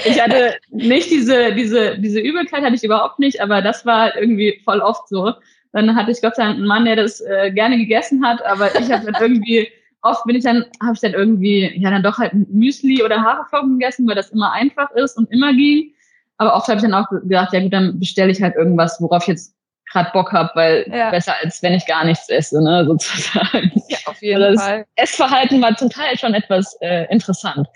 ich 0.07 0.21
hatte 0.21 0.57
nicht 0.71 1.11
diese, 1.11 1.55
diese, 1.55 1.99
diese 1.99 2.21
Übelkeit 2.21 2.65
hatte 2.65 2.75
ich 2.75 2.83
überhaupt 2.83 3.19
nicht, 3.19 3.41
aber 3.43 3.61
das 3.61 3.85
war 3.85 4.17
irgendwie 4.17 4.61
voll 4.65 4.81
oft 4.81 5.09
so. 5.09 5.35
Dann 5.73 5.95
hatte 5.95 6.11
ich 6.11 6.21
Gott 6.21 6.37
sei 6.37 6.45
Dank 6.45 6.57
einen 6.57 6.67
Mann, 6.67 6.85
der 6.85 6.97
das 6.97 7.21
äh, 7.21 7.51
gerne 7.53 7.77
gegessen 7.79 8.25
hat, 8.25 8.45
aber 8.45 8.75
ich 8.79 8.91
habe 8.91 9.11
dann 9.11 9.21
irgendwie, 9.21 9.69
oft 10.03 10.25
bin 10.25 10.37
ich 10.37 10.45
dann, 10.45 10.65
habe 10.83 10.95
ich 10.95 11.01
dann 11.01 11.15
irgendwie, 11.15 11.73
ja 11.77 11.91
dann 11.91 12.03
doch 12.03 12.19
halt 12.19 12.33
ein 12.33 12.47
Müsli 12.51 13.03
oder 13.03 13.23
Haferflocken 13.23 13.79
gegessen, 13.79 14.09
weil 14.09 14.17
das 14.17 14.31
immer 14.31 14.53
einfach 14.53 14.91
ist 14.93 15.17
und 15.17 15.31
immer 15.31 15.53
ging. 15.53 15.93
Aber 16.39 16.57
oft 16.57 16.69
habe 16.69 16.77
ich 16.77 16.83
dann 16.83 16.95
auch 16.95 17.09
gedacht, 17.11 17.53
ja 17.53 17.61
gut, 17.61 17.73
dann 17.73 17.99
bestelle 18.01 18.33
ich 18.33 18.43
halt 18.43 18.57
irgendwas, 18.57 19.01
worauf 19.01 19.25
ich 19.25 19.29
jetzt 19.29 19.55
gerade 19.91 20.11
Bock 20.13 20.33
habe, 20.33 20.51
weil 20.55 20.87
ja. 20.91 21.11
besser 21.11 21.35
als 21.43 21.63
wenn 21.63 21.75
ich 21.75 21.85
gar 21.87 22.05
nichts 22.05 22.29
esse, 22.29 22.63
ne, 22.63 22.85
sozusagen. 22.89 23.73
Ja, 23.89 23.99
auf 24.07 24.23
jeden 24.23 24.41
das 24.41 24.63
Fall. 24.63 24.87
Essverhalten 24.97 25.61
war 25.61 25.77
zum 25.77 25.91
Teil 25.91 26.19
schon 26.19 26.35
etwas 26.35 26.77
äh, 26.81 27.07
interessant. 27.13 27.69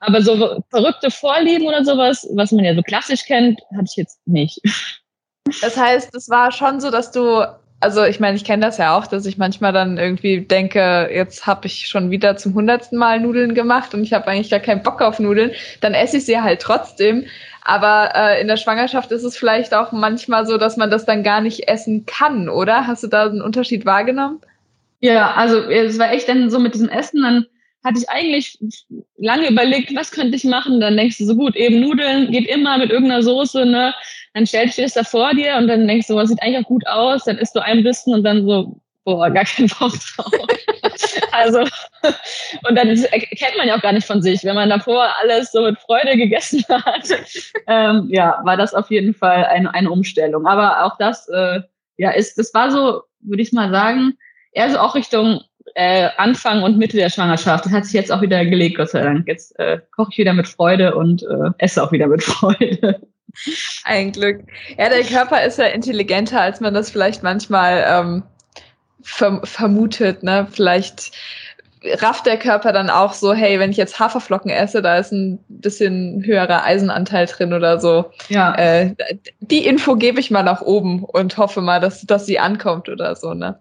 Aber 0.00 0.20
so 0.20 0.62
verrückte 0.70 1.10
Vorlieben 1.10 1.66
oder 1.66 1.84
sowas, 1.84 2.28
was 2.34 2.52
man 2.52 2.64
ja 2.64 2.74
so 2.74 2.82
klassisch 2.82 3.24
kennt, 3.24 3.60
hatte 3.74 3.86
ich 3.90 3.96
jetzt 3.96 4.26
nicht. 4.26 4.60
Das 5.60 5.76
heißt, 5.76 6.14
es 6.14 6.28
war 6.30 6.52
schon 6.52 6.80
so, 6.80 6.90
dass 6.90 7.10
du, 7.10 7.44
also 7.80 8.04
ich 8.04 8.20
meine, 8.20 8.36
ich 8.36 8.44
kenne 8.44 8.64
das 8.64 8.78
ja 8.78 8.96
auch, 8.96 9.06
dass 9.06 9.26
ich 9.26 9.36
manchmal 9.36 9.72
dann 9.72 9.98
irgendwie 9.98 10.40
denke, 10.40 11.10
jetzt 11.12 11.46
habe 11.46 11.66
ich 11.66 11.86
schon 11.86 12.10
wieder 12.10 12.36
zum 12.36 12.54
hundertsten 12.54 12.98
Mal 12.98 13.20
Nudeln 13.20 13.54
gemacht 13.54 13.94
und 13.94 14.02
ich 14.02 14.12
habe 14.12 14.26
eigentlich 14.28 14.50
gar 14.50 14.60
keinen 14.60 14.82
Bock 14.82 15.02
auf 15.02 15.18
Nudeln. 15.18 15.52
Dann 15.80 15.94
esse 15.94 16.16
ich 16.16 16.24
sie 16.24 16.40
halt 16.40 16.60
trotzdem. 16.60 17.26
Aber 17.62 18.12
äh, 18.14 18.40
in 18.40 18.48
der 18.48 18.58
Schwangerschaft 18.58 19.10
ist 19.10 19.24
es 19.24 19.36
vielleicht 19.36 19.74
auch 19.74 19.92
manchmal 19.92 20.46
so, 20.46 20.58
dass 20.58 20.76
man 20.76 20.90
das 20.90 21.06
dann 21.06 21.22
gar 21.22 21.40
nicht 21.40 21.68
essen 21.68 22.04
kann, 22.04 22.48
oder? 22.48 22.86
Hast 22.86 23.02
du 23.02 23.06
da 23.06 23.24
einen 23.24 23.40
Unterschied 23.40 23.86
wahrgenommen? 23.86 24.40
Ja, 25.00 25.32
also 25.32 25.58
es 25.58 25.98
war 25.98 26.12
echt 26.12 26.28
dann 26.28 26.50
so 26.50 26.58
mit 26.58 26.74
diesem 26.74 26.88
Essen, 26.88 27.22
dann 27.22 27.46
hatte 27.84 27.98
ich 27.98 28.08
eigentlich 28.08 28.58
lange 29.18 29.48
überlegt, 29.50 29.94
was 29.94 30.10
könnte 30.10 30.36
ich 30.36 30.44
machen. 30.44 30.80
Dann 30.80 30.96
denkst 30.96 31.18
du 31.18 31.26
so 31.26 31.36
gut, 31.36 31.54
eben 31.54 31.80
Nudeln 31.80 32.32
geht 32.32 32.48
immer 32.48 32.78
mit 32.78 32.90
irgendeiner 32.90 33.22
Soße, 33.22 33.66
ne? 33.66 33.94
Dann 34.32 34.46
stellst 34.46 34.78
du 34.78 34.82
das 34.82 34.94
da 34.94 35.04
vor 35.04 35.34
dir 35.34 35.56
und 35.56 35.68
dann 35.68 35.86
denkst 35.86 36.08
du, 36.08 36.16
was 36.16 36.30
sieht 36.30 36.42
eigentlich 36.42 36.64
auch 36.64 36.68
gut 36.68 36.86
aus. 36.86 37.24
Dann 37.24 37.38
isst 37.38 37.54
du 37.54 37.60
ein 37.62 37.84
bisschen 37.84 38.14
und 38.14 38.24
dann 38.24 38.46
so, 38.46 38.80
boah, 39.04 39.30
gar 39.30 39.44
keinen 39.44 39.68
Bock 39.68 39.92
drauf. 40.16 40.32
also, 41.32 41.60
und 41.60 42.74
dann 42.74 42.88
kennt 42.88 43.56
man 43.58 43.68
ja 43.68 43.76
auch 43.76 43.82
gar 43.82 43.92
nicht 43.92 44.06
von 44.06 44.22
sich. 44.22 44.42
Wenn 44.44 44.54
man 44.54 44.70
davor 44.70 45.14
alles 45.20 45.52
so 45.52 45.62
mit 45.62 45.78
Freude 45.78 46.16
gegessen 46.16 46.64
hat, 46.68 47.08
ähm, 47.66 48.08
ja, 48.10 48.40
war 48.44 48.56
das 48.56 48.74
auf 48.74 48.90
jeden 48.90 49.14
Fall 49.14 49.44
eine, 49.44 49.72
eine 49.74 49.90
Umstellung. 49.90 50.46
Aber 50.46 50.84
auch 50.84 50.96
das, 50.96 51.28
äh, 51.28 51.60
ja, 51.98 52.10
ist, 52.10 52.38
das 52.38 52.52
war 52.54 52.70
so, 52.70 53.02
würde 53.20 53.42
ich 53.42 53.52
mal 53.52 53.70
sagen, 53.70 54.14
eher 54.52 54.70
so 54.70 54.78
auch 54.78 54.94
Richtung 54.94 55.42
äh, 55.74 56.08
Anfang 56.16 56.62
und 56.62 56.78
Mitte 56.78 56.96
der 56.96 57.10
Schwangerschaft. 57.10 57.64
Das 57.64 57.72
hat 57.72 57.84
sich 57.84 57.94
jetzt 57.94 58.12
auch 58.12 58.20
wieder 58.20 58.44
gelegt, 58.44 58.76
Gott 58.76 58.90
sei 58.90 59.02
Dank. 59.02 59.26
Jetzt 59.26 59.58
äh, 59.58 59.80
koche 59.92 60.10
ich 60.12 60.18
wieder 60.18 60.32
mit 60.32 60.48
Freude 60.48 60.94
und 60.94 61.22
äh, 61.22 61.50
esse 61.58 61.82
auch 61.82 61.92
wieder 61.92 62.06
mit 62.06 62.22
Freude. 62.24 63.00
Ein 63.84 64.12
Glück. 64.12 64.40
Ja, 64.78 64.88
der 64.88 65.02
Körper 65.02 65.42
ist 65.42 65.58
ja 65.58 65.66
intelligenter, 65.66 66.40
als 66.40 66.60
man 66.60 66.74
das 66.74 66.90
vielleicht 66.90 67.22
manchmal 67.22 67.84
ähm, 67.88 68.22
verm 69.02 69.40
vermutet. 69.44 70.22
Ne? 70.22 70.46
Vielleicht 70.50 71.12
rafft 72.00 72.26
der 72.26 72.38
Körper 72.38 72.72
dann 72.72 72.90
auch 72.90 73.12
so, 73.12 73.34
hey, 73.34 73.58
wenn 73.58 73.70
ich 73.70 73.76
jetzt 73.76 73.98
Haferflocken 73.98 74.50
esse, 74.50 74.80
da 74.80 74.96
ist 74.98 75.12
ein 75.12 75.38
bisschen 75.48 76.22
höherer 76.24 76.64
Eisenanteil 76.64 77.26
drin 77.26 77.52
oder 77.52 77.80
so. 77.80 78.06
Ja. 78.28 78.54
Äh, 78.54 78.94
die 79.40 79.66
Info 79.66 79.96
gebe 79.96 80.20
ich 80.20 80.30
mal 80.30 80.42
nach 80.42 80.62
oben 80.62 81.04
und 81.04 81.36
hoffe 81.36 81.60
mal, 81.60 81.80
dass, 81.80 82.02
dass 82.02 82.26
sie 82.26 82.38
ankommt 82.38 82.88
oder 82.88 83.16
so, 83.16 83.34
ne? 83.34 83.58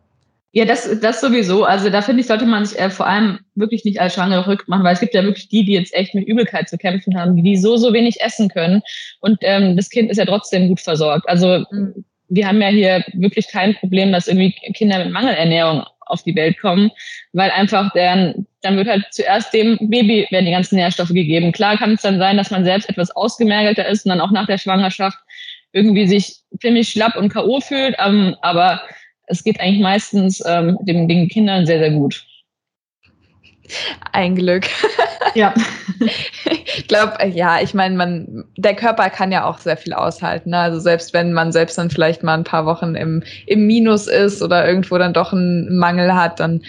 Ja, 0.53 0.65
das, 0.65 0.99
das 1.01 1.19
sowieso. 1.19 1.65
Also 1.65 1.89
da 1.89 2.01
finde 2.01 2.21
ich, 2.21 2.27
sollte 2.27 2.45
man 2.45 2.65
sich 2.65 2.79
äh, 2.79 2.89
vor 2.89 3.07
allem 3.07 3.39
wirklich 3.55 3.83
nicht 3.85 3.99
als 3.99 4.13
Schwangere 4.13 4.47
rückt 4.47 4.67
machen, 4.67 4.83
weil 4.83 4.93
es 4.93 4.99
gibt 4.99 5.15
ja 5.15 5.23
wirklich 5.23 5.49
die, 5.49 5.65
die 5.65 5.73
jetzt 5.73 5.93
echt 5.93 6.13
mit 6.13 6.27
Übelkeit 6.27 6.69
zu 6.69 6.77
kämpfen 6.77 7.17
haben, 7.19 7.35
die 7.35 7.57
so, 7.57 7.75
so 7.75 7.91
wenig 7.91 8.21
essen 8.21 8.49
können. 8.49 8.81
Und 9.19 9.39
ähm, 9.41 9.75
das 9.75 9.89
Kind 9.89 10.11
ist 10.11 10.17
ja 10.17 10.25
trotzdem 10.25 10.67
gut 10.67 10.79
versorgt. 10.79 11.27
Also 11.27 11.65
mhm 11.71 12.05
wir 12.33 12.47
haben 12.47 12.61
ja 12.61 12.69
hier 12.69 13.05
wirklich 13.13 13.47
kein 13.47 13.75
Problem, 13.75 14.11
dass 14.11 14.27
irgendwie 14.27 14.55
Kinder 14.73 14.97
mit 14.97 15.13
Mangelernährung 15.13 15.83
auf 16.05 16.23
die 16.23 16.35
Welt 16.35 16.59
kommen, 16.59 16.91
weil 17.31 17.51
einfach 17.51 17.91
deren, 17.93 18.47
dann 18.61 18.75
wird 18.75 18.87
halt 18.87 19.05
zuerst 19.11 19.53
dem 19.53 19.77
Baby 19.79 20.27
werden 20.31 20.45
die 20.45 20.51
ganzen 20.51 20.75
Nährstoffe 20.75 21.09
gegeben. 21.09 21.51
Klar 21.51 21.77
kann 21.77 21.93
es 21.93 22.01
dann 22.01 22.17
sein, 22.17 22.37
dass 22.37 22.49
man 22.49 22.65
selbst 22.65 22.89
etwas 22.89 23.11
ausgemergelter 23.11 23.87
ist 23.87 24.05
und 24.05 24.09
dann 24.09 24.21
auch 24.21 24.31
nach 24.31 24.47
der 24.47 24.57
Schwangerschaft 24.57 25.17
irgendwie 25.73 26.07
sich 26.07 26.37
ziemlich 26.59 26.89
schlapp 26.89 27.15
und 27.15 27.29
K.O. 27.29 27.61
fühlt, 27.61 27.95
ähm, 27.99 28.35
aber 28.41 28.81
es 29.33 29.43
geht 29.43 29.59
eigentlich 29.59 29.81
meistens 29.81 30.41
ähm, 30.45 30.77
den, 30.81 31.07
den 31.07 31.27
Kindern 31.27 31.65
sehr, 31.65 31.79
sehr 31.79 31.91
gut. 31.91 32.25
Ein 34.11 34.35
Glück. 34.35 34.65
Ja. 35.35 35.51
ich 36.75 36.87
glaube, 36.87 37.19
äh, 37.19 37.29
ja, 37.29 37.59
ich 37.59 37.73
meine, 37.73 37.95
man, 37.95 38.43
der 38.55 38.75
Körper 38.75 39.09
kann 39.09 39.31
ja 39.31 39.45
auch 39.45 39.57
sehr 39.57 39.77
viel 39.77 39.93
aushalten. 39.93 40.51
Ne? 40.51 40.59
Also 40.59 40.79
selbst 40.79 41.11
wenn 41.11 41.33
man 41.33 41.51
selbst 41.51 41.79
dann 41.79 41.89
vielleicht 41.89 42.21
mal 42.21 42.35
ein 42.35 42.43
paar 42.43 42.67
Wochen 42.67 42.93
im, 42.93 43.23
im 43.47 43.65
Minus 43.65 44.05
ist 44.05 44.43
oder 44.43 44.67
irgendwo 44.67 44.95
dann 44.99 45.13
doch 45.13 45.33
einen 45.33 45.75
Mangel 45.79 46.13
hat, 46.13 46.39
dann 46.39 46.61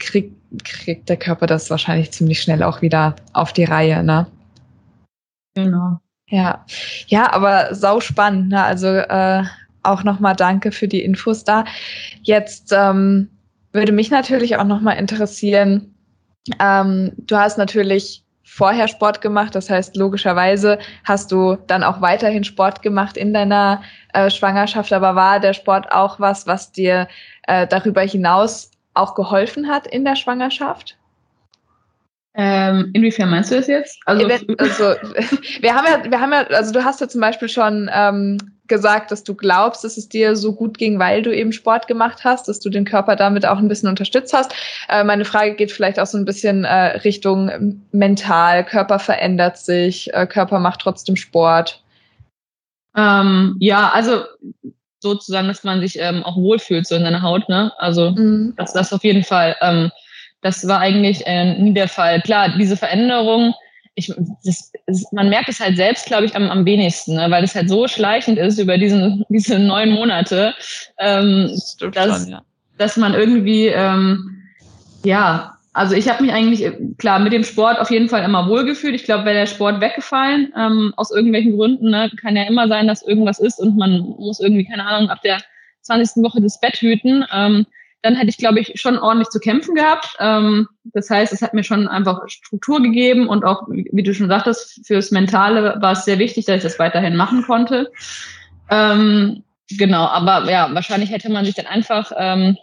kriegt, 0.00 0.34
kriegt 0.64 1.08
der 1.08 1.18
Körper 1.18 1.46
das 1.46 1.70
wahrscheinlich 1.70 2.10
ziemlich 2.10 2.42
schnell 2.42 2.64
auch 2.64 2.82
wieder 2.82 3.14
auf 3.32 3.52
die 3.52 3.64
Reihe, 3.64 4.02
ne? 4.02 4.26
Genau. 5.54 6.00
Ja. 6.26 6.64
Ja, 7.06 7.32
aber 7.32 7.74
sau 7.76 8.00
spannend, 8.00 8.48
ne? 8.48 8.64
Also 8.64 8.88
äh, 8.88 9.44
auch 9.82 10.04
nochmal 10.04 10.36
danke 10.36 10.72
für 10.72 10.88
die 10.88 11.02
Infos 11.02 11.44
da. 11.44 11.64
Jetzt 12.22 12.72
ähm, 12.72 13.28
würde 13.72 13.92
mich 13.92 14.10
natürlich 14.10 14.56
auch 14.56 14.64
nochmal 14.64 14.98
interessieren, 14.98 15.94
ähm, 16.58 17.12
du 17.18 17.36
hast 17.36 17.58
natürlich 17.58 18.24
vorher 18.42 18.88
Sport 18.88 19.20
gemacht, 19.20 19.54
das 19.54 19.70
heißt 19.70 19.96
logischerweise 19.96 20.78
hast 21.04 21.30
du 21.30 21.56
dann 21.66 21.84
auch 21.84 22.00
weiterhin 22.00 22.42
Sport 22.42 22.82
gemacht 22.82 23.16
in 23.16 23.32
deiner 23.32 23.82
äh, 24.12 24.28
Schwangerschaft, 24.28 24.92
aber 24.92 25.14
war 25.14 25.38
der 25.38 25.52
Sport 25.52 25.92
auch 25.92 26.18
was, 26.18 26.46
was 26.46 26.72
dir 26.72 27.06
äh, 27.46 27.66
darüber 27.66 28.02
hinaus 28.02 28.72
auch 28.94 29.14
geholfen 29.14 29.68
hat 29.68 29.86
in 29.86 30.04
der 30.04 30.16
Schwangerschaft? 30.16 30.96
Ähm, 32.34 32.90
inwiefern 32.92 33.30
meinst 33.30 33.50
du 33.50 33.56
das 33.56 33.66
jetzt? 33.66 33.98
Also, 34.04 34.26
also 34.58 34.84
wir 35.60 35.74
haben 35.74 35.86
ja, 35.86 36.10
wir 36.10 36.20
haben 36.20 36.32
ja, 36.32 36.44
also 36.44 36.72
du 36.72 36.84
hast 36.84 37.00
ja 37.00 37.08
zum 37.08 37.20
Beispiel 37.20 37.48
schon 37.48 37.90
ähm, 37.92 38.38
gesagt, 38.68 39.10
dass 39.10 39.24
du 39.24 39.34
glaubst, 39.34 39.84
dass 39.84 39.98
es 39.98 40.08
dir 40.08 40.36
so 40.36 40.54
gut 40.54 40.78
ging, 40.78 40.98
weil 40.98 41.22
du 41.22 41.34
eben 41.34 41.52
Sport 41.52 41.88
gemacht 41.88 42.20
hast, 42.24 42.48
dass 42.48 42.60
du 42.60 42.70
den 42.70 42.84
Körper 42.84 43.16
damit 43.16 43.44
auch 43.44 43.58
ein 43.58 43.68
bisschen 43.68 43.88
unterstützt 43.88 44.32
hast. 44.32 44.54
Äh, 44.88 45.04
meine 45.04 45.24
Frage 45.24 45.56
geht 45.56 45.72
vielleicht 45.72 45.98
auch 45.98 46.06
so 46.06 46.16
ein 46.16 46.24
bisschen 46.24 46.64
äh, 46.64 46.98
Richtung 46.98 47.82
mental. 47.90 48.64
Körper 48.64 48.98
verändert 48.98 49.58
sich, 49.58 50.14
äh, 50.14 50.26
Körper 50.26 50.60
macht 50.60 50.80
trotzdem 50.80 51.16
Sport. 51.16 51.82
Ähm, 52.96 53.56
ja, 53.58 53.90
also 53.90 54.22
sozusagen, 55.00 55.48
dass 55.48 55.64
man 55.64 55.80
sich 55.80 55.98
ähm, 55.98 56.22
auch 56.22 56.36
wohlfühlt 56.36 56.86
so 56.86 56.94
in 56.94 57.02
seiner 57.02 57.22
Haut, 57.22 57.48
ne? 57.48 57.72
Also 57.78 58.12
mhm. 58.12 58.54
das, 58.56 58.72
das 58.72 58.92
auf 58.92 59.02
jeden 59.02 59.24
Fall. 59.24 59.56
Das 60.42 60.66
war 60.66 60.80
eigentlich 60.80 61.26
äh, 61.26 61.58
nie 61.58 61.74
der 61.74 61.88
Fall. 61.88 62.20
Klar, 62.22 62.56
diese 62.56 62.76
Veränderung 62.76 63.54
ich, 63.94 64.12
das, 64.44 64.72
man 65.12 65.28
merkt 65.28 65.48
es 65.48 65.60
halt 65.60 65.76
selbst, 65.76 66.06
glaube 66.06 66.24
ich, 66.24 66.36
am, 66.36 66.50
am 66.50 66.64
wenigsten, 66.64 67.14
ne? 67.14 67.26
weil 67.30 67.44
es 67.44 67.54
halt 67.54 67.68
so 67.68 67.88
schleichend 67.88 68.38
ist 68.38 68.58
über 68.58 68.78
diesen, 68.78 69.24
diese 69.28 69.58
neun 69.58 69.90
Monate, 69.90 70.54
ähm, 70.98 71.50
dass, 71.92 72.22
schon, 72.22 72.30
ja. 72.30 72.42
dass 72.78 72.96
man 72.96 73.14
irgendwie, 73.14 73.66
ähm, 73.66 74.42
ja, 75.04 75.54
also 75.72 75.94
ich 75.94 76.08
habe 76.08 76.24
mich 76.24 76.32
eigentlich, 76.32 76.68
klar, 76.98 77.20
mit 77.20 77.32
dem 77.32 77.44
Sport 77.44 77.78
auf 77.78 77.90
jeden 77.90 78.08
Fall 78.08 78.24
immer 78.24 78.48
wohlgefühlt. 78.48 78.94
Ich 78.94 79.04
glaube, 79.04 79.24
wäre 79.24 79.36
der 79.36 79.46
Sport 79.46 79.80
weggefallen, 79.80 80.52
ähm, 80.58 80.92
aus 80.96 81.12
irgendwelchen 81.12 81.56
Gründen, 81.56 81.90
ne, 81.90 82.10
kann 82.20 82.36
ja 82.36 82.42
immer 82.44 82.66
sein, 82.68 82.88
dass 82.88 83.02
irgendwas 83.02 83.38
ist 83.38 83.60
und 83.60 83.76
man 83.76 84.00
muss 84.00 84.40
irgendwie, 84.40 84.64
keine 84.64 84.84
Ahnung, 84.84 85.10
ab 85.10 85.22
der 85.22 85.38
20. 85.82 86.24
Woche 86.24 86.40
das 86.40 86.60
Bett 86.60 86.76
hüten. 86.76 87.24
Ähm, 87.32 87.66
dann 88.02 88.16
hätte 88.16 88.30
ich, 88.30 88.38
glaube 88.38 88.60
ich, 88.60 88.80
schon 88.80 88.98
ordentlich 88.98 89.28
zu 89.28 89.38
kämpfen 89.38 89.74
gehabt. 89.74 90.16
Ähm, 90.18 90.68
das 90.84 91.10
heißt, 91.10 91.32
es 91.32 91.42
hat 91.42 91.54
mir 91.54 91.64
schon 91.64 91.88
einfach 91.88 92.28
Struktur 92.28 92.82
gegeben 92.82 93.28
und 93.28 93.44
auch, 93.44 93.68
wie 93.68 94.02
du 94.02 94.14
schon 94.14 94.28
sagtest, 94.28 94.86
fürs 94.86 95.10
Mentale 95.10 95.76
war 95.80 95.92
es 95.92 96.04
sehr 96.04 96.18
wichtig, 96.18 96.46
dass 96.46 96.56
ich 96.56 96.62
das 96.62 96.78
weiterhin 96.78 97.16
machen 97.16 97.42
konnte. 97.42 97.90
Ähm, 98.70 99.44
genau, 99.68 100.06
aber 100.06 100.50
ja, 100.50 100.72
wahrscheinlich 100.72 101.10
hätte 101.10 101.30
man 101.30 101.44
sich 101.44 101.54
dann 101.54 101.66
einfach, 101.66 102.12
ähm, 102.16 102.56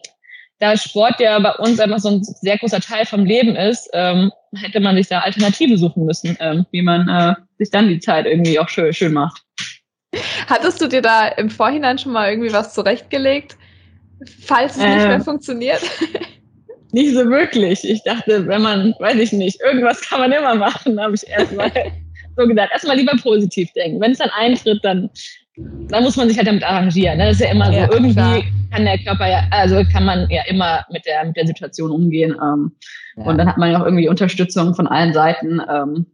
da 0.60 0.76
Sport 0.76 1.20
ja 1.20 1.38
bei 1.38 1.54
uns 1.54 1.80
einfach 1.80 2.00
so 2.00 2.10
ein 2.10 2.24
sehr 2.24 2.58
großer 2.58 2.80
Teil 2.80 3.06
vom 3.06 3.26
Leben 3.26 3.56
ist, 3.56 3.90
ähm, 3.94 4.32
hätte 4.56 4.80
man 4.80 4.96
sich 4.96 5.08
da 5.08 5.20
Alternative 5.20 5.78
suchen 5.78 6.06
müssen, 6.06 6.36
ähm, 6.40 6.66
wie 6.72 6.82
man 6.82 7.08
äh, 7.08 7.36
sich 7.60 7.70
dann 7.70 7.90
die 7.90 8.00
Zeit 8.00 8.26
irgendwie 8.26 8.60
auch 8.60 8.70
schön, 8.70 8.92
schön 8.92 9.14
macht. 9.14 9.44
Hattest 10.48 10.82
du 10.82 10.88
dir 10.88 11.02
da 11.02 11.28
im 11.28 11.52
Vorhinein 11.52 12.00
schon 12.00 12.14
mal 12.14 12.32
irgendwie 12.32 12.54
was 12.54 12.74
zurechtgelegt? 12.74 13.56
Falls 14.46 14.76
es 14.76 14.84
äh, 14.84 14.96
nicht 14.96 15.08
mehr 15.08 15.22
funktioniert? 15.22 15.82
Nicht 16.94 17.14
so 17.14 17.30
wirklich. 17.30 17.84
Ich 17.84 18.02
dachte, 18.04 18.48
wenn 18.48 18.62
man, 18.62 18.96
weiß 19.00 19.18
ich 19.18 19.34
nicht, 19.34 19.60
irgendwas 19.62 20.02
kann 20.02 20.22
man 20.22 20.32
immer 20.32 20.56
machen, 20.56 21.00
habe 21.00 21.16
ich 21.16 21.28
erstmal 21.28 21.72
so 22.38 22.48
gedacht. 22.48 22.70
Erstmal 22.72 22.96
lieber 22.96 23.14
positiv 23.22 23.72
denken. 23.74 24.00
Wenn 24.00 24.14
es 24.14 24.20
dann 24.20 24.30
eintritt, 24.30 24.80
dann, 24.84 25.10
dann 25.58 26.04
muss 26.04 26.16
man 26.16 26.30
sich 26.30 26.38
halt 26.38 26.48
damit 26.48 26.64
arrangieren. 26.64 27.18
Ne? 27.18 27.26
Das 27.26 27.36
ist 27.36 27.46
ja 27.46 27.52
immer 27.52 27.66
so. 27.68 27.74
Ja, 27.74 27.92
Irgendwie 27.92 28.14
klar. 28.14 28.42
kann 28.72 28.86
der 28.86 28.98
Körper 29.00 29.28
ja, 29.28 29.44
also 29.52 29.84
kann 29.92 30.06
man 30.06 30.30
ja 30.30 30.44
immer 30.48 30.86
mit 30.90 31.06
der, 31.06 31.26
mit 31.26 31.36
der 31.36 31.48
Situation 31.48 31.92
umgehen. 31.92 32.36
Ähm, 32.42 32.72
ja. 33.18 33.26
Und 33.26 33.38
dann 33.38 33.50
hat 33.50 33.58
man 33.58 33.72
ja 33.72 33.82
auch 33.82 33.86
irgendwie 33.86 34.08
Unterstützung 34.08 34.74
von 34.74 34.88
allen 34.88 35.14
Seiten. 35.14 35.62
Ähm, 35.70 36.06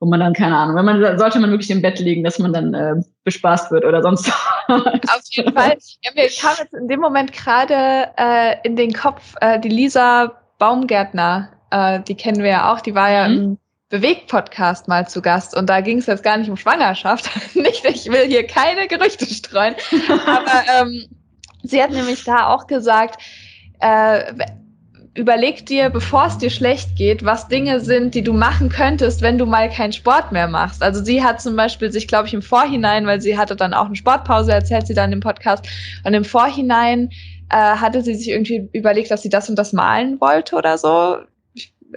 wo 0.00 0.06
man 0.06 0.20
dann, 0.20 0.32
keine 0.32 0.56
Ahnung, 0.56 0.76
wenn 0.76 0.84
man 0.86 1.18
sollte 1.18 1.38
man 1.38 1.50
wirklich 1.50 1.70
im 1.70 1.82
Bett 1.82 1.98
liegen, 1.98 2.24
dass 2.24 2.38
man 2.38 2.54
dann 2.54 2.72
äh, 2.72 2.94
bespaßt 3.24 3.70
wird 3.70 3.84
oder 3.84 4.02
sonst 4.02 4.28
was. 4.28 4.84
Auf 4.84 5.22
jeden 5.30 5.52
Fall. 5.52 5.76
Ja, 6.02 6.10
mir 6.14 6.28
kam 6.40 6.56
jetzt 6.58 6.72
in 6.72 6.88
dem 6.88 7.00
Moment 7.00 7.32
gerade 7.32 8.08
äh, 8.16 8.56
in 8.64 8.76
den 8.76 8.94
Kopf 8.94 9.34
äh, 9.42 9.60
die 9.60 9.68
Lisa 9.68 10.32
Baumgärtner, 10.58 11.50
äh, 11.70 12.00
die 12.00 12.14
kennen 12.14 12.42
wir 12.42 12.50
ja 12.50 12.72
auch, 12.72 12.80
die 12.80 12.94
war 12.94 13.10
ja 13.10 13.28
mhm. 13.28 13.34
im 13.34 13.58
Bewegt-Podcast 13.90 14.88
mal 14.88 15.06
zu 15.06 15.20
Gast 15.20 15.54
und 15.54 15.68
da 15.68 15.82
ging 15.82 15.98
es 15.98 16.06
jetzt 16.06 16.22
gar 16.22 16.38
nicht 16.38 16.48
um 16.48 16.56
Schwangerschaft. 16.56 17.28
nicht, 17.54 17.84
ich 17.84 18.06
will 18.10 18.26
hier 18.26 18.46
keine 18.46 18.88
Gerüchte 18.88 19.26
streuen, 19.26 19.74
aber 20.26 20.62
ähm, 20.80 21.08
sie 21.62 21.82
hat 21.82 21.90
nämlich 21.90 22.24
da 22.24 22.46
auch 22.46 22.66
gesagt, 22.66 23.20
äh, 23.80 24.32
überleg 25.14 25.66
dir, 25.66 25.90
bevor 25.90 26.26
es 26.26 26.38
dir 26.38 26.50
schlecht 26.50 26.96
geht, 26.96 27.24
was 27.24 27.48
Dinge 27.48 27.80
sind, 27.80 28.14
die 28.14 28.22
du 28.22 28.32
machen 28.32 28.68
könntest, 28.68 29.22
wenn 29.22 29.38
du 29.38 29.46
mal 29.46 29.68
keinen 29.68 29.92
Sport 29.92 30.30
mehr 30.30 30.46
machst. 30.46 30.82
Also 30.82 31.02
sie 31.02 31.22
hat 31.22 31.40
zum 31.40 31.56
Beispiel 31.56 31.90
sich, 31.90 32.06
glaube 32.06 32.28
ich, 32.28 32.34
im 32.34 32.42
Vorhinein, 32.42 33.06
weil 33.06 33.20
sie 33.20 33.36
hatte 33.36 33.56
dann 33.56 33.74
auch 33.74 33.86
eine 33.86 33.96
Sportpause, 33.96 34.52
erzählt 34.52 34.86
sie 34.86 34.94
dann 34.94 35.12
im 35.12 35.20
Podcast, 35.20 35.66
und 36.04 36.14
im 36.14 36.24
Vorhinein 36.24 37.10
äh, 37.50 37.56
hatte 37.56 38.02
sie 38.02 38.14
sich 38.14 38.28
irgendwie 38.28 38.68
überlegt, 38.72 39.10
dass 39.10 39.22
sie 39.22 39.28
das 39.28 39.50
und 39.50 39.56
das 39.56 39.72
malen 39.72 40.20
wollte 40.20 40.54
oder 40.54 40.78
so 40.78 41.16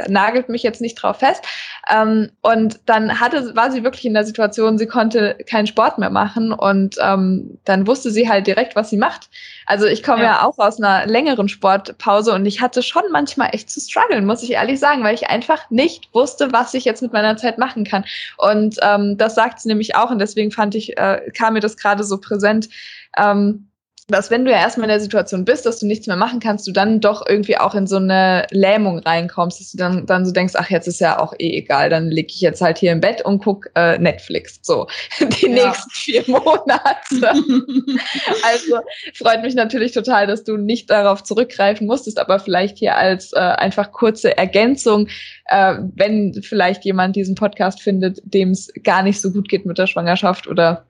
nagelt 0.07 0.49
mich 0.49 0.63
jetzt 0.63 0.81
nicht 0.81 0.95
drauf 0.95 1.17
fest. 1.17 1.43
Ähm, 1.91 2.31
und 2.41 2.79
dann 2.85 3.19
hatte, 3.19 3.55
war 3.55 3.71
sie 3.71 3.83
wirklich 3.83 4.05
in 4.05 4.13
der 4.13 4.25
Situation, 4.25 4.77
sie 4.77 4.87
konnte 4.87 5.37
keinen 5.47 5.67
Sport 5.67 5.97
mehr 5.97 6.09
machen 6.09 6.51
und 6.51 6.95
ähm, 7.01 7.59
dann 7.65 7.87
wusste 7.87 8.11
sie 8.11 8.29
halt 8.29 8.47
direkt, 8.47 8.75
was 8.75 8.89
sie 8.89 8.97
macht. 8.97 9.29
Also 9.65 9.85
ich 9.85 10.03
komme 10.03 10.23
ja. 10.23 10.33
ja. 10.33 10.45
auch 10.45 10.57
aus 10.57 10.81
einer 10.81 11.05
längeren 11.05 11.49
Sportpause 11.49 12.33
und 12.33 12.45
ich 12.45 12.61
hatte 12.61 12.83
schon 12.83 13.03
manchmal 13.11 13.49
echt 13.51 13.69
zu 13.69 13.79
strugglen, 13.79 14.25
muss 14.25 14.43
ich 14.43 14.51
ehrlich 14.51 14.79
sagen, 14.79 15.03
weil 15.03 15.15
ich 15.15 15.29
einfach 15.29 15.69
nicht 15.69 16.13
wusste, 16.13 16.51
was 16.51 16.73
ich 16.73 16.85
jetzt 16.85 17.01
mit 17.01 17.13
meiner 17.13 17.37
Zeit 17.37 17.57
machen 17.57 17.83
kann. 17.83 18.05
Und 18.37 18.77
ähm, 18.81 19.17
das 19.17 19.35
sagt 19.35 19.59
sie 19.59 19.69
nämlich 19.69 19.95
auch 19.95 20.11
und 20.11 20.19
deswegen 20.19 20.51
fand 20.51 20.75
ich, 20.75 20.97
äh, 20.97 21.31
kam 21.37 21.53
mir 21.53 21.59
das 21.59 21.77
gerade 21.77 22.03
so 22.03 22.19
präsent. 22.19 22.69
Ähm, 23.17 23.67
dass 24.07 24.29
wenn 24.29 24.43
du 24.43 24.51
ja 24.51 24.57
erstmal 24.57 24.85
in 24.85 24.89
der 24.89 24.99
Situation 24.99 25.45
bist, 25.45 25.65
dass 25.65 25.79
du 25.79 25.87
nichts 25.87 26.07
mehr 26.07 26.17
machen 26.17 26.41
kannst, 26.41 26.67
du 26.67 26.71
dann 26.71 26.99
doch 26.99 27.25
irgendwie 27.27 27.57
auch 27.57 27.73
in 27.73 27.87
so 27.87 27.95
eine 27.95 28.45
Lähmung 28.51 28.99
reinkommst, 28.99 29.61
dass 29.61 29.71
du 29.71 29.77
dann, 29.77 30.05
dann 30.05 30.25
so 30.25 30.33
denkst, 30.33 30.55
ach, 30.57 30.69
jetzt 30.69 30.87
ist 30.87 30.99
ja 30.99 31.19
auch 31.19 31.33
eh 31.39 31.57
egal, 31.57 31.89
dann 31.89 32.09
lieg 32.09 32.29
ich 32.29 32.41
jetzt 32.41 32.61
halt 32.61 32.77
hier 32.77 32.91
im 32.91 32.99
Bett 32.99 33.23
und 33.23 33.39
guck 33.41 33.69
äh, 33.75 33.97
Netflix. 33.97 34.59
So, 34.61 34.87
die 35.19 35.47
ja. 35.47 35.67
nächsten 35.67 35.89
vier 35.91 36.23
Monate. 36.27 36.83
also 38.43 38.79
freut 39.13 39.41
mich 39.41 39.55
natürlich 39.55 39.93
total, 39.93 40.27
dass 40.27 40.43
du 40.43 40.57
nicht 40.57 40.89
darauf 40.89 41.23
zurückgreifen 41.23 41.87
musstest, 41.87 42.19
aber 42.19 42.39
vielleicht 42.39 42.77
hier 42.79 42.97
als 42.97 43.31
äh, 43.31 43.39
einfach 43.39 43.93
kurze 43.93 44.37
Ergänzung, 44.37 45.07
äh, 45.45 45.75
wenn 45.95 46.33
vielleicht 46.43 46.83
jemand 46.83 47.15
diesen 47.15 47.35
Podcast 47.35 47.81
findet, 47.81 48.19
dem 48.25 48.51
es 48.51 48.69
gar 48.83 49.01
nicht 49.01 49.21
so 49.21 49.31
gut 49.31 49.47
geht 49.47 49.65
mit 49.65 49.77
der 49.77 49.87
Schwangerschaft 49.87 50.47
oder 50.47 50.85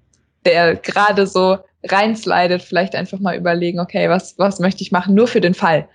der 0.45 0.75
gerade 0.75 1.27
so 1.27 1.59
reinslidet, 1.85 2.61
vielleicht 2.61 2.95
einfach 2.95 3.19
mal 3.19 3.35
überlegen, 3.35 3.79
okay, 3.79 4.09
was, 4.09 4.37
was 4.37 4.59
möchte 4.59 4.81
ich 4.81 4.91
machen, 4.91 5.15
nur 5.15 5.27
für 5.27 5.41
den 5.41 5.53
Fall. 5.53 5.87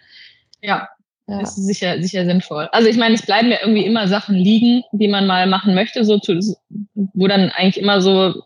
Ja, 0.63 0.89
ja. 1.29 1.41
ist 1.41 1.57
sicher, 1.57 2.01
sicher 2.01 2.25
sinnvoll. 2.25 2.69
Also 2.73 2.89
ich 2.89 2.97
meine, 2.97 3.15
es 3.15 3.27
bleiben 3.27 3.51
ja 3.51 3.59
irgendwie 3.61 3.85
immer 3.85 4.09
Sachen 4.09 4.35
liegen, 4.35 4.83
die 4.93 5.09
man 5.09 5.27
mal 5.27 5.47
machen 5.47 5.75
möchte, 5.75 6.05
so 6.05 6.19
zu, 6.19 6.39
wo 6.95 7.27
dann 7.27 7.51
eigentlich 7.51 7.81
immer 7.81 8.01
so, 8.01 8.43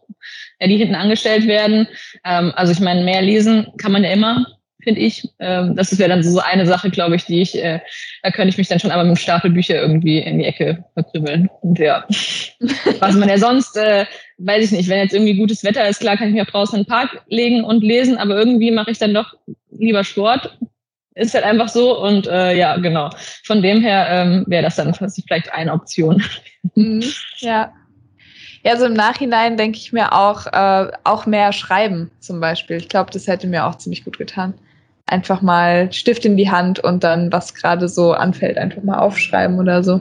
ja, 0.61 0.66
die 0.66 0.76
hinten 0.76 0.95
angestellt 0.95 1.47
werden. 1.47 1.88
Ähm, 2.24 2.53
also 2.57 2.72
ich 2.72 2.80
meine, 2.80 3.03
mehr 3.03 3.22
lesen 3.22 3.66
kann 3.78 3.93
man 3.93 4.05
ja 4.05 4.11
immer 4.11 4.47
finde 4.82 5.01
ich. 5.01 5.28
Ähm, 5.38 5.76
das 5.76 5.97
wäre 5.99 6.09
dann 6.09 6.22
so 6.22 6.40
eine 6.40 6.66
Sache, 6.66 6.90
glaube 6.90 7.16
ich, 7.16 7.24
die 7.24 7.40
ich, 7.40 7.57
äh, 7.62 7.80
da 8.22 8.30
könnte 8.30 8.49
ich 8.49 8.59
mich 8.59 8.68
dann 8.68 8.80
schon 8.80 8.90
einmal 8.90 9.07
mit 9.07 9.16
dem 9.16 9.20
Stapel 9.20 9.51
Bücher 9.51 9.76
irgendwie 9.80 10.18
in 10.18 10.38
die 10.38 10.45
Ecke 10.45 10.84
verkrümeln. 10.95 11.49
Und 11.62 11.78
ja, 11.78 12.05
was 13.01 13.14
man 13.14 13.28
ja 13.28 13.38
sonst, 13.38 13.76
äh, 13.76 14.05
weiß 14.45 14.64
ich 14.66 14.72
nicht, 14.72 14.88
wenn 14.88 14.99
jetzt 14.99 15.14
irgendwie 15.14 15.36
gutes 15.36 15.64
Wetter 15.64 15.88
ist, 15.88 16.01
klar 16.01 16.16
kann 16.16 16.28
ich 16.28 16.34
mich 16.34 16.43
auch 16.43 16.51
draußen 16.51 16.78
in 16.78 16.84
den 16.84 16.88
Park 16.88 17.22
legen 17.28 17.64
und 17.64 17.82
lesen, 17.82 18.18
aber 18.18 18.36
irgendwie 18.36 18.70
mache 18.70 18.90
ich 18.90 18.99
dann 18.99 19.14
doch 19.14 19.34
lieber 19.70 20.05
Sport. 20.05 20.59
Ist 21.14 21.34
halt 21.34 21.45
einfach 21.45 21.68
so 21.68 22.01
und 22.03 22.26
äh, 22.26 22.57
ja, 22.57 22.76
genau. 22.78 23.11
Von 23.45 23.62
dem 23.62 23.82
her 23.82 24.07
ähm, 24.09 24.45
wäre 24.47 24.62
das 24.62 24.76
dann 24.76 24.95
vielleicht 24.95 25.53
eine 25.53 25.72
Option. 25.72 26.22
Mhm, 26.76 27.03
ja. 27.38 27.72
Ja, 28.64 28.76
so 28.76 28.86
im 28.86 28.93
Nachhinein 28.93 29.57
denke 29.57 29.78
ich 29.78 29.93
mir 29.93 30.12
auch, 30.12 30.47
äh, 30.47 30.93
auch 31.03 31.26
mehr 31.26 31.53
schreiben 31.53 32.12
zum 32.20 32.38
Beispiel. 32.38 32.76
Ich 32.76 32.88
glaube, 32.88 33.11
das 33.11 33.26
hätte 33.26 33.49
mir 33.49 33.66
auch 33.66 33.78
ziemlich 33.78 34.05
gut 34.05 34.16
getan 34.16 34.55
einfach 35.07 35.42
mal 35.42 35.92
Stift 35.92 36.24
in 36.24 36.36
die 36.36 36.50
Hand 36.50 36.80
und 36.80 37.05
dann, 37.05 37.30
was 37.32 37.55
gerade 37.55 37.88
so 37.88 38.12
anfällt, 38.12 38.57
einfach 38.57 38.82
mal 38.82 38.98
aufschreiben 38.98 39.59
oder 39.59 39.82
so. 39.82 40.00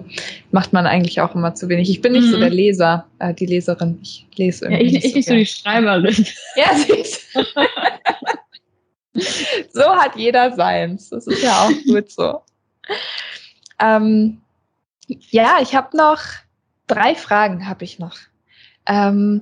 Macht 0.51 0.73
man 0.73 0.87
eigentlich 0.87 1.21
auch 1.21 1.35
immer 1.35 1.55
zu 1.55 1.69
wenig. 1.69 1.89
Ich 1.89 2.01
bin 2.01 2.13
nicht 2.13 2.27
mhm. 2.27 2.31
so 2.31 2.39
der 2.39 2.49
Leser, 2.49 3.05
äh, 3.19 3.33
die 3.33 3.45
Leserin. 3.45 3.99
Ich 4.01 4.25
lese 4.35 4.65
irgendwie. 4.65 4.83
Ja, 4.83 4.87
ich 4.87 4.93
nicht, 4.93 5.05
ich 5.05 5.11
so, 5.11 5.17
nicht 5.17 5.27
so 5.27 5.33
die 5.33 5.61
Schreiberin. 5.61 6.25
Ja, 6.55 6.75
siehst 6.75 7.27
So 9.73 9.95
hat 9.95 10.15
jeder 10.15 10.55
seins. 10.55 11.09
Das 11.09 11.27
ist 11.27 11.43
ja 11.43 11.63
auch 11.63 11.71
gut 11.85 12.11
so. 12.11 12.41
Ähm, 13.79 14.41
ja, 15.07 15.57
ich 15.61 15.75
habe 15.75 15.97
noch 15.97 16.21
drei 16.87 17.15
Fragen, 17.15 17.67
habe 17.67 17.83
ich 17.83 17.99
noch. 17.99 18.17
Ähm, 18.87 19.41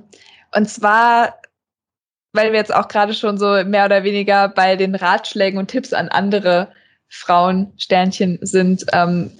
und 0.54 0.68
zwar 0.68 1.39
weil 2.32 2.52
wir 2.52 2.58
jetzt 2.58 2.74
auch 2.74 2.88
gerade 2.88 3.14
schon 3.14 3.38
so 3.38 3.62
mehr 3.64 3.84
oder 3.84 4.04
weniger 4.04 4.48
bei 4.48 4.76
den 4.76 4.94
Ratschlägen 4.94 5.58
und 5.58 5.68
Tipps 5.68 5.92
an 5.92 6.08
andere 6.08 6.68
Frauen 7.08 7.72
Sternchen 7.76 8.38
sind. 8.40 8.84
Ähm, 8.92 9.32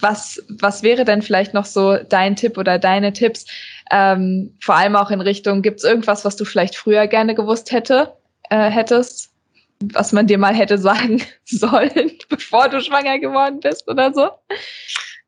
was, 0.00 0.42
was 0.48 0.82
wäre 0.82 1.04
denn 1.04 1.20
vielleicht 1.20 1.52
noch 1.52 1.66
so 1.66 1.98
dein 1.98 2.36
Tipp 2.36 2.56
oder 2.56 2.78
deine 2.78 3.12
Tipps? 3.12 3.44
Ähm, 3.90 4.56
vor 4.60 4.76
allem 4.76 4.96
auch 4.96 5.10
in 5.10 5.20
Richtung, 5.20 5.60
gibt 5.60 5.78
es 5.78 5.84
irgendwas, 5.84 6.24
was 6.24 6.36
du 6.36 6.46
vielleicht 6.46 6.74
früher 6.74 7.06
gerne 7.06 7.34
gewusst 7.34 7.70
hätte, 7.70 8.14
äh, 8.48 8.70
hättest, 8.70 9.30
was 9.92 10.12
man 10.12 10.26
dir 10.26 10.38
mal 10.38 10.54
hätte 10.54 10.78
sagen 10.78 11.22
sollen, 11.44 12.12
bevor 12.30 12.70
du 12.70 12.80
schwanger 12.80 13.18
geworden 13.18 13.60
bist 13.60 13.86
oder 13.88 14.14
so? 14.14 14.30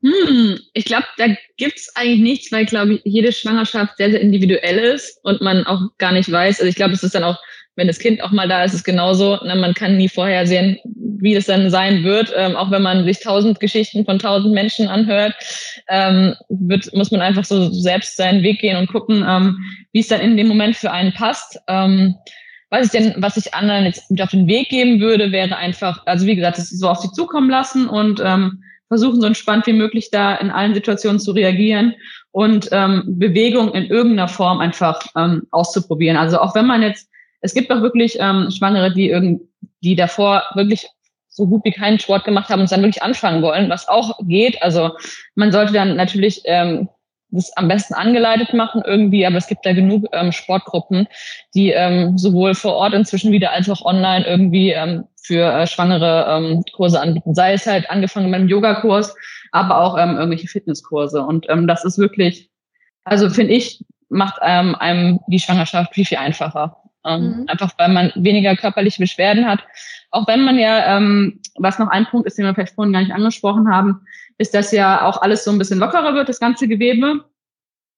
Hm, 0.04 0.58
ich 0.74 0.84
glaube, 0.84 1.06
da 1.16 1.28
gibt's 1.56 1.90
eigentlich 1.96 2.20
nichts, 2.20 2.52
weil, 2.52 2.66
glaube 2.66 2.94
ich, 2.94 3.00
jede 3.04 3.32
Schwangerschaft 3.32 3.96
sehr, 3.96 4.10
sehr 4.10 4.20
individuell 4.20 4.76
ist 4.78 5.18
und 5.22 5.40
man 5.40 5.64
auch 5.64 5.80
gar 5.96 6.12
nicht 6.12 6.30
weiß. 6.30 6.60
Also 6.60 6.68
ich 6.68 6.76
glaube, 6.76 6.92
es 6.92 7.02
ist 7.02 7.14
dann 7.14 7.24
auch, 7.24 7.38
wenn 7.76 7.86
das 7.86 7.98
Kind 7.98 8.22
auch 8.22 8.30
mal 8.30 8.46
da 8.46 8.64
ist, 8.64 8.74
ist 8.74 8.84
genauso. 8.84 9.38
Ne? 9.44 9.56
Man 9.56 9.72
kann 9.72 9.96
nie 9.96 10.10
vorhersehen, 10.10 10.78
wie 10.84 11.34
das 11.34 11.46
dann 11.46 11.70
sein 11.70 12.04
wird. 12.04 12.30
Ähm, 12.36 12.54
auch 12.54 12.70
wenn 12.70 12.82
man 12.82 13.06
sich 13.06 13.20
tausend 13.20 13.60
Geschichten 13.60 14.04
von 14.04 14.18
tausend 14.18 14.52
Menschen 14.52 14.88
anhört, 14.88 15.34
ähm, 15.88 16.34
wird, 16.50 16.94
muss 16.94 17.10
man 17.10 17.22
einfach 17.22 17.46
so 17.46 17.70
selbst 17.72 18.18
seinen 18.18 18.42
Weg 18.42 18.60
gehen 18.60 18.76
und 18.76 18.88
gucken, 18.88 19.24
ähm, 19.26 19.56
wie 19.92 20.00
es 20.00 20.08
dann 20.08 20.20
in 20.20 20.36
dem 20.36 20.48
Moment 20.48 20.76
für 20.76 20.90
einen 20.90 21.14
passt. 21.14 21.58
Ähm, 21.66 22.14
was 22.68 22.86
ich 22.86 22.92
denn, 22.92 23.14
was 23.16 23.38
ich 23.38 23.54
anderen 23.54 23.86
jetzt 23.86 24.04
auf 24.20 24.30
den 24.30 24.48
Weg 24.48 24.68
geben 24.68 25.00
würde, 25.00 25.32
wäre 25.32 25.56
einfach, 25.56 26.02
also 26.04 26.26
wie 26.26 26.36
gesagt, 26.36 26.58
es 26.58 26.68
so 26.68 26.90
auf 26.90 26.98
sie 26.98 27.10
zukommen 27.12 27.48
lassen 27.48 27.88
und 27.88 28.20
ähm, 28.22 28.62
versuchen 28.94 29.20
so 29.20 29.26
entspannt 29.26 29.66
wie 29.66 29.72
möglich 29.72 30.10
da 30.12 30.36
in 30.36 30.50
allen 30.50 30.72
Situationen 30.72 31.18
zu 31.18 31.32
reagieren 31.32 31.94
und 32.30 32.68
ähm, 32.70 33.02
Bewegung 33.06 33.72
in 33.72 33.86
irgendeiner 33.86 34.28
Form 34.28 34.60
einfach 34.60 35.02
ähm, 35.16 35.48
auszuprobieren. 35.50 36.16
Also 36.16 36.38
auch 36.38 36.54
wenn 36.54 36.66
man 36.66 36.82
jetzt, 36.82 37.08
es 37.40 37.54
gibt 37.54 37.72
auch 37.72 37.82
wirklich 37.82 38.16
ähm, 38.20 38.50
Schwangere, 38.52 38.92
die 38.92 39.10
irgend, 39.10 39.42
die 39.82 39.96
davor 39.96 40.44
wirklich 40.54 40.86
so 41.28 41.48
gut 41.48 41.64
wie 41.64 41.72
keinen 41.72 41.98
Sport 41.98 42.24
gemacht 42.24 42.48
haben 42.48 42.60
und 42.60 42.70
dann 42.70 42.82
wirklich 42.82 43.02
anfangen 43.02 43.42
wollen, 43.42 43.68
was 43.68 43.88
auch 43.88 44.16
geht. 44.22 44.62
Also 44.62 44.92
man 45.34 45.50
sollte 45.50 45.72
dann 45.72 45.96
natürlich 45.96 46.42
ähm, 46.44 46.88
das 47.30 47.56
am 47.56 47.66
besten 47.66 47.94
angeleitet 47.94 48.54
machen 48.54 48.82
irgendwie, 48.86 49.26
aber 49.26 49.38
es 49.38 49.48
gibt 49.48 49.66
da 49.66 49.72
genug 49.72 50.06
ähm, 50.12 50.30
Sportgruppen, 50.30 51.08
die 51.54 51.70
ähm, 51.70 52.16
sowohl 52.16 52.54
vor 52.54 52.74
Ort 52.74 52.94
inzwischen 52.94 53.32
wieder 53.32 53.50
als 53.50 53.68
auch 53.68 53.84
online 53.84 54.24
irgendwie 54.24 54.70
ähm, 54.70 55.04
für 55.24 55.52
äh, 55.52 55.66
Schwangere 55.66 56.26
ähm, 56.28 56.62
Kurse 56.74 57.00
anbieten. 57.00 57.34
Sei 57.34 57.54
es 57.54 57.66
halt 57.66 57.88
angefangen 57.90 58.30
mit 58.30 58.40
einem 58.40 58.48
Yogakurs, 58.48 59.16
aber 59.52 59.80
auch 59.80 59.98
ähm, 59.98 60.16
irgendwelche 60.16 60.48
Fitnesskurse. 60.48 61.22
Und 61.22 61.46
ähm, 61.48 61.66
das 61.66 61.84
ist 61.84 61.98
wirklich, 61.98 62.50
also 63.04 63.30
finde 63.30 63.54
ich, 63.54 63.82
macht 64.10 64.36
ähm, 64.42 64.74
einem 64.74 65.20
die 65.28 65.40
Schwangerschaft 65.40 65.94
viel, 65.94 66.04
viel 66.04 66.18
einfacher. 66.18 66.76
Ähm, 67.06 67.40
mhm. 67.40 67.44
Einfach 67.48 67.72
weil 67.78 67.88
man 67.88 68.12
weniger 68.16 68.54
körperliche 68.56 69.02
Beschwerden 69.02 69.46
hat. 69.46 69.60
Auch 70.10 70.26
wenn 70.28 70.44
man 70.44 70.58
ja, 70.58 70.96
ähm, 70.96 71.40
was 71.56 71.78
noch 71.78 71.88
ein 71.88 72.06
Punkt 72.06 72.26
ist, 72.26 72.38
den 72.38 72.44
wir 72.44 72.54
vielleicht 72.54 72.74
vorhin 72.74 72.92
gar 72.92 73.00
nicht 73.00 73.12
angesprochen 73.12 73.68
haben, 73.68 74.02
ist, 74.38 74.54
dass 74.54 74.72
ja 74.72 75.06
auch 75.06 75.22
alles 75.22 75.44
so 75.44 75.50
ein 75.50 75.58
bisschen 75.58 75.78
lockerer 75.78 76.14
wird, 76.14 76.28
das 76.28 76.40
ganze 76.40 76.68
Gewebe. 76.68 77.24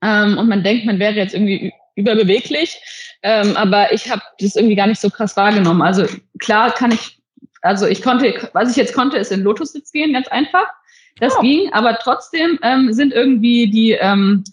Ähm, 0.03 0.39
und 0.39 0.49
man 0.49 0.63
denkt, 0.63 0.87
man 0.87 0.99
wäre 0.99 1.15
jetzt 1.15 1.35
irgendwie 1.35 1.73
überbeweglich. 1.97 2.81
Ähm, 3.23 3.57
aber 3.57 3.93
ich 3.93 4.11
habe 4.11 4.23
das 4.39 4.55
irgendwie 4.55 4.77
gar 4.77 4.87
nicht 4.87 5.01
so 5.01 5.11
krass 5.11 5.37
wahrgenommen. 5.37 5.83
Also 5.83 6.07
klar 6.39 6.71
kann 6.73 6.93
ich, 6.93 7.16
also 7.67 7.87
ich 7.87 8.03
konnte, 8.03 8.49
was 8.53 8.71
ich 8.71 8.77
jetzt 8.77 8.95
konnte, 8.95 9.17
ist 9.17 9.33
in 9.33 9.43
Lotussitz 9.43 9.93
gehen, 9.93 10.13
ganz 10.13 10.29
einfach. 10.29 10.67
Das 11.19 11.35
oh. 11.37 11.41
ging, 11.41 11.73
aber 11.73 11.99
trotzdem 11.99 12.59
ähm, 12.63 12.93
sind 12.93 13.13
irgendwie 13.13 13.71
die 13.71 13.93
ähm, 13.93 14.45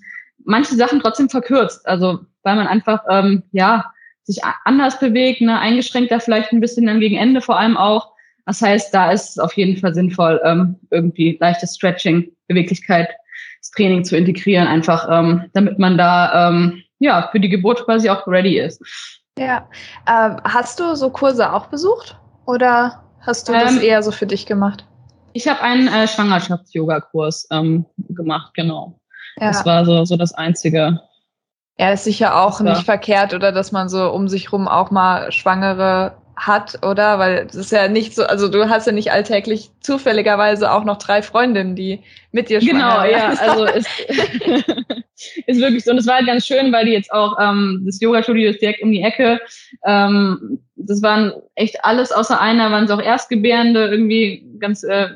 manche 0.45 0.75
Sachen 0.75 0.99
trotzdem 0.99 1.29
verkürzt. 1.29 1.87
Also 1.87 2.19
weil 2.43 2.55
man 2.55 2.67
einfach 2.67 3.03
ähm, 3.09 3.43
ja 3.51 3.85
sich 4.23 4.41
anders 4.63 4.99
bewegt, 4.99 5.41
ne, 5.41 5.59
eingeschränkter 5.59 6.19
vielleicht 6.19 6.51
ein 6.51 6.61
bisschen 6.61 6.85
dann 6.85 6.99
gegen 6.99 7.17
Ende 7.17 7.41
vor 7.41 7.59
allem 7.59 7.75
auch. 7.75 8.13
Das 8.45 8.61
heißt, 8.61 8.93
da 8.93 9.11
ist 9.11 9.31
es 9.31 9.39
auf 9.39 9.53
jeden 9.53 9.77
Fall 9.77 9.93
sinnvoll, 9.93 10.41
ähm, 10.43 10.77
irgendwie 10.91 11.37
leichtes 11.39 11.75
Stretching, 11.75 12.29
Beweglichkeit, 12.47 13.09
das 13.59 13.71
Training 13.71 14.03
zu 14.03 14.17
integrieren, 14.17 14.67
einfach 14.67 15.07
ähm, 15.09 15.49
damit 15.53 15.79
man 15.79 15.97
da 15.97 16.49
ähm, 16.49 16.83
ja 16.99 17.29
für 17.31 17.39
die 17.39 17.49
Geburt 17.49 17.85
quasi 17.85 18.09
auch 18.09 18.27
ready 18.27 18.59
ist. 18.59 18.81
Ja. 19.37 19.67
Ähm, 20.07 20.37
hast 20.43 20.79
du 20.79 20.95
so 20.95 21.09
Kurse 21.09 21.51
auch 21.51 21.67
besucht 21.67 22.17
oder 22.45 23.02
hast 23.25 23.49
du 23.49 23.53
das 23.53 23.77
ähm, 23.77 23.81
eher 23.81 24.03
so 24.03 24.11
für 24.11 24.27
dich 24.27 24.45
gemacht? 24.45 24.85
Ich 25.33 25.47
habe 25.47 25.61
einen 25.61 25.87
äh, 25.87 26.07
Schwangerschafts-Yoga-Kurs 26.07 27.47
ähm, 27.51 27.85
gemacht, 28.09 28.53
genau. 28.53 28.99
Ja. 29.37 29.47
Das 29.47 29.65
war 29.65 29.83
so, 29.85 30.05
so 30.05 30.15
das 30.15 30.33
Einzige. 30.33 31.01
Ja, 31.77 31.91
ist 31.91 32.03
sicher 32.03 32.39
auch 32.39 32.59
nicht 32.59 32.83
verkehrt, 32.83 33.33
oder 33.33 33.51
dass 33.51 33.71
man 33.71 33.89
so 33.89 34.11
um 34.11 34.27
sich 34.27 34.51
rum 34.51 34.67
auch 34.67 34.91
mal 34.91 35.31
Schwangere 35.31 36.15
hat, 36.35 36.85
oder? 36.85 37.19
Weil 37.19 37.47
es 37.49 37.55
ist 37.55 37.71
ja 37.71 37.87
nicht 37.87 38.15
so, 38.15 38.23
also 38.23 38.47
du 38.47 38.69
hast 38.69 38.87
ja 38.87 38.93
nicht 38.93 39.11
alltäglich 39.11 39.69
zufälligerweise 39.81 40.71
auch 40.71 40.83
noch 40.83 40.97
drei 40.97 41.21
Freundinnen, 41.21 41.75
die 41.75 42.01
mit 42.31 42.49
dir 42.49 42.61
schwanger 42.61 43.03
Genau, 43.03 43.03
ja, 43.03 43.33
also 43.39 43.65
ist, 43.65 43.87
ist 45.47 45.61
wirklich 45.61 45.83
so. 45.83 45.91
Und 45.91 45.97
es 45.97 46.07
war 46.07 46.15
halt 46.15 46.27
ganz 46.27 46.45
schön, 46.45 46.71
weil 46.71 46.85
die 46.85 46.93
jetzt 46.93 47.11
auch, 47.11 47.37
ähm, 47.39 47.83
das 47.85 48.01
Yoga-Studio 48.01 48.49
ist 48.49 48.61
direkt 48.61 48.81
um 48.81 48.91
die 48.91 49.01
Ecke. 49.01 49.39
Ähm, 49.85 50.59
das 50.75 51.01
waren 51.01 51.33
echt 51.55 51.83
alles 51.83 52.11
außer 52.11 52.39
einer, 52.39 52.71
waren 52.71 52.85
es 52.85 52.91
auch 52.91 53.01
Erstgebärende, 53.01 53.87
irgendwie 53.87 54.45
ganz 54.59 54.83
äh, 54.83 55.09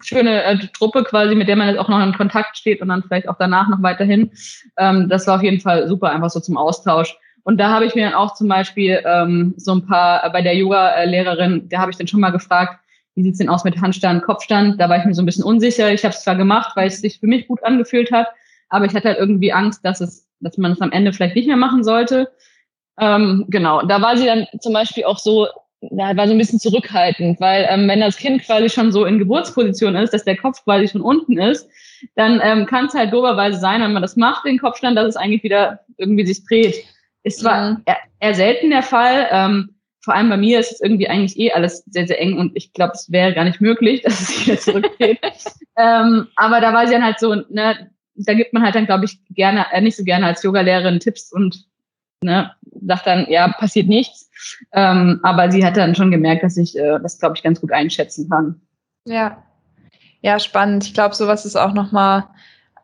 schöne 0.00 0.42
äh, 0.44 0.58
Truppe 0.76 1.04
quasi, 1.04 1.34
mit 1.34 1.48
der 1.48 1.56
man 1.56 1.68
jetzt 1.68 1.78
auch 1.78 1.88
noch 1.88 2.02
in 2.04 2.14
Kontakt 2.14 2.56
steht 2.56 2.80
und 2.80 2.88
dann 2.88 3.02
vielleicht 3.02 3.28
auch 3.28 3.36
danach 3.38 3.68
noch 3.68 3.82
weiterhin. 3.82 4.30
Ähm, 4.76 5.08
das 5.08 5.26
war 5.26 5.36
auf 5.36 5.42
jeden 5.42 5.60
Fall 5.60 5.88
super, 5.88 6.10
einfach 6.10 6.30
so 6.30 6.40
zum 6.40 6.56
Austausch. 6.56 7.16
Und 7.48 7.56
da 7.56 7.70
habe 7.70 7.86
ich 7.86 7.94
mir 7.94 8.04
dann 8.04 8.12
auch 8.12 8.34
zum 8.34 8.46
Beispiel 8.46 9.02
ähm, 9.06 9.54
so 9.56 9.72
ein 9.72 9.86
paar, 9.86 10.22
äh, 10.22 10.28
bei 10.28 10.42
der 10.42 10.54
Yoga-Lehrerin, 10.54 11.66
da 11.70 11.78
habe 11.78 11.90
ich 11.90 11.96
dann 11.96 12.06
schon 12.06 12.20
mal 12.20 12.28
gefragt, 12.28 12.78
wie 13.14 13.22
sieht's 13.22 13.38
denn 13.38 13.48
aus 13.48 13.64
mit 13.64 13.80
Handstand, 13.80 14.22
Kopfstand? 14.22 14.78
Da 14.78 14.90
war 14.90 14.98
ich 14.98 15.06
mir 15.06 15.14
so 15.14 15.22
ein 15.22 15.24
bisschen 15.24 15.44
unsicher. 15.44 15.90
Ich 15.90 16.04
habe 16.04 16.12
es 16.12 16.22
zwar 16.22 16.36
gemacht, 16.36 16.72
weil 16.76 16.88
es 16.88 17.00
sich 17.00 17.18
für 17.18 17.26
mich 17.26 17.48
gut 17.48 17.64
angefühlt 17.64 18.12
hat, 18.12 18.26
aber 18.68 18.84
ich 18.84 18.94
hatte 18.94 19.08
halt 19.08 19.18
irgendwie 19.18 19.50
Angst, 19.50 19.82
dass 19.82 20.02
es, 20.02 20.28
dass 20.40 20.58
man 20.58 20.72
es 20.72 20.82
am 20.82 20.92
Ende 20.92 21.14
vielleicht 21.14 21.36
nicht 21.36 21.46
mehr 21.46 21.56
machen 21.56 21.84
sollte. 21.84 22.30
Ähm, 23.00 23.46
genau, 23.48 23.80
da 23.80 24.02
war 24.02 24.18
sie 24.18 24.26
dann 24.26 24.46
zum 24.60 24.74
Beispiel 24.74 25.04
auch 25.04 25.18
so, 25.18 25.46
da 25.80 26.14
war 26.18 26.26
so 26.26 26.34
ein 26.34 26.38
bisschen 26.38 26.60
zurückhaltend, 26.60 27.40
weil 27.40 27.66
ähm, 27.70 27.88
wenn 27.88 28.00
das 28.00 28.18
Kind 28.18 28.42
quasi 28.42 28.68
schon 28.68 28.92
so 28.92 29.06
in 29.06 29.18
Geburtsposition 29.18 29.96
ist, 29.96 30.12
dass 30.12 30.24
der 30.24 30.36
Kopf 30.36 30.62
quasi 30.64 30.88
schon 30.88 31.00
unten 31.00 31.38
ist, 31.38 31.66
dann 32.14 32.42
ähm, 32.44 32.66
kann 32.66 32.88
es 32.88 32.94
halt 32.94 33.14
doberweise 33.14 33.58
sein, 33.58 33.80
wenn 33.80 33.94
man 33.94 34.02
das 34.02 34.16
macht, 34.16 34.44
den 34.44 34.58
Kopfstand, 34.58 34.98
dass 34.98 35.08
es 35.08 35.16
eigentlich 35.16 35.44
wieder 35.44 35.80
irgendwie 35.96 36.26
sich 36.26 36.44
dreht. 36.44 36.84
Ist 37.28 37.40
zwar 37.40 37.72
mhm. 37.72 37.84
eher, 38.20 38.34
selten 38.34 38.70
der 38.70 38.82
Fall. 38.82 39.28
Ähm, 39.30 39.74
vor 40.00 40.14
allem 40.14 40.30
bei 40.30 40.36
mir 40.36 40.58
ist 40.58 40.72
es 40.72 40.80
irgendwie 40.80 41.08
eigentlich 41.08 41.38
eh 41.38 41.52
alles 41.52 41.84
sehr, 41.86 42.06
sehr 42.06 42.20
eng 42.20 42.38
und 42.38 42.52
ich 42.54 42.72
glaube, 42.72 42.92
es 42.94 43.10
wäre 43.12 43.34
gar 43.34 43.44
nicht 43.44 43.60
möglich, 43.60 44.02
dass 44.04 44.20
es 44.20 44.46
wieder 44.46 44.58
zurückgeht. 44.58 45.20
ähm, 45.76 46.28
aber 46.36 46.60
da 46.60 46.72
war 46.72 46.86
sie 46.86 46.94
dann 46.94 47.04
halt 47.04 47.20
so, 47.20 47.34
ne, 47.34 47.90
da 48.14 48.34
gibt 48.34 48.52
man 48.52 48.62
halt 48.62 48.74
dann, 48.74 48.86
glaube 48.86 49.04
ich, 49.04 49.20
gerne, 49.30 49.66
äh, 49.72 49.80
nicht 49.80 49.96
so 49.96 50.04
gerne 50.04 50.26
als 50.26 50.42
Yogalehrerin 50.42 51.00
Tipps 51.00 51.32
und 51.32 51.66
ne, 52.22 52.50
sagt 52.86 53.06
dann, 53.06 53.26
ja, 53.28 53.48
passiert 53.48 53.88
nichts. 53.88 54.30
Ähm, 54.72 55.20
aber 55.22 55.50
sie 55.50 55.64
hat 55.64 55.76
dann 55.76 55.94
schon 55.94 56.10
gemerkt, 56.10 56.42
dass 56.42 56.56
ich 56.56 56.76
äh, 56.76 56.98
das, 57.02 57.18
glaube 57.18 57.36
ich, 57.36 57.42
ganz 57.42 57.60
gut 57.60 57.72
einschätzen 57.72 58.28
kann. 58.28 58.60
Ja. 59.04 59.42
Ja, 60.20 60.38
spannend. 60.40 60.84
Ich 60.84 60.94
glaube, 60.94 61.14
sowas 61.14 61.44
ist 61.44 61.56
auch 61.56 61.72
nochmal 61.72 62.24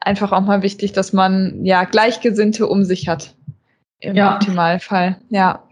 einfach 0.00 0.32
auch 0.32 0.42
mal 0.42 0.62
wichtig, 0.62 0.92
dass 0.92 1.12
man 1.12 1.64
ja 1.64 1.84
Gleichgesinnte 1.84 2.66
um 2.66 2.84
sich 2.84 3.08
hat. 3.08 3.34
Im 4.04 4.16
ja. 4.16 4.34
Optimalfall, 4.34 5.16
ja. 5.30 5.62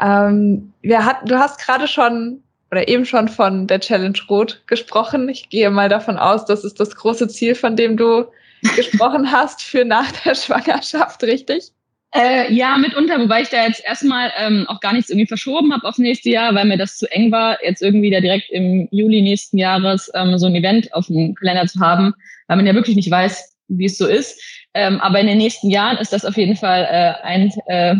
Ähm, 0.00 0.72
wir 0.82 1.04
hat, 1.04 1.28
du 1.28 1.38
hast 1.38 1.64
gerade 1.64 1.86
schon 1.86 2.42
oder 2.70 2.88
eben 2.88 3.04
schon 3.04 3.28
von 3.28 3.68
der 3.68 3.78
Challenge 3.78 4.18
Rot 4.28 4.62
gesprochen. 4.66 5.28
Ich 5.28 5.48
gehe 5.48 5.70
mal 5.70 5.88
davon 5.88 6.18
aus, 6.18 6.44
das 6.44 6.64
ist 6.64 6.80
das 6.80 6.96
große 6.96 7.28
Ziel, 7.28 7.54
von 7.54 7.76
dem 7.76 7.96
du 7.96 8.26
gesprochen 8.76 9.30
hast 9.30 9.62
für 9.62 9.84
nach 9.84 10.10
der 10.22 10.34
Schwangerschaft, 10.34 11.22
richtig? 11.22 11.70
Äh, 12.12 12.52
ja, 12.52 12.76
mitunter, 12.78 13.20
wobei 13.20 13.42
ich 13.42 13.48
da 13.48 13.64
jetzt 13.64 13.84
erstmal 13.84 14.32
ähm, 14.38 14.66
auch 14.68 14.80
gar 14.80 14.92
nichts 14.92 15.10
irgendwie 15.10 15.26
verschoben 15.26 15.72
habe 15.72 15.86
aufs 15.86 15.98
nächste 15.98 16.30
Jahr, 16.30 16.54
weil 16.54 16.64
mir 16.64 16.78
das 16.78 16.96
zu 16.96 17.10
eng 17.10 17.32
war, 17.32 17.58
jetzt 17.64 17.82
irgendwie 17.82 18.10
da 18.10 18.20
direkt 18.20 18.50
im 18.50 18.88
Juli 18.90 19.20
nächsten 19.20 19.58
Jahres 19.58 20.10
ähm, 20.14 20.38
so 20.38 20.46
ein 20.46 20.54
Event 20.54 20.92
auf 20.94 21.06
dem 21.06 21.34
Kalender 21.34 21.66
zu 21.66 21.80
haben, 21.80 22.14
weil 22.46 22.56
man 22.56 22.66
ja 22.66 22.74
wirklich 22.74 22.94
nicht 22.94 23.10
weiß, 23.10 23.56
wie 23.68 23.86
es 23.86 23.98
so 23.98 24.06
ist. 24.06 24.40
Ähm, 24.74 25.00
aber 25.00 25.20
in 25.20 25.26
den 25.26 25.38
nächsten 25.38 25.70
Jahren 25.70 25.98
ist 25.98 26.12
das 26.12 26.24
auf 26.24 26.36
jeden 26.36 26.56
Fall 26.56 26.82
äh, 26.90 27.24
ein 27.24 27.52
äh, 27.66 27.96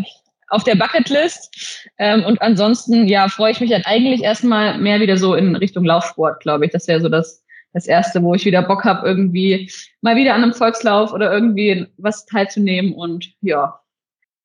auf 0.49 0.63
der 0.63 0.75
Bucketlist. 0.75 1.87
Ähm, 1.97 2.23
und 2.23 2.41
ansonsten, 2.41 3.07
ja, 3.07 3.27
freue 3.27 3.51
ich 3.51 3.59
mich 3.59 3.71
dann 3.71 3.83
eigentlich 3.85 4.23
erstmal 4.23 4.77
mehr 4.77 4.99
wieder 4.99 5.17
so 5.17 5.35
in 5.35 5.55
Richtung 5.55 5.85
Laufsport, 5.85 6.41
glaube 6.41 6.65
ich. 6.65 6.71
Das 6.71 6.87
wäre 6.87 7.01
so 7.01 7.09
das, 7.09 7.43
das 7.73 7.87
Erste, 7.87 8.21
wo 8.21 8.33
ich 8.33 8.45
wieder 8.45 8.61
Bock 8.61 8.85
habe, 8.85 9.07
irgendwie 9.07 9.71
mal 10.01 10.15
wieder 10.15 10.33
an 10.33 10.43
einem 10.43 10.53
Volkslauf 10.53 11.13
oder 11.13 11.31
irgendwie 11.31 11.87
was 11.97 12.25
teilzunehmen. 12.25 12.93
Und 12.93 13.33
ja, 13.41 13.79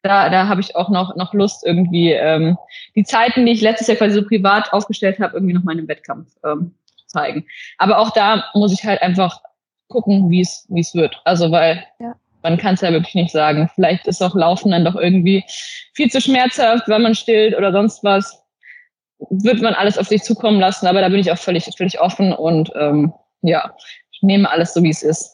da, 0.02 0.30
da 0.30 0.48
habe 0.48 0.60
ich 0.60 0.74
auch 0.76 0.88
noch, 0.88 1.16
noch 1.16 1.34
Lust, 1.34 1.64
irgendwie 1.66 2.12
ähm, 2.12 2.56
die 2.96 3.04
Zeiten, 3.04 3.44
die 3.44 3.52
ich 3.52 3.60
letztes 3.60 3.88
Jahr 3.88 3.98
quasi 3.98 4.14
so 4.14 4.24
privat 4.24 4.72
aufgestellt 4.72 5.18
habe, 5.18 5.34
irgendwie 5.34 5.54
noch 5.54 5.64
mal 5.64 5.72
in 5.72 5.78
einem 5.78 5.88
Wettkampf 5.88 6.32
ähm, 6.44 6.74
zeigen. 7.06 7.46
Aber 7.78 7.98
auch 7.98 8.10
da 8.10 8.44
muss 8.54 8.72
ich 8.72 8.84
halt 8.84 9.02
einfach 9.02 9.40
gucken, 9.88 10.30
wie 10.30 10.40
es 10.40 10.66
wie 10.68 10.80
es 10.80 10.94
wird. 10.94 11.20
Also 11.24 11.50
weil 11.50 11.84
ja. 11.98 12.14
Man 12.42 12.56
kann 12.56 12.74
es 12.74 12.80
ja 12.80 12.92
wirklich 12.92 13.14
nicht 13.14 13.32
sagen. 13.32 13.70
Vielleicht 13.74 14.06
ist 14.06 14.22
auch 14.22 14.34
Laufen 14.34 14.70
dann 14.70 14.84
doch 14.84 14.96
irgendwie 14.96 15.44
viel 15.94 16.10
zu 16.10 16.20
schmerzhaft, 16.20 16.88
wenn 16.88 17.02
man 17.02 17.14
stillt 17.14 17.56
oder 17.56 17.72
sonst 17.72 18.02
was. 18.04 18.42
Wird 19.28 19.60
man 19.60 19.74
alles 19.74 19.98
auf 19.98 20.08
sich 20.08 20.22
zukommen 20.22 20.60
lassen, 20.60 20.86
aber 20.86 21.02
da 21.02 21.08
bin 21.08 21.20
ich 21.20 21.30
auch 21.30 21.38
völlig, 21.38 21.68
völlig 21.76 22.00
offen 22.00 22.32
und 22.32 22.70
ähm, 22.74 23.12
ja, 23.42 23.74
ich 24.12 24.22
nehme 24.22 24.50
alles 24.50 24.72
so, 24.72 24.82
wie 24.82 24.90
es 24.90 25.02
ist. 25.02 25.30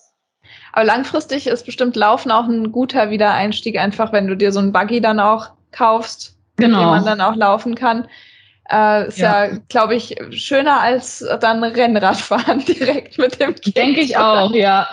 Aber 0.72 0.84
langfristig 0.84 1.46
ist 1.46 1.64
bestimmt 1.64 1.96
Laufen 1.96 2.30
auch 2.30 2.46
ein 2.46 2.72
guter 2.72 3.11
Wiedereinstieg, 3.11 3.78
einfach 3.78 4.12
wenn 4.12 4.26
du 4.26 4.36
dir 4.36 4.52
so 4.52 4.61
ein 4.61 4.72
Buggy 4.72 5.00
dann 5.00 5.20
auch 5.20 5.50
kaufst, 5.70 6.36
genau. 6.57 6.76
mit 6.76 6.84
dem 6.84 6.90
man 6.90 7.04
dann 7.04 7.20
auch 7.20 7.36
laufen 7.36 7.74
kann. 7.74 8.09
Äh, 8.71 9.09
ist 9.09 9.19
ja, 9.19 9.47
ja 9.47 9.59
glaube 9.69 9.95
ich, 9.95 10.17
schöner 10.31 10.81
als 10.81 11.25
dann 11.41 11.62
Rennradfahren 11.62 12.64
direkt 12.64 13.19
mit 13.19 13.41
dem 13.41 13.55
Kind. 13.55 13.77
Denke 13.77 14.01
ich 14.01 14.17
auch, 14.17 14.53
ja. 14.53 14.89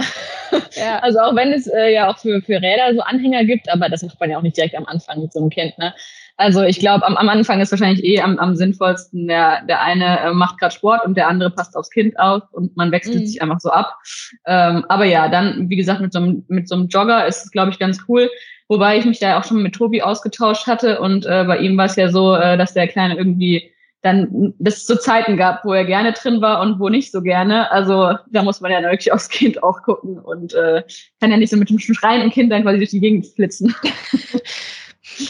ja. 0.76 1.00
Also 1.02 1.20
auch 1.20 1.36
wenn 1.36 1.54
es 1.54 1.68
äh, 1.68 1.94
ja 1.94 2.10
auch 2.10 2.18
für, 2.18 2.42
für 2.42 2.62
Räder 2.62 2.94
so 2.94 3.02
Anhänger 3.02 3.46
gibt, 3.46 3.70
aber 3.72 3.90
das 3.90 4.04
macht 4.04 4.20
man 4.20 4.30
ja 4.30 4.38
auch 4.38 4.44
nicht 4.44 4.58
direkt 4.58 4.76
am 4.76 4.86
Anfang 4.86 5.22
mit 5.22 5.34
so 5.34 5.40
einem 5.40 5.50
Kind. 5.50 5.78
Ne? 5.78 5.94
Also 6.38 6.64
ich 6.64 6.80
glaube, 6.80 7.06
am, 7.06 7.16
am 7.16 7.30
Anfang 7.30 7.62
ist 7.62 7.72
wahrscheinlich 7.72 8.04
eh 8.04 8.20
am, 8.20 8.40
am 8.40 8.56
sinnvollsten, 8.56 9.28
der, 9.28 9.64
der 9.66 9.82
eine 9.82 10.20
äh, 10.20 10.34
macht 10.34 10.60
gerade 10.60 10.74
Sport 10.74 11.06
und 11.06 11.16
der 11.16 11.28
andere 11.28 11.52
passt 11.52 11.76
aufs 11.76 11.92
Kind 11.92 12.20
auf 12.20 12.44
und 12.52 12.76
man 12.76 12.92
wechselt 12.92 13.22
mhm. 13.22 13.26
sich 13.26 13.42
einfach 13.42 13.60
so 13.60 13.70
ab. 13.70 13.98
Ähm, 14.46 14.84
aber 14.90 15.06
ja, 15.06 15.30
dann, 15.30 15.70
wie 15.70 15.76
gesagt, 15.76 16.02
mit 16.02 16.12
so 16.12 16.20
einem, 16.20 16.44
mit 16.48 16.68
so 16.68 16.76
einem 16.76 16.88
Jogger 16.88 17.28
ist 17.28 17.46
es, 17.46 17.52
glaube 17.52 17.72
ich, 17.72 17.80
ganz 17.80 18.00
cool. 18.08 18.30
Wobei 18.68 18.98
ich 18.98 19.06
mich 19.06 19.20
da 19.20 19.40
auch 19.40 19.44
schon 19.44 19.62
mit 19.62 19.76
Tobi 19.76 20.02
ausgetauscht 20.02 20.68
hatte 20.68 21.00
und 21.00 21.26
äh, 21.26 21.44
bei 21.46 21.58
ihm 21.58 21.78
war 21.78 21.86
es 21.86 21.96
ja 21.96 22.10
so, 22.10 22.36
äh, 22.36 22.58
dass 22.58 22.74
der 22.74 22.88
Kleine 22.88 23.18
irgendwie 23.18 23.70
dann 24.04 24.54
es 24.64 24.86
zu 24.86 25.00
Zeiten 25.00 25.38
gab, 25.38 25.64
wo 25.64 25.74
er 25.74 25.86
gerne 25.86 26.12
drin 26.12 26.42
war 26.42 26.62
und 26.62 26.80
wo 26.80 26.90
nicht 26.90 27.12
so 27.12 27.22
gerne. 27.22 27.72
Also 27.72 28.16
da 28.32 28.44
muss 28.44 28.60
man 28.60 28.72
ja 28.72 28.82
wirklich 28.82 29.12
aufs 29.14 29.30
Kind 29.30 29.64
auch 29.64 29.82
gucken 29.82 30.20
und 30.20 30.54
äh, 30.54 30.84
kann 31.20 31.32
ja 31.32 31.38
nicht 31.38 31.50
so 31.50 31.58
mit 31.58 31.70
dem 31.70 31.80
schreienden 31.80 32.30
Kind 32.30 32.52
dann 32.52 32.64
quasi 32.64 32.78
durch 32.78 32.92
die 32.92 33.00
Gegend 33.00 33.26
flitzen. 33.28 33.74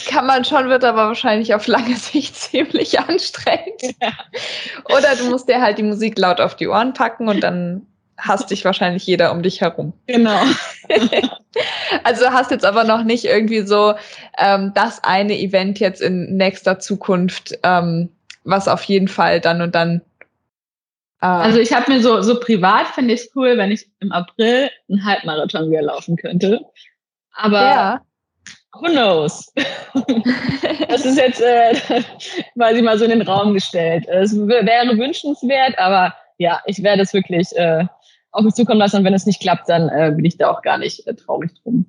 Kann 0.08 0.26
man 0.26 0.44
schon, 0.44 0.68
wird 0.68 0.84
aber 0.84 1.08
wahrscheinlich 1.08 1.54
auf 1.54 1.66
lange 1.66 1.96
Sicht 1.96 2.36
ziemlich 2.36 2.98
anstrengend. 2.98 3.82
Ja. 4.00 4.12
Oder 4.96 5.14
du 5.16 5.30
musst 5.30 5.48
dir 5.48 5.60
halt 5.60 5.78
die 5.78 5.82
Musik 5.82 6.18
laut 6.18 6.40
auf 6.40 6.56
die 6.56 6.68
Ohren 6.68 6.94
packen 6.94 7.28
und 7.28 7.40
dann 7.40 7.86
hasst 8.16 8.50
dich 8.50 8.64
wahrscheinlich 8.64 9.06
jeder 9.06 9.32
um 9.32 9.42
dich 9.42 9.60
herum. 9.60 9.92
Genau. 10.06 10.40
also 12.04 12.30
hast 12.30 12.50
jetzt 12.50 12.64
aber 12.64 12.84
noch 12.84 13.02
nicht 13.04 13.24
irgendwie 13.24 13.66
so 13.66 13.94
ähm, 14.38 14.72
das 14.74 15.02
eine 15.02 15.38
Event 15.38 15.80
jetzt 15.80 16.00
in 16.00 16.36
nächster 16.36 16.78
Zukunft, 16.78 17.58
ähm, 17.62 18.10
was 18.44 18.68
auf 18.68 18.82
jeden 18.84 19.08
Fall 19.08 19.40
dann 19.40 19.62
und 19.62 19.74
dann. 19.74 20.00
Äh 21.20 21.26
also 21.26 21.58
ich 21.58 21.72
habe 21.72 21.90
mir 21.90 22.00
so, 22.00 22.22
so 22.22 22.38
privat 22.38 22.88
finde 22.88 23.14
ich 23.14 23.22
es 23.22 23.30
cool, 23.34 23.56
wenn 23.56 23.70
ich 23.70 23.88
im 24.00 24.12
April 24.12 24.70
einen 24.88 25.04
Halbmarathon 25.04 25.70
wieder 25.70 25.82
laufen 25.82 26.16
könnte. 26.16 26.60
Aber 27.34 27.60
ja. 27.60 28.00
who 28.74 28.86
knows? 28.86 29.52
das 30.88 31.04
ist 31.04 31.18
jetzt 31.18 31.40
äh, 31.40 31.74
quasi 32.54 32.82
mal 32.82 32.98
so 32.98 33.04
in 33.04 33.10
den 33.10 33.22
Raum 33.22 33.54
gestellt. 33.54 34.06
Es 34.08 34.36
wäre 34.36 34.96
wünschenswert, 34.96 35.76
aber 35.78 36.14
ja, 36.38 36.60
ich 36.66 36.82
werde 36.82 37.02
es 37.02 37.12
wirklich 37.12 37.54
äh, 37.56 37.84
auf 38.32 38.44
mich 38.44 38.54
zukommen 38.54 38.80
lassen 38.80 38.98
und 38.98 39.04
wenn 39.04 39.14
es 39.14 39.26
nicht 39.26 39.40
klappt, 39.40 39.68
dann 39.68 39.88
äh, 39.88 40.12
bin 40.14 40.24
ich 40.24 40.36
da 40.36 40.50
auch 40.50 40.62
gar 40.62 40.78
nicht 40.78 41.06
äh, 41.06 41.14
traurig 41.14 41.52
drum. 41.62 41.86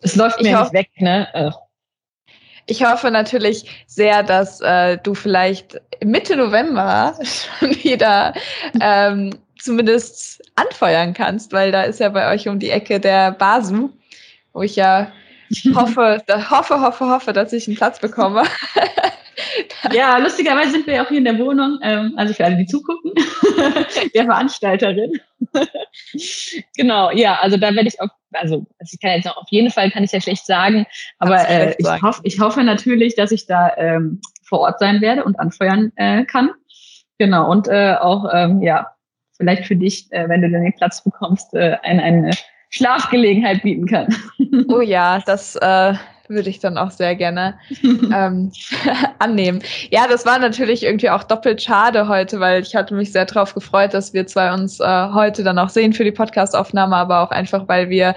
Es 0.00 0.16
läuft 0.16 0.42
mir 0.42 0.58
nicht 0.58 0.72
weg, 0.72 0.90
ne? 0.98 1.28
Äh. 1.34 1.50
Ich 2.66 2.84
hoffe 2.84 3.10
natürlich 3.10 3.84
sehr, 3.86 4.22
dass 4.22 4.60
äh, 4.60 4.98
du 4.98 5.14
vielleicht 5.14 5.80
Mitte 6.04 6.36
November 6.36 7.14
schon 7.22 7.70
wieder 7.82 8.34
ähm, 8.80 9.34
zumindest 9.58 10.42
anfeuern 10.56 11.14
kannst, 11.14 11.52
weil 11.52 11.72
da 11.72 11.82
ist 11.82 12.00
ja 12.00 12.08
bei 12.08 12.32
euch 12.32 12.48
um 12.48 12.58
die 12.58 12.70
Ecke 12.70 13.00
der 13.00 13.32
Basu, 13.32 13.90
wo 14.52 14.62
ich 14.62 14.76
ja 14.76 15.12
hoffe, 15.74 16.22
hoffe, 16.50 16.80
hoffe, 16.80 17.06
hoffe, 17.08 17.32
dass 17.32 17.52
ich 17.52 17.66
einen 17.66 17.76
Platz 17.76 18.00
bekomme. 18.00 18.42
ja, 19.92 20.18
lustigerweise 20.18 20.72
sind 20.72 20.86
wir 20.86 20.94
ja 20.94 21.04
auch 21.04 21.08
hier 21.08 21.18
in 21.18 21.24
der 21.24 21.38
Wohnung, 21.38 21.78
ähm, 21.82 22.14
also 22.16 22.34
für 22.34 22.44
alle, 22.44 22.56
die 22.56 22.66
zugucken, 22.66 23.12
der 24.14 24.24
Veranstalterin. 24.24 25.20
genau, 26.76 27.10
ja, 27.10 27.38
also 27.40 27.56
da 27.56 27.74
werde 27.74 27.88
ich 27.88 28.00
auch, 28.00 28.08
also 28.32 28.66
ich 28.80 29.00
kann 29.00 29.12
jetzt 29.12 29.26
noch 29.26 29.36
auf 29.36 29.48
jeden 29.50 29.70
Fall, 29.70 29.90
kann 29.90 30.04
ich 30.04 30.12
ja 30.12 30.20
schlecht 30.20 30.46
sagen, 30.46 30.86
aber 31.18 31.48
äh, 31.48 31.74
ich, 31.78 31.84
sagen. 31.84 32.02
Hoff, 32.02 32.20
ich 32.24 32.40
hoffe 32.40 32.62
natürlich, 32.62 33.16
dass 33.16 33.32
ich 33.32 33.46
da 33.46 33.76
ähm, 33.76 34.20
vor 34.42 34.60
Ort 34.60 34.78
sein 34.78 35.00
werde 35.00 35.24
und 35.24 35.38
anfeuern 35.38 35.92
äh, 35.96 36.24
kann. 36.24 36.50
Genau, 37.18 37.50
und 37.50 37.68
äh, 37.68 37.94
auch, 38.00 38.26
ähm, 38.32 38.62
ja, 38.62 38.94
vielleicht 39.36 39.66
für 39.66 39.76
dich, 39.76 40.10
äh, 40.10 40.28
wenn 40.28 40.42
du 40.42 40.50
dann 40.50 40.62
den 40.62 40.74
Platz 40.74 41.02
bekommst, 41.02 41.54
äh, 41.54 41.76
eine, 41.82 42.02
eine 42.02 42.30
Schlafgelegenheit 42.70 43.62
bieten 43.62 43.86
kann. 43.86 44.14
oh 44.68 44.80
ja, 44.80 45.20
das 45.20 45.56
äh, 45.56 45.94
würde 46.30 46.48
ich 46.48 46.60
dann 46.60 46.78
auch 46.78 46.90
sehr 46.90 47.14
gerne 47.16 47.58
ähm, 47.82 48.52
annehmen. 49.18 49.60
Ja, 49.90 50.06
das 50.08 50.24
war 50.24 50.38
natürlich 50.38 50.84
irgendwie 50.84 51.10
auch 51.10 51.24
doppelt 51.24 51.62
schade 51.62 52.08
heute, 52.08 52.40
weil 52.40 52.62
ich 52.62 52.74
hatte 52.74 52.94
mich 52.94 53.12
sehr 53.12 53.26
darauf 53.26 53.54
gefreut, 53.54 53.92
dass 53.92 54.14
wir 54.14 54.26
zwei 54.26 54.52
uns 54.52 54.80
äh, 54.80 55.08
heute 55.12 55.44
dann 55.44 55.58
auch 55.58 55.68
sehen 55.68 55.92
für 55.92 56.04
die 56.04 56.12
Podcastaufnahme, 56.12 56.96
aber 56.96 57.20
auch 57.20 57.30
einfach, 57.30 57.68
weil 57.68 57.90
wir 57.90 58.14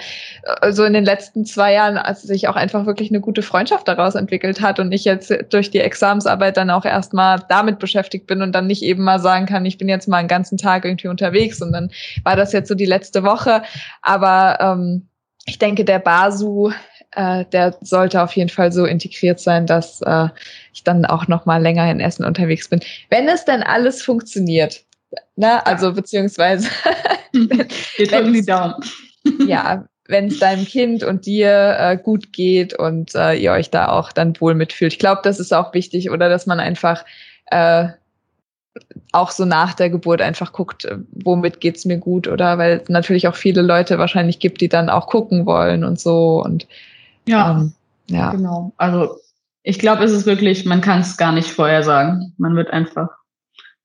äh, 0.62 0.72
so 0.72 0.84
in 0.84 0.94
den 0.94 1.06
letzten 1.06 1.46
zwei 1.46 1.74
Jahren 1.74 1.98
also 1.98 2.28
sich 2.28 2.48
auch 2.48 2.56
einfach 2.56 2.86
wirklich 2.86 3.10
eine 3.10 3.20
gute 3.20 3.42
Freundschaft 3.42 3.88
daraus 3.88 4.16
entwickelt 4.16 4.62
hat 4.62 4.80
und 4.80 4.92
ich 4.92 5.06
jetzt 5.06 5.34
durch 5.50 5.72
die 5.72 5.80
Examsarbeit 5.80 6.58
dann 6.58 6.70
auch 6.70 6.86
erstmal 6.86 7.44
damit 7.50 7.80
beschäftigt 7.80 8.28
bin 8.28 8.42
und 8.42 8.54
dann 8.54 8.68
nicht 8.68 8.84
eben 8.84 9.04
mal 9.04 9.20
sagen 9.20 9.46
kann, 9.46 9.66
ich 9.66 9.78
bin 9.78 9.90
jetzt 9.90 10.08
mal 10.08 10.18
einen 10.18 10.28
ganzen 10.28 10.58
Tag 10.58 10.86
irgendwie 10.86 11.08
unterwegs 11.08 11.62
und 11.62 11.72
dann 11.72 11.92
war 12.24 12.36
das 12.36 12.54
jetzt 12.54 12.70
so 12.70 12.76
die 12.76 12.86
letzte 12.86 13.24
Woche. 13.24 13.64
Aber 14.02 14.58
ähm, 14.60 15.08
ich 15.46 15.60
denke, 15.60 15.84
der 15.84 16.00
Basu 16.00 16.72
äh, 17.16 17.46
der 17.52 17.76
sollte 17.82 18.22
auf 18.22 18.36
jeden 18.36 18.50
Fall 18.50 18.72
so 18.72 18.86
integriert 18.86 19.40
sein, 19.40 19.66
dass 19.66 20.02
äh, 20.02 20.28
ich 20.74 20.84
dann 20.84 21.06
auch 21.06 21.28
noch 21.28 21.46
mal 21.46 21.62
länger 21.62 21.90
in 21.90 22.00
Essen 22.00 22.26
unterwegs 22.26 22.70
bin. 22.70 22.82
Wenn 23.10 23.28
es 23.28 23.46
denn 23.46 23.64
alles 23.64 24.02
funktioniert, 24.02 24.84
ne? 25.36 25.66
also 25.66 25.94
beziehungsweise 25.94 26.70
Wir 27.34 28.08
drücken 28.08 28.34
die 28.34 28.46
Daumen. 28.46 28.76
ja, 29.48 29.86
wenn 30.08 30.28
es 30.28 30.40
deinem 30.40 30.66
Kind 30.66 31.04
und 31.04 31.26
dir 31.26 31.76
äh, 31.80 31.98
gut 31.98 32.34
geht 32.34 32.78
und 32.78 33.16
äh, 33.16 33.36
ihr 33.36 33.52
euch 33.52 33.70
da 33.70 33.90
auch 33.90 34.12
dann 34.12 34.40
wohl 34.40 34.54
mitfühlt. 34.54 34.94
Ich 34.94 35.00
glaube, 35.00 35.22
das 35.24 35.40
ist 35.40 35.54
auch 35.54 35.74
wichtig, 35.74 36.12
oder 36.12 36.30
dass 36.30 36.46
man 36.46 36.60
einfach 36.60 37.06
äh, 37.48 37.88
auch 39.12 39.32
so 39.32 39.46
nach 39.46 39.74
der 39.74 39.90
Geburt 39.90 40.22
einfach 40.22 40.52
guckt, 40.52 40.86
äh, 40.86 40.98
womit 41.12 41.62
geht's 41.62 41.86
mir 41.86 41.98
gut, 41.98 42.28
oder 42.28 42.58
weil 42.58 42.82
es 42.84 42.90
natürlich 42.90 43.28
auch 43.28 43.36
viele 43.36 43.62
Leute 43.62 43.98
wahrscheinlich 43.98 44.40
gibt, 44.40 44.62
die 44.62 44.70
dann 44.70 44.90
auch 44.90 45.08
gucken 45.08 45.46
wollen 45.46 45.84
und 45.84 46.00
so 46.00 46.44
und 46.44 46.68
ja, 47.28 47.52
ähm, 47.52 47.74
ja. 48.08 48.32
genau. 48.32 48.74
Also 48.78 49.18
ich 49.64 49.80
glaube, 49.80 50.04
es 50.04 50.12
ist 50.12 50.26
wirklich, 50.26 50.66
man 50.66 50.82
kann 50.82 51.02
es 51.02 51.18
gar 51.18 51.32
nicht 51.32 51.50
vorher 51.50 51.84
sagen. 51.84 52.34
Man 52.38 52.56
wird 52.56 52.72
einfach 52.72 53.10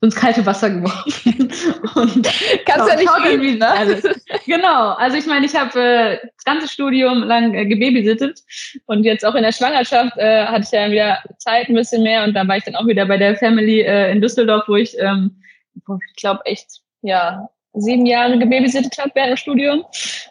ins 0.01 0.14
kalte 0.14 0.47
Wasser 0.47 0.70
geworfen. 0.70 1.53
und 1.95 2.28
Kannst 2.66 2.89
ja 2.89 2.97
nicht 2.97 3.24
reden, 3.24 3.59
ne? 3.59 3.68
Alles. 3.68 4.03
Genau. 4.47 4.93
Also 4.93 5.16
ich 5.16 5.26
meine, 5.26 5.45
ich 5.45 5.55
habe 5.55 5.78
äh, 5.80 6.18
das 6.22 6.45
ganze 6.45 6.68
Studium 6.68 7.22
lang 7.22 7.55
äh, 7.55 7.66
gebabysittet 7.66 8.41
und 8.86 9.05
jetzt 9.05 9.24
auch 9.24 9.34
in 9.34 9.43
der 9.43 9.53
Schwangerschaft 9.53 10.16
äh, 10.16 10.47
hatte 10.47 10.62
ich 10.62 10.70
ja 10.70 10.91
wieder 10.91 11.18
Zeit 11.39 11.68
ein 11.68 11.74
bisschen 11.74 12.03
mehr 12.03 12.24
und 12.24 12.34
da 12.34 12.47
war 12.47 12.57
ich 12.57 12.64
dann 12.64 12.76
auch 12.76 12.86
wieder 12.86 13.07
bei 13.07 13.18
der 13.18 13.36
Family 13.36 13.80
äh, 13.80 14.11
in 14.12 14.20
Düsseldorf, 14.20 14.64
wo 14.68 14.76
ich, 14.76 14.97
ähm, 14.99 15.43
ich 15.74 16.16
glaube 16.16 16.41
echt, 16.45 16.80
ja, 17.03 17.49
sieben 17.81 18.07
Jahre 18.07 18.39
gebabysittet 18.39 18.97
habe 18.99 19.11
während 19.14 19.31
dem 19.31 19.37
Studium. 19.37 19.85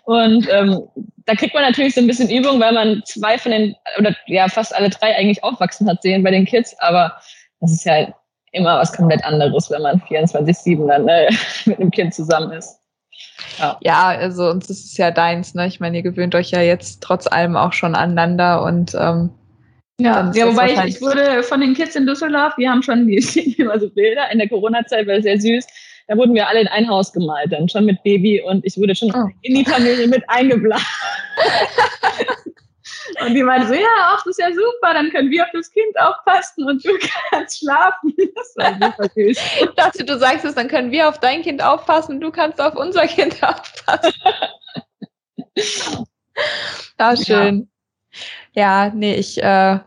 Und 0.06 0.48
ähm, 0.52 0.84
da 1.26 1.36
kriegt 1.36 1.54
man 1.54 1.64
natürlich 1.64 1.94
so 1.96 2.02
ein 2.02 2.08
bisschen 2.08 2.30
Übung, 2.30 2.60
weil 2.60 2.74
man 2.74 3.02
zwei 3.06 3.38
von 3.38 3.52
den, 3.52 3.76
oder 3.98 4.16
ja, 4.28 4.48
fast 4.48 4.76
alle 4.76 4.90
drei 4.90 5.16
eigentlich 5.16 5.44
aufwachsen 5.44 5.90
hat 5.90 6.02
sehen 6.02 6.24
bei 6.24 6.32
den 6.32 6.46
Kids, 6.46 6.76
aber 6.80 7.14
das 7.60 7.74
ist 7.74 7.86
ja 7.86 8.08
immer 8.52 8.78
was 8.78 8.94
komplett 8.94 9.24
anderes, 9.24 9.70
wenn 9.70 9.82
man 9.82 10.02
24-7 10.02 10.88
dann 10.88 11.08
äh, 11.08 11.30
mit 11.66 11.80
einem 11.80 11.92
Kind 11.92 12.14
zusammen 12.14 12.52
ist. 12.52 12.80
Ja. 13.60 13.78
ja, 13.82 14.08
also 14.10 14.50
uns 14.50 14.70
ist 14.70 14.86
es 14.86 14.98
ja 14.98 15.10
deins, 15.10 15.56
ne? 15.56 15.66
Ich 15.68 15.80
meine, 15.80 15.98
ihr 15.98 16.04
gewöhnt 16.04 16.36
euch 16.36 16.52
ja 16.52 16.62
jetzt 16.62 17.02
trotz 17.02 17.26
allem 17.26 17.56
auch 17.56 17.74
schon 17.74 17.96
aneinander 17.96 18.62
und 18.62 18.94
ähm, 18.94 19.32
ja, 20.00 20.32
ja 20.36 20.48
wobei 20.48 20.74
ich, 20.74 20.96
ich 20.96 21.02
wurde 21.02 21.42
von 21.42 21.60
den 21.60 21.74
Kids 21.74 21.96
in 21.96 22.06
Düsseldorf, 22.06 22.54
wir 22.58 22.70
haben 22.70 22.84
schon 22.84 23.08
die, 23.08 23.18
immer 23.58 23.80
so 23.80 23.90
Bilder 23.90 24.32
in 24.32 24.38
der 24.38 24.48
Corona-Zeit, 24.50 25.08
weil 25.08 25.24
sehr 25.24 25.40
süß, 25.40 25.66
da 26.08 26.18
wurden 26.18 26.34
wir 26.34 26.48
alle 26.48 26.62
in 26.62 26.68
ein 26.68 26.88
Haus 26.90 27.12
gemalt, 27.12 27.52
dann 27.52 27.68
schon 27.68 27.86
mit 27.86 28.02
Baby 28.04 28.42
und 28.42 28.66
ich 28.66 28.78
wurde 28.78 28.96
schon 28.96 29.14
oh. 29.14 29.30
in 29.42 29.56
die 29.56 29.66
Familie 29.66 30.08
mit 30.08 30.24
eingeblasen. 30.30 30.86
und 33.26 33.34
die 33.34 33.44
meinte 33.44 33.68
so, 33.68 33.74
ja, 33.74 33.88
ach, 34.00 34.24
das 34.24 34.38
ist 34.38 34.40
ja 34.40 34.50
super, 34.50 34.94
dann 34.94 35.10
können 35.12 35.30
wir 35.30 35.44
auf 35.44 35.50
das 35.54 35.70
Kind 35.72 36.00
aufpassen 36.00 36.64
und 36.66 36.86
du 36.86 36.92
kannst 37.30 37.60
schlafen. 37.60 38.14
Das 38.36 38.56
war 38.56 38.74
super 38.74 39.10
süß. 39.14 39.38
Ich 39.60 39.76
dachte, 39.76 40.06
du 40.06 40.18
sagst 40.18 40.46
es, 40.46 40.56
dann 40.56 40.70
können 40.70 40.92
wir 40.92 41.10
auf 41.10 41.20
dein 41.20 41.42
Kind 41.42 41.62
aufpassen 41.62 42.16
und 42.16 42.22
du 42.22 42.32
kannst 42.32 42.62
auf 42.62 42.76
unser 42.76 43.06
Kind 43.08 43.44
aufpassen. 43.44 44.14
ah, 46.98 47.16
schön. 47.18 47.70
Ja, 48.54 48.86
ja 48.86 48.94
nee, 48.96 49.16
ich 49.16 49.44
äh, 49.44 49.80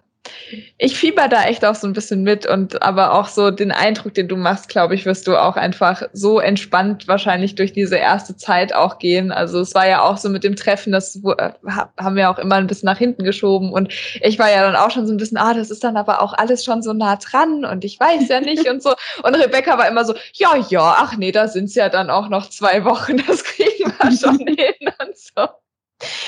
ich 0.78 0.96
fieber 0.96 1.28
da 1.28 1.44
echt 1.44 1.64
auch 1.64 1.74
so 1.74 1.86
ein 1.86 1.92
bisschen 1.92 2.22
mit 2.22 2.46
und 2.46 2.82
aber 2.82 3.12
auch 3.12 3.28
so 3.28 3.50
den 3.50 3.72
Eindruck, 3.72 4.14
den 4.14 4.28
du 4.28 4.36
machst, 4.36 4.68
glaube 4.68 4.94
ich, 4.94 5.06
wirst 5.06 5.26
du 5.26 5.36
auch 5.36 5.56
einfach 5.56 6.02
so 6.12 6.40
entspannt 6.40 7.08
wahrscheinlich 7.08 7.54
durch 7.54 7.72
diese 7.72 7.96
erste 7.96 8.36
Zeit 8.36 8.74
auch 8.74 8.98
gehen. 8.98 9.32
Also 9.32 9.60
es 9.60 9.74
war 9.74 9.86
ja 9.88 10.02
auch 10.02 10.16
so 10.16 10.28
mit 10.28 10.44
dem 10.44 10.56
Treffen, 10.56 10.92
das 10.92 11.16
äh, 11.16 11.50
haben 11.98 12.16
wir 12.16 12.30
auch 12.30 12.38
immer 12.38 12.56
ein 12.56 12.66
bisschen 12.66 12.86
nach 12.86 12.98
hinten 12.98 13.24
geschoben 13.24 13.72
und 13.72 13.92
ich 14.22 14.38
war 14.38 14.50
ja 14.50 14.62
dann 14.62 14.76
auch 14.76 14.90
schon 14.90 15.06
so 15.06 15.12
ein 15.12 15.18
bisschen, 15.18 15.38
ah, 15.38 15.54
das 15.54 15.70
ist 15.70 15.84
dann 15.84 15.96
aber 15.96 16.22
auch 16.22 16.32
alles 16.32 16.64
schon 16.64 16.82
so 16.82 16.92
nah 16.92 17.16
dran 17.16 17.64
und 17.64 17.84
ich 17.84 17.98
weiß 17.98 18.28
ja 18.28 18.40
nicht 18.40 18.68
und 18.68 18.82
so. 18.82 18.94
Und 19.22 19.34
Rebecca 19.34 19.76
war 19.78 19.88
immer 19.88 20.04
so, 20.04 20.14
ja, 20.34 20.56
ja, 20.68 20.96
ach 20.98 21.16
nee, 21.16 21.32
da 21.32 21.48
sind 21.48 21.66
es 21.66 21.74
ja 21.74 21.88
dann 21.88 22.10
auch 22.10 22.28
noch 22.28 22.48
zwei 22.48 22.84
Wochen, 22.84 23.18
das 23.26 23.44
kriegen 23.44 23.92
wir 23.98 24.12
schon 24.18 24.38
hin 24.38 24.92
und 24.98 25.16
so. 25.16 25.59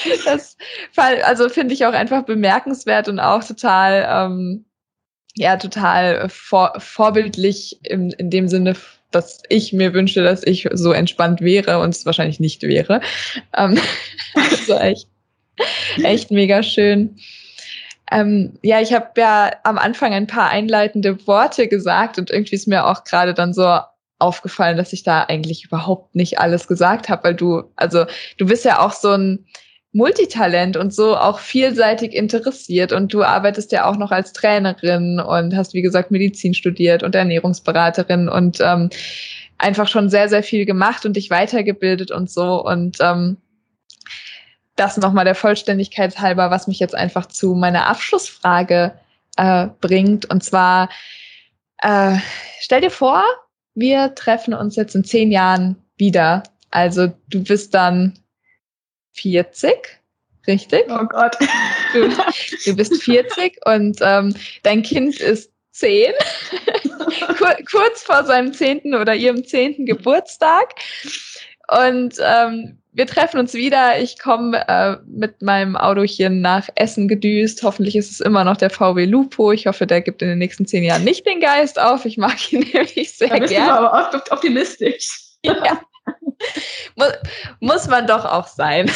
Das 0.24 0.56
also 0.96 1.48
finde 1.48 1.74
ich 1.74 1.86
auch 1.86 1.92
einfach 1.92 2.24
bemerkenswert 2.24 3.08
und 3.08 3.20
auch 3.20 3.44
total, 3.44 4.06
ähm, 4.08 4.64
ja, 5.34 5.56
total 5.56 6.28
vor, 6.28 6.74
vorbildlich 6.78 7.80
im, 7.84 8.10
in 8.18 8.30
dem 8.30 8.48
Sinne, 8.48 8.74
dass 9.10 9.42
ich 9.48 9.72
mir 9.72 9.94
wünsche, 9.94 10.22
dass 10.22 10.42
ich 10.42 10.68
so 10.72 10.92
entspannt 10.92 11.40
wäre 11.40 11.80
und 11.80 11.90
es 11.90 12.06
wahrscheinlich 12.06 12.40
nicht 12.40 12.62
wäre. 12.62 13.00
Ähm, 13.56 13.78
also 14.34 14.74
echt, 14.74 15.08
echt 16.02 16.30
mega 16.30 16.62
schön. 16.62 17.16
Ähm, 18.10 18.58
ja, 18.62 18.80
ich 18.80 18.92
habe 18.92 19.08
ja 19.16 19.52
am 19.62 19.78
Anfang 19.78 20.12
ein 20.12 20.26
paar 20.26 20.50
einleitende 20.50 21.26
Worte 21.26 21.68
gesagt 21.68 22.18
und 22.18 22.30
irgendwie 22.30 22.56
ist 22.56 22.68
mir 22.68 22.86
auch 22.86 23.04
gerade 23.04 23.32
dann 23.32 23.54
so 23.54 23.78
aufgefallen, 24.18 24.76
dass 24.76 24.92
ich 24.92 25.02
da 25.02 25.24
eigentlich 25.24 25.64
überhaupt 25.64 26.14
nicht 26.14 26.38
alles 26.38 26.68
gesagt 26.68 27.08
habe, 27.08 27.24
weil 27.24 27.34
du, 27.34 27.64
also 27.76 28.04
du 28.38 28.46
bist 28.46 28.64
ja 28.64 28.80
auch 28.80 28.92
so 28.92 29.12
ein 29.12 29.46
Multitalent 29.92 30.76
und 30.76 30.94
so 30.94 31.16
auch 31.16 31.38
vielseitig 31.38 32.14
interessiert. 32.14 32.92
Und 32.92 33.12
du 33.12 33.22
arbeitest 33.22 33.72
ja 33.72 33.84
auch 33.84 33.96
noch 33.96 34.10
als 34.10 34.32
Trainerin 34.32 35.20
und 35.20 35.54
hast, 35.54 35.74
wie 35.74 35.82
gesagt, 35.82 36.10
Medizin 36.10 36.54
studiert 36.54 37.02
und 37.02 37.14
Ernährungsberaterin 37.14 38.28
und 38.28 38.58
ähm, 38.60 38.88
einfach 39.58 39.88
schon 39.88 40.08
sehr, 40.08 40.28
sehr 40.28 40.42
viel 40.42 40.64
gemacht 40.64 41.04
und 41.04 41.16
dich 41.16 41.28
weitergebildet 41.30 42.10
und 42.10 42.30
so. 42.30 42.64
Und 42.64 42.98
ähm, 43.00 43.36
das 44.76 44.96
nochmal 44.96 45.26
der 45.26 45.34
Vollständigkeit 45.34 46.18
halber, 46.18 46.50
was 46.50 46.66
mich 46.66 46.78
jetzt 46.78 46.94
einfach 46.94 47.26
zu 47.26 47.54
meiner 47.54 47.86
Abschlussfrage 47.86 48.94
äh, 49.36 49.68
bringt. 49.80 50.30
Und 50.30 50.42
zwar, 50.42 50.88
äh, 51.78 52.16
stell 52.60 52.80
dir 52.80 52.90
vor, 52.90 53.22
wir 53.74 54.14
treffen 54.14 54.54
uns 54.54 54.76
jetzt 54.76 54.94
in 54.94 55.04
zehn 55.04 55.30
Jahren 55.30 55.76
wieder. 55.96 56.42
Also 56.70 57.08
du 57.28 57.44
bist 57.44 57.74
dann 57.74 58.18
40, 59.12 59.72
richtig? 60.46 60.84
Oh 60.88 61.04
Gott. 61.06 61.36
Du, 61.92 62.08
du 62.64 62.76
bist 62.76 63.02
40 63.02 63.58
und 63.66 63.98
ähm, 64.00 64.34
dein 64.62 64.82
Kind 64.82 65.20
ist 65.20 65.50
10, 65.72 66.12
Kur 67.38 67.56
kurz 67.70 68.02
vor 68.02 68.24
seinem 68.24 68.52
zehnten 68.52 68.94
oder 68.94 69.14
ihrem 69.14 69.44
zehnten 69.44 69.86
Geburtstag. 69.86 70.74
Und 71.68 72.16
ähm, 72.20 72.78
wir 72.92 73.06
treffen 73.06 73.40
uns 73.40 73.54
wieder. 73.54 73.98
Ich 73.98 74.18
komme 74.18 74.68
äh, 74.68 74.96
mit 75.06 75.40
meinem 75.40 75.76
Autochen 75.76 76.42
nach 76.42 76.68
Essen 76.74 77.08
gedüst. 77.08 77.62
Hoffentlich 77.62 77.96
ist 77.96 78.10
es 78.10 78.20
immer 78.20 78.44
noch 78.44 78.58
der 78.58 78.68
VW 78.68 79.06
Lupo. 79.06 79.52
Ich 79.52 79.66
hoffe, 79.66 79.86
der 79.86 80.02
gibt 80.02 80.20
in 80.20 80.28
den 80.28 80.38
nächsten 80.38 80.66
zehn 80.66 80.84
Jahren 80.84 81.04
nicht 81.04 81.26
den 81.26 81.40
Geist 81.40 81.80
auf. 81.80 82.04
Ich 82.04 82.18
mag 82.18 82.52
ihn 82.52 82.60
nämlich 82.72 83.14
sehr 83.14 83.28
da 83.28 83.38
bist 83.38 83.52
gerne. 83.52 83.66
Du 83.66 83.72
aber 83.72 84.22
optimistisch. 84.30 85.08
Ja. 85.44 85.80
Muss, 86.96 87.12
muss 87.60 87.88
man 87.88 88.06
doch 88.06 88.24
auch 88.24 88.46
sein. 88.46 88.90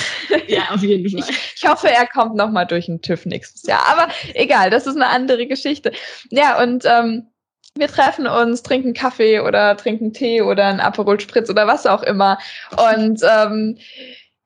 Ja, 0.49 0.71
auf 0.71 0.83
jeden 0.83 1.09
Fall. 1.11 1.29
Ich, 1.29 1.55
ich 1.57 1.69
hoffe, 1.69 1.91
er 1.91 2.07
kommt 2.07 2.37
noch 2.37 2.51
mal 2.51 2.65
durch 2.65 2.87
den 2.87 3.03
TÜV 3.03 3.27
nächstes 3.27 3.65
Jahr. 3.65 3.85
Aber 3.87 4.09
egal, 4.35 4.71
das 4.71 4.87
ist 4.87 4.97
eine 4.97 5.09
andere 5.09 5.47
Geschichte. 5.47 5.93
Ja, 6.31 6.63
und 6.63 6.85
ähm, 6.85 7.29
wir 7.75 7.89
treffen 7.89 8.27
uns, 8.27 8.63
trinken 8.63 8.95
Kaffee 8.95 9.41
oder 9.41 9.77
trinken 9.77 10.13
Tee 10.13 10.43
oder 10.43 10.67
einen 10.67 10.81
Aperol 10.81 11.21
Spritz 11.21 11.51
oder 11.51 11.67
was 11.67 11.87
auch 11.87 12.03
immer. 12.03 12.39
Und 12.71 13.21
ähm, 13.23 13.79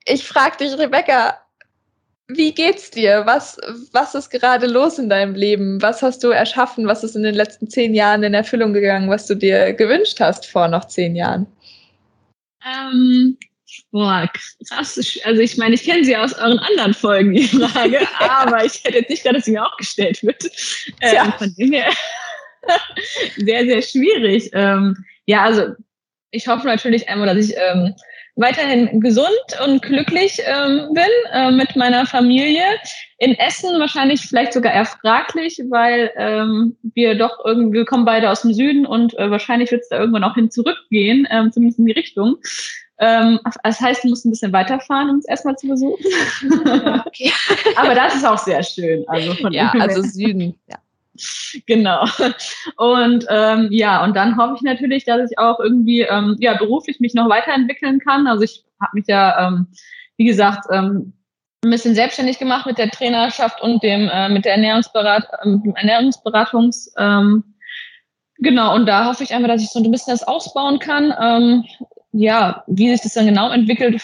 ich 0.05 0.27
frage 0.27 0.57
dich, 0.57 0.77
Rebecca, 0.77 1.37
wie 2.27 2.53
geht's 2.53 2.91
dir? 2.91 3.23
Was, 3.25 3.57
was 3.91 4.15
ist 4.15 4.29
gerade 4.29 4.67
los 4.67 4.97
in 4.99 5.09
deinem 5.09 5.35
Leben? 5.35 5.81
Was 5.81 6.01
hast 6.01 6.23
du 6.23 6.29
erschaffen? 6.29 6.87
Was 6.87 7.03
ist 7.03 7.15
in 7.15 7.23
den 7.23 7.35
letzten 7.35 7.69
zehn 7.69 7.93
Jahren 7.93 8.23
in 8.23 8.33
Erfüllung 8.33 8.73
gegangen, 8.73 9.09
was 9.09 9.27
du 9.27 9.35
dir 9.35 9.73
gewünscht 9.73 10.19
hast 10.19 10.45
vor 10.45 10.67
noch 10.67 10.85
zehn 10.85 11.15
Jahren? 11.15 11.47
Ähm, 12.65 13.37
boah, 13.91 14.29
krass. 14.67 15.19
Also 15.23 15.41
ich 15.41 15.57
meine, 15.57 15.75
ich 15.75 15.83
kenne 15.83 16.03
sie 16.03 16.15
aus 16.15 16.33
euren 16.33 16.59
anderen 16.59 16.93
Folgen, 16.93 17.33
die 17.33 17.47
Frage, 17.47 17.99
aber 18.19 18.65
ich 18.65 18.83
hätte 18.83 18.99
jetzt 18.99 19.09
nicht 19.09 19.23
gedacht, 19.23 19.37
dass 19.37 19.45
sie 19.45 19.51
mir 19.51 19.65
auch 19.65 19.77
gestellt 19.77 20.21
wird. 20.23 20.43
Ähm, 21.01 21.15
ja. 21.15 21.31
Von 21.37 21.53
dem 21.55 21.71
her 21.71 21.91
sehr, 23.37 23.65
sehr 23.65 23.81
schwierig. 23.81 24.49
Ähm, 24.53 25.05
ja, 25.25 25.43
also 25.43 25.73
ich 26.31 26.47
hoffe 26.47 26.65
natürlich 26.65 27.07
einmal, 27.09 27.33
dass 27.33 27.49
ich 27.49 27.55
ähm, 27.57 27.93
weiterhin 28.41 28.99
gesund 28.99 29.29
und 29.65 29.81
glücklich 29.81 30.41
ähm, 30.45 30.93
bin 30.93 31.03
äh, 31.31 31.51
mit 31.51 31.75
meiner 31.75 32.05
Familie. 32.05 32.63
In 33.17 33.35
Essen 33.35 33.79
wahrscheinlich 33.79 34.21
vielleicht 34.21 34.53
sogar 34.53 34.73
eher 34.73 34.85
fraglich, 34.85 35.61
weil 35.69 36.11
ähm, 36.17 36.75
wir 36.95 37.15
doch 37.15 37.39
irgendwie, 37.45 37.79
wir 37.79 37.85
kommen 37.85 38.05
beide 38.05 38.29
aus 38.29 38.41
dem 38.41 38.53
Süden 38.53 38.85
und 38.85 39.17
äh, 39.17 39.29
wahrscheinlich 39.29 39.71
wird 39.71 39.83
es 39.83 39.89
da 39.89 39.99
irgendwann 39.99 40.23
auch 40.23 40.35
hin 40.35 40.51
zurückgehen, 40.51 41.27
ähm, 41.31 41.51
zumindest 41.51 41.79
in 41.79 41.85
die 41.85 41.93
Richtung. 41.93 42.37
Ähm, 42.99 43.39
das 43.63 43.79
heißt, 43.79 44.03
du 44.03 44.09
musst 44.09 44.25
ein 44.25 44.31
bisschen 44.31 44.53
weiterfahren, 44.53 45.09
um 45.09 45.17
es 45.17 45.25
erstmal 45.25 45.55
zu 45.55 45.67
besuchen. 45.67 46.05
Okay. 47.07 47.31
Aber 47.75 47.95
das 47.95 48.15
ist 48.15 48.25
auch 48.25 48.37
sehr 48.37 48.61
schön. 48.63 49.03
Also 49.07 49.33
von 49.33 49.53
ja, 49.53 49.71
also 49.71 50.01
Süden, 50.03 50.55
ja. 50.67 50.77
Genau. 51.67 52.05
Und 52.77 53.25
ähm, 53.29 53.67
ja, 53.71 54.03
und 54.03 54.15
dann 54.15 54.37
hoffe 54.37 54.55
ich 54.55 54.61
natürlich, 54.61 55.05
dass 55.05 55.29
ich 55.29 55.37
auch 55.37 55.59
irgendwie 55.59 56.01
ähm, 56.01 56.37
ja 56.39 56.57
beruflich 56.57 56.99
mich 56.99 57.13
noch 57.13 57.29
weiterentwickeln 57.29 57.99
kann. 57.99 58.27
Also 58.27 58.43
ich 58.43 58.63
habe 58.79 58.91
mich 58.93 59.07
ja, 59.07 59.47
ähm, 59.47 59.67
wie 60.17 60.25
gesagt, 60.25 60.65
ähm, 60.71 61.13
ein 61.63 61.71
bisschen 61.71 61.93
selbstständig 61.93 62.39
gemacht 62.39 62.65
mit 62.65 62.77
der 62.77 62.89
Trainerschaft 62.89 63.61
und 63.61 63.83
dem 63.83 64.09
äh, 64.09 64.29
mit 64.29 64.45
der 64.45 64.53
Ernährungsberat 64.53 65.27
ähm, 65.43 65.73
Ernährungsberatungs 65.75 66.93
ähm, 66.97 67.43
genau 68.37 68.73
und 68.73 68.87
da 68.87 69.05
hoffe 69.05 69.23
ich 69.23 69.33
einfach, 69.33 69.49
dass 69.49 69.61
ich 69.61 69.69
so 69.69 69.79
ein 69.79 69.91
bisschen 69.91 70.13
das 70.13 70.27
ausbauen 70.27 70.79
kann. 70.79 71.13
Ähm, 71.21 71.65
ja, 72.13 72.63
wie 72.67 72.89
sich 72.89 73.01
das 73.01 73.13
dann 73.13 73.27
genau 73.27 73.51
entwickelt, 73.51 74.01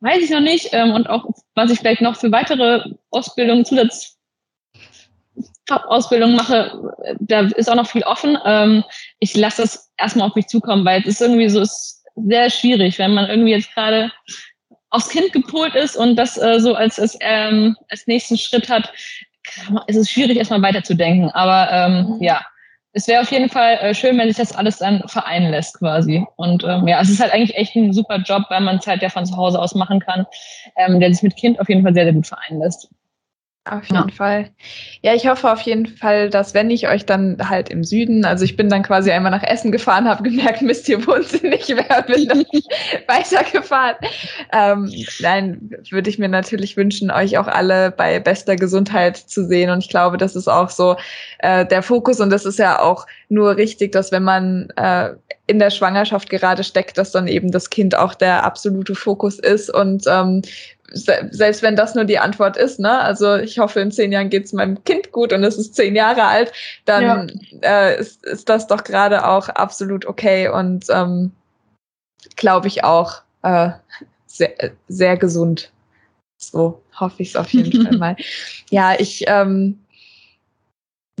weiß 0.00 0.22
ich 0.22 0.30
noch 0.30 0.40
nicht 0.40 0.68
ähm, 0.72 0.92
und 0.92 1.10
auch 1.10 1.24
was 1.54 1.70
ich 1.72 1.80
vielleicht 1.80 2.00
noch 2.00 2.16
für 2.16 2.30
weitere 2.30 2.84
Ausbildungen 3.10 3.64
Zusatz 3.64 4.19
Top-Ausbildung 5.66 6.34
mache, 6.34 6.72
da 7.20 7.40
ist 7.42 7.70
auch 7.70 7.76
noch 7.76 7.86
viel 7.86 8.02
offen. 8.02 8.36
Ähm, 8.44 8.84
ich 9.20 9.36
lasse 9.36 9.62
das 9.62 9.90
erstmal 9.96 10.28
auf 10.28 10.34
mich 10.34 10.48
zukommen, 10.48 10.84
weil 10.84 11.00
es 11.02 11.06
ist 11.06 11.20
irgendwie 11.20 11.48
so 11.48 11.60
ist 11.60 12.04
sehr 12.16 12.50
schwierig, 12.50 12.98
wenn 12.98 13.14
man 13.14 13.28
irgendwie 13.28 13.52
jetzt 13.52 13.72
gerade 13.74 14.10
aufs 14.90 15.08
Kind 15.08 15.32
gepolt 15.32 15.74
ist 15.74 15.96
und 15.96 16.16
das 16.16 16.36
äh, 16.36 16.58
so 16.58 16.74
als, 16.74 16.98
als, 16.98 17.16
ähm, 17.20 17.76
als 17.88 18.06
nächsten 18.06 18.36
Schritt 18.36 18.68
hat, 18.68 18.92
ist 19.86 19.96
es 19.96 20.10
schwierig, 20.10 20.36
erstmal 20.36 20.62
weiterzudenken. 20.62 21.30
Aber 21.30 21.70
ähm, 21.72 22.16
mhm. 22.16 22.22
ja, 22.22 22.44
es 22.92 23.06
wäre 23.06 23.22
auf 23.22 23.30
jeden 23.30 23.48
Fall 23.48 23.74
äh, 23.76 23.94
schön, 23.94 24.18
wenn 24.18 24.28
sich 24.28 24.36
das 24.36 24.54
alles 24.54 24.78
dann 24.78 25.02
vereinen 25.06 25.50
lässt 25.50 25.78
quasi. 25.78 26.26
Und 26.36 26.64
ähm, 26.64 26.88
ja, 26.88 27.00
es 27.00 27.08
ist 27.08 27.20
halt 27.20 27.32
eigentlich 27.32 27.56
echt 27.56 27.76
ein 27.76 27.92
super 27.92 28.16
Job, 28.18 28.44
weil 28.48 28.60
man 28.60 28.76
es 28.76 28.86
halt 28.86 29.02
ja 29.02 29.08
von 29.08 29.24
zu 29.24 29.36
Hause 29.36 29.60
aus 29.60 29.74
machen 29.74 30.00
kann, 30.00 30.26
ähm, 30.76 30.98
der 30.98 31.12
sich 31.12 31.22
mit 31.22 31.36
Kind 31.36 31.60
auf 31.60 31.68
jeden 31.68 31.82
Fall 31.82 31.94
sehr, 31.94 32.04
sehr 32.04 32.12
gut 32.12 32.26
vereinen 32.26 32.60
lässt. 32.60 32.88
Auf 33.66 33.84
jeden 33.90 34.08
ja. 34.08 34.14
Fall. 34.14 34.50
Ja, 35.02 35.14
ich 35.14 35.28
hoffe 35.28 35.50
auf 35.50 35.60
jeden 35.60 35.86
Fall, 35.86 36.30
dass 36.30 36.54
wenn 36.54 36.70
ich 36.70 36.88
euch 36.88 37.04
dann 37.04 37.36
halt 37.50 37.68
im 37.68 37.84
Süden, 37.84 38.24
also 38.24 38.42
ich 38.42 38.56
bin 38.56 38.70
dann 38.70 38.82
quasi 38.82 39.10
einmal 39.10 39.30
nach 39.30 39.42
Essen 39.42 39.70
gefahren, 39.70 40.08
habe 40.08 40.22
gemerkt, 40.22 40.62
Mist, 40.62 40.86
hier 40.86 41.06
wohnt 41.06 41.28
sie 41.28 41.46
nicht 41.46 41.68
mehr, 41.68 42.02
bin 42.06 42.26
dann 42.26 42.44
weitergefahren. 43.06 43.96
Ähm, 44.52 44.90
nein, 45.20 45.70
würde 45.90 46.08
ich 46.08 46.18
mir 46.18 46.28
natürlich 46.28 46.78
wünschen, 46.78 47.10
euch 47.10 47.36
auch 47.36 47.48
alle 47.48 47.90
bei 47.90 48.18
bester 48.18 48.56
Gesundheit 48.56 49.18
zu 49.18 49.46
sehen. 49.46 49.68
Und 49.68 49.80
ich 49.80 49.90
glaube, 49.90 50.16
das 50.16 50.36
ist 50.36 50.48
auch 50.48 50.70
so 50.70 50.96
äh, 51.40 51.66
der 51.66 51.82
Fokus 51.82 52.18
und 52.20 52.30
das 52.30 52.46
ist 52.46 52.58
ja 52.58 52.80
auch 52.80 53.06
nur 53.28 53.56
richtig, 53.56 53.92
dass 53.92 54.10
wenn 54.10 54.24
man 54.24 54.70
äh, 54.76 55.10
in 55.46 55.58
der 55.58 55.70
Schwangerschaft 55.70 56.30
gerade 56.30 56.64
steckt, 56.64 56.96
dass 56.96 57.10
dann 57.10 57.26
eben 57.26 57.50
das 57.50 57.70
Kind 57.70 57.96
auch 57.96 58.14
der 58.14 58.44
absolute 58.44 58.94
Fokus 58.94 59.38
ist 59.38 59.68
und 59.68 60.04
ähm, 60.06 60.42
selbst 60.92 61.62
wenn 61.62 61.76
das 61.76 61.94
nur 61.94 62.04
die 62.04 62.18
Antwort 62.18 62.56
ist, 62.56 62.80
ne? 62.80 63.00
Also 63.00 63.36
ich 63.36 63.58
hoffe, 63.58 63.80
in 63.80 63.92
zehn 63.92 64.12
Jahren 64.12 64.30
geht 64.30 64.46
es 64.46 64.52
meinem 64.52 64.82
Kind 64.84 65.12
gut 65.12 65.32
und 65.32 65.44
es 65.44 65.56
ist 65.56 65.74
zehn 65.74 65.94
Jahre 65.94 66.24
alt, 66.24 66.52
dann 66.84 67.30
ja. 67.62 67.90
äh, 67.90 68.00
ist, 68.00 68.24
ist 68.26 68.48
das 68.48 68.66
doch 68.66 68.84
gerade 68.84 69.26
auch 69.26 69.48
absolut 69.48 70.06
okay 70.06 70.48
und 70.48 70.86
ähm, 70.90 71.32
glaube 72.36 72.68
ich 72.68 72.84
auch 72.84 73.22
äh, 73.42 73.70
sehr, 74.26 74.54
sehr 74.88 75.16
gesund. 75.16 75.70
So 76.38 76.82
hoffe 76.98 77.22
ich 77.22 77.30
es 77.30 77.36
auf 77.36 77.52
jeden 77.52 77.84
Fall 77.84 77.96
mal. 77.98 78.16
Ja, 78.70 78.94
ich 78.98 79.24
ähm, 79.26 79.78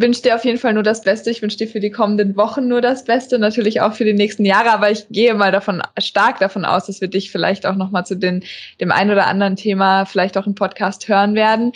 wünsche 0.00 0.22
dir 0.22 0.34
auf 0.34 0.44
jeden 0.44 0.58
Fall 0.58 0.74
nur 0.74 0.82
das 0.82 1.02
Beste. 1.02 1.30
Ich 1.30 1.42
wünsche 1.42 1.58
dir 1.58 1.68
für 1.68 1.80
die 1.80 1.90
kommenden 1.90 2.36
Wochen 2.36 2.68
nur 2.68 2.80
das 2.80 3.04
Beste, 3.04 3.38
natürlich 3.38 3.80
auch 3.80 3.94
für 3.94 4.04
die 4.04 4.12
nächsten 4.12 4.44
Jahre. 4.44 4.70
Aber 4.70 4.90
ich 4.90 5.06
gehe 5.10 5.34
mal 5.34 5.52
davon 5.52 5.82
stark 5.98 6.38
davon 6.38 6.64
aus, 6.64 6.86
dass 6.86 7.00
wir 7.00 7.08
dich 7.08 7.30
vielleicht 7.30 7.66
auch 7.66 7.76
noch 7.76 7.90
mal 7.90 8.04
zu 8.04 8.16
den, 8.16 8.42
dem 8.80 8.92
ein 8.92 9.10
oder 9.10 9.26
anderen 9.26 9.56
Thema 9.56 10.04
vielleicht 10.04 10.36
auch 10.38 10.46
im 10.46 10.54
Podcast 10.54 11.08
hören 11.08 11.34
werden. 11.34 11.72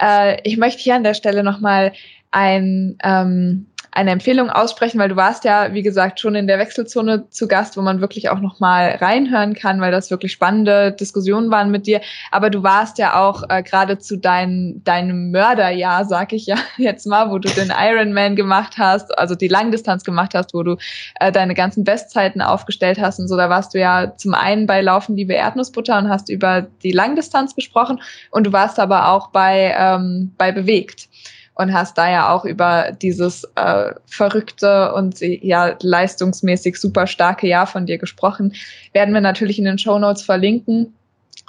Äh, 0.00 0.38
ich 0.44 0.56
möchte 0.56 0.82
hier 0.82 0.94
an 0.94 1.04
der 1.04 1.14
Stelle 1.14 1.42
noch 1.42 1.60
mal 1.60 1.92
ein 2.30 2.98
ähm, 3.02 3.66
eine 3.96 4.10
Empfehlung 4.10 4.50
aussprechen, 4.50 5.00
weil 5.00 5.08
du 5.08 5.16
warst 5.16 5.44
ja, 5.44 5.72
wie 5.72 5.82
gesagt, 5.82 6.20
schon 6.20 6.34
in 6.34 6.46
der 6.46 6.58
Wechselzone 6.58 7.30
zu 7.30 7.48
Gast, 7.48 7.78
wo 7.78 7.80
man 7.80 8.02
wirklich 8.02 8.28
auch 8.28 8.40
noch 8.40 8.60
mal 8.60 8.90
reinhören 9.00 9.54
kann, 9.54 9.80
weil 9.80 9.90
das 9.90 10.10
wirklich 10.10 10.32
spannende 10.32 10.92
Diskussionen 10.92 11.50
waren 11.50 11.70
mit 11.70 11.86
dir. 11.86 12.02
Aber 12.30 12.50
du 12.50 12.62
warst 12.62 12.98
ja 12.98 13.18
auch 13.18 13.44
äh, 13.48 13.62
gerade 13.62 13.98
zu 13.98 14.18
dein, 14.18 14.82
deinem 14.84 15.30
Mörderjahr, 15.30 16.04
sag 16.04 16.34
ich 16.34 16.44
ja 16.44 16.56
jetzt 16.76 17.06
mal, 17.06 17.30
wo 17.30 17.38
du 17.38 17.48
den 17.48 17.72
Ironman 17.74 18.36
gemacht 18.36 18.74
hast, 18.76 19.18
also 19.18 19.34
die 19.34 19.48
Langdistanz 19.48 20.04
gemacht 20.04 20.34
hast, 20.34 20.52
wo 20.52 20.62
du 20.62 20.76
äh, 21.18 21.32
deine 21.32 21.54
ganzen 21.54 21.82
Bestzeiten 21.82 22.42
aufgestellt 22.42 23.00
hast 23.00 23.18
und 23.18 23.28
so. 23.28 23.36
Da 23.38 23.48
warst 23.48 23.72
du 23.72 23.80
ja 23.80 24.14
zum 24.18 24.34
einen 24.34 24.66
bei 24.66 24.82
Laufen 24.82 25.16
Liebe 25.16 25.32
Erdnussbutter 25.32 25.96
und 25.96 26.10
hast 26.10 26.28
über 26.28 26.66
die 26.82 26.92
Langdistanz 26.92 27.54
besprochen 27.54 28.02
und 28.30 28.46
du 28.46 28.52
warst 28.52 28.78
aber 28.78 29.08
auch 29.08 29.28
bei, 29.28 29.74
ähm, 29.78 30.34
bei 30.36 30.52
Bewegt 30.52 31.08
und 31.56 31.72
hast 31.72 31.98
da 31.98 32.10
ja 32.10 32.28
auch 32.32 32.44
über 32.44 32.92
dieses 32.92 33.44
äh, 33.56 33.92
verrückte 34.06 34.92
und 34.92 35.20
ja 35.20 35.74
leistungsmäßig 35.80 36.78
super 36.78 37.06
starke 37.06 37.48
Jahr 37.48 37.66
von 37.66 37.86
dir 37.86 37.98
gesprochen. 37.98 38.54
Werden 38.92 39.14
wir 39.14 39.22
natürlich 39.22 39.58
in 39.58 39.64
den 39.64 39.78
Show 39.78 39.98
Notes 39.98 40.22
verlinken. 40.22 40.94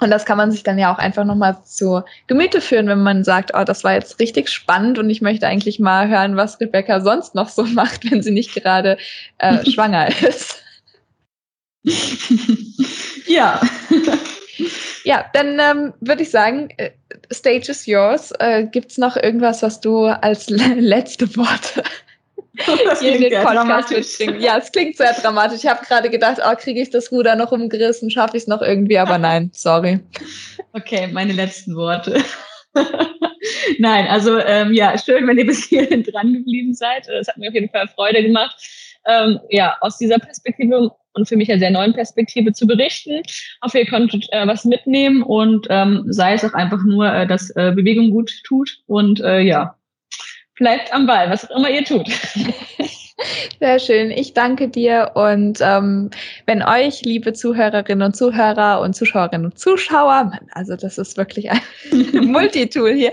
Und 0.00 0.10
das 0.10 0.24
kann 0.24 0.38
man 0.38 0.50
sich 0.50 0.62
dann 0.62 0.78
ja 0.78 0.94
auch 0.94 0.98
einfach 0.98 1.24
nochmal 1.24 1.58
zu 1.64 2.02
Gemüte 2.26 2.60
führen, 2.60 2.86
wenn 2.86 3.02
man 3.02 3.24
sagt, 3.24 3.50
oh, 3.54 3.64
das 3.64 3.84
war 3.84 3.94
jetzt 3.94 4.20
richtig 4.20 4.48
spannend 4.48 4.98
und 4.98 5.10
ich 5.10 5.20
möchte 5.20 5.46
eigentlich 5.46 5.80
mal 5.80 6.08
hören, 6.08 6.36
was 6.36 6.60
Rebecca 6.60 7.00
sonst 7.00 7.34
noch 7.34 7.48
so 7.48 7.64
macht, 7.74 8.10
wenn 8.10 8.22
sie 8.22 8.30
nicht 8.30 8.54
gerade 8.54 8.96
äh, 9.38 9.64
schwanger 9.70 10.08
ist. 10.22 10.62
Ja. 13.26 13.60
Ja, 15.04 15.24
dann 15.32 15.58
ähm, 15.60 15.94
würde 16.00 16.22
ich 16.22 16.30
sagen, 16.30 16.68
äh, 16.76 16.90
Stage 17.32 17.70
is 17.70 17.86
yours. 17.86 18.32
Äh, 18.38 18.66
Gibt 18.66 18.90
es 18.90 18.98
noch 18.98 19.16
irgendwas, 19.16 19.62
was 19.62 19.80
du 19.80 20.06
als 20.06 20.48
letzte 20.50 21.36
Worte 21.36 21.82
hier 23.00 23.14
in 23.14 23.22
den 23.22 23.42
Podcast 23.42 23.90
mitbringen? 23.90 24.40
Ja, 24.40 24.58
es 24.58 24.72
klingt 24.72 24.96
sehr 24.96 25.12
dramatisch. 25.12 25.58
Ich 25.64 25.66
habe 25.66 25.84
gerade 25.84 26.10
gedacht, 26.10 26.38
oh, 26.44 26.54
kriege 26.56 26.80
ich 26.80 26.90
das 26.90 27.12
Ruder 27.12 27.36
noch 27.36 27.52
umgerissen, 27.52 28.10
schaffe 28.10 28.36
ich 28.36 28.44
es 28.44 28.48
noch 28.48 28.62
irgendwie, 28.62 28.98
aber 28.98 29.18
nein, 29.18 29.50
sorry. 29.52 30.00
Okay, 30.72 31.08
meine 31.08 31.32
letzten 31.32 31.76
Worte. 31.76 32.22
Nein, 33.78 34.06
also 34.08 34.38
ähm, 34.38 34.72
ja, 34.72 34.96
schön, 34.98 35.26
wenn 35.26 35.38
ihr 35.38 35.46
bis 35.46 35.64
hierhin 35.64 36.02
dran 36.02 36.32
geblieben 36.32 36.74
seid. 36.74 37.08
Es 37.08 37.28
hat 37.28 37.38
mir 37.38 37.48
auf 37.48 37.54
jeden 37.54 37.70
Fall 37.70 37.88
Freude 37.88 38.22
gemacht, 38.22 38.56
ähm, 39.06 39.40
ja, 39.50 39.76
aus 39.80 39.98
dieser 39.98 40.18
Perspektive 40.18 40.90
und 41.18 41.28
für 41.28 41.36
mich 41.36 41.50
eine 41.50 41.58
sehr 41.58 41.70
neuen 41.70 41.92
Perspektive 41.92 42.52
zu 42.52 42.66
berichten. 42.66 43.22
Ich 43.26 43.58
hoffe, 43.62 43.80
ihr 43.80 43.86
konntet 43.86 44.26
äh, 44.32 44.46
was 44.46 44.64
mitnehmen 44.64 45.22
und 45.22 45.66
ähm, 45.68 46.04
sei 46.08 46.34
es 46.34 46.44
auch 46.44 46.54
einfach 46.54 46.82
nur, 46.84 47.12
äh, 47.12 47.26
dass 47.26 47.50
äh, 47.50 47.72
Bewegung 47.74 48.10
gut 48.10 48.32
tut 48.44 48.78
und 48.86 49.20
äh, 49.20 49.40
ja, 49.40 49.76
bleibt 50.56 50.92
am 50.92 51.06
Ball, 51.06 51.28
was 51.30 51.50
auch 51.50 51.56
immer 51.56 51.70
ihr 51.70 51.84
tut. 51.84 52.08
Sehr 53.58 53.80
schön. 53.80 54.10
Ich 54.12 54.32
danke 54.32 54.68
dir. 54.68 55.10
Und 55.14 55.58
ähm, 55.60 56.10
wenn 56.46 56.62
euch, 56.62 57.02
liebe 57.02 57.32
Zuhörerinnen 57.32 58.06
und 58.06 58.16
Zuhörer 58.16 58.80
und 58.80 58.94
Zuschauerinnen 58.94 59.46
und 59.46 59.58
Zuschauer, 59.58 60.30
also 60.52 60.76
das 60.76 60.98
ist 60.98 61.16
wirklich 61.16 61.50
ein 61.50 61.60
Multitool 62.26 62.92
hier, 62.92 63.10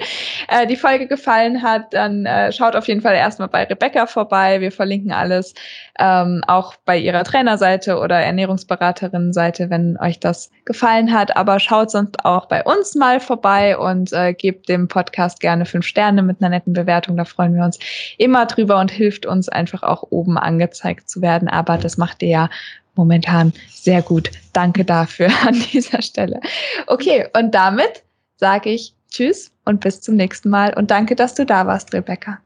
äh, 0.50 0.68
die 0.68 0.76
Folge 0.76 1.08
gefallen 1.08 1.64
hat, 1.64 1.94
dann 1.94 2.28
äh, 2.28 2.52
schaut 2.52 2.76
auf 2.76 2.88
jeden 2.88 3.02
Fall 3.02 3.16
erstmal 3.16 3.48
bei 3.48 3.64
Rebecca 3.64 4.06
vorbei. 4.06 4.62
Wir 4.62 4.72
verlinken 4.72 5.12
alles 5.12 5.56
ähm, 6.00 6.44
auch 6.48 6.76
bei 6.86 6.98
ihrer 6.98 7.24
Trainerseite 7.24 7.98
oder 7.98 8.20
Ernährungsberaterinnenseite, 8.20 9.70
wenn 9.70 9.98
euch 10.00 10.20
das 10.20 10.52
gefallen 10.66 11.14
hat. 11.14 11.36
Aber 11.38 11.60
schaut 11.60 11.92
sonst 11.92 12.26
auch 12.26 12.48
bei 12.48 12.64
uns 12.64 12.96
mal 12.96 13.20
vorbei 13.20 13.78
und 13.78 14.12
äh, 14.14 14.34
gebt 14.34 14.68
dem 14.68 14.88
Podcast 14.88 15.40
gerne 15.40 15.66
fünf 15.66 15.86
Sterne 15.86 16.22
mit 16.22 16.42
einer 16.42 16.50
netten 16.50 16.74
Bewertung. 16.74 17.18
Da 17.18 17.26
freuen 17.26 17.56
wir 17.56 17.64
uns 17.64 17.80
immer 18.18 18.46
drüber 18.46 18.80
und 18.80 18.92
hilft 18.92 19.26
uns 19.26 19.50
einfach 19.50 19.84
auch 19.96 20.12
oben 20.12 20.38
angezeigt 20.38 21.10
zu 21.10 21.22
werden. 21.22 21.48
Aber 21.48 21.78
das 21.78 21.98
macht 21.98 22.22
ihr 22.22 22.30
ja 22.30 22.50
momentan 22.96 23.54
sehr 23.70 24.02
gut. 24.02 24.32
Danke 24.54 24.86
dafür 24.86 25.30
an 25.46 25.56
dieser 25.72 26.02
Stelle. 26.02 26.40
Okay, 26.88 27.28
und 27.34 27.54
damit 27.54 28.04
sage 28.38 28.72
ich 28.72 28.94
Tschüss 29.10 29.52
und 29.64 29.80
bis 29.80 30.02
zum 30.02 30.16
nächsten 30.16 30.50
Mal. 30.50 30.74
Und 30.74 30.92
danke, 30.92 31.16
dass 31.16 31.36
du 31.36 31.46
da 31.46 31.66
warst, 31.68 31.94
Rebecca. 31.94 32.40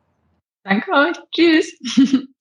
Danke 0.63 0.91
euch. 0.91 1.17
Tschüss. 1.31 1.73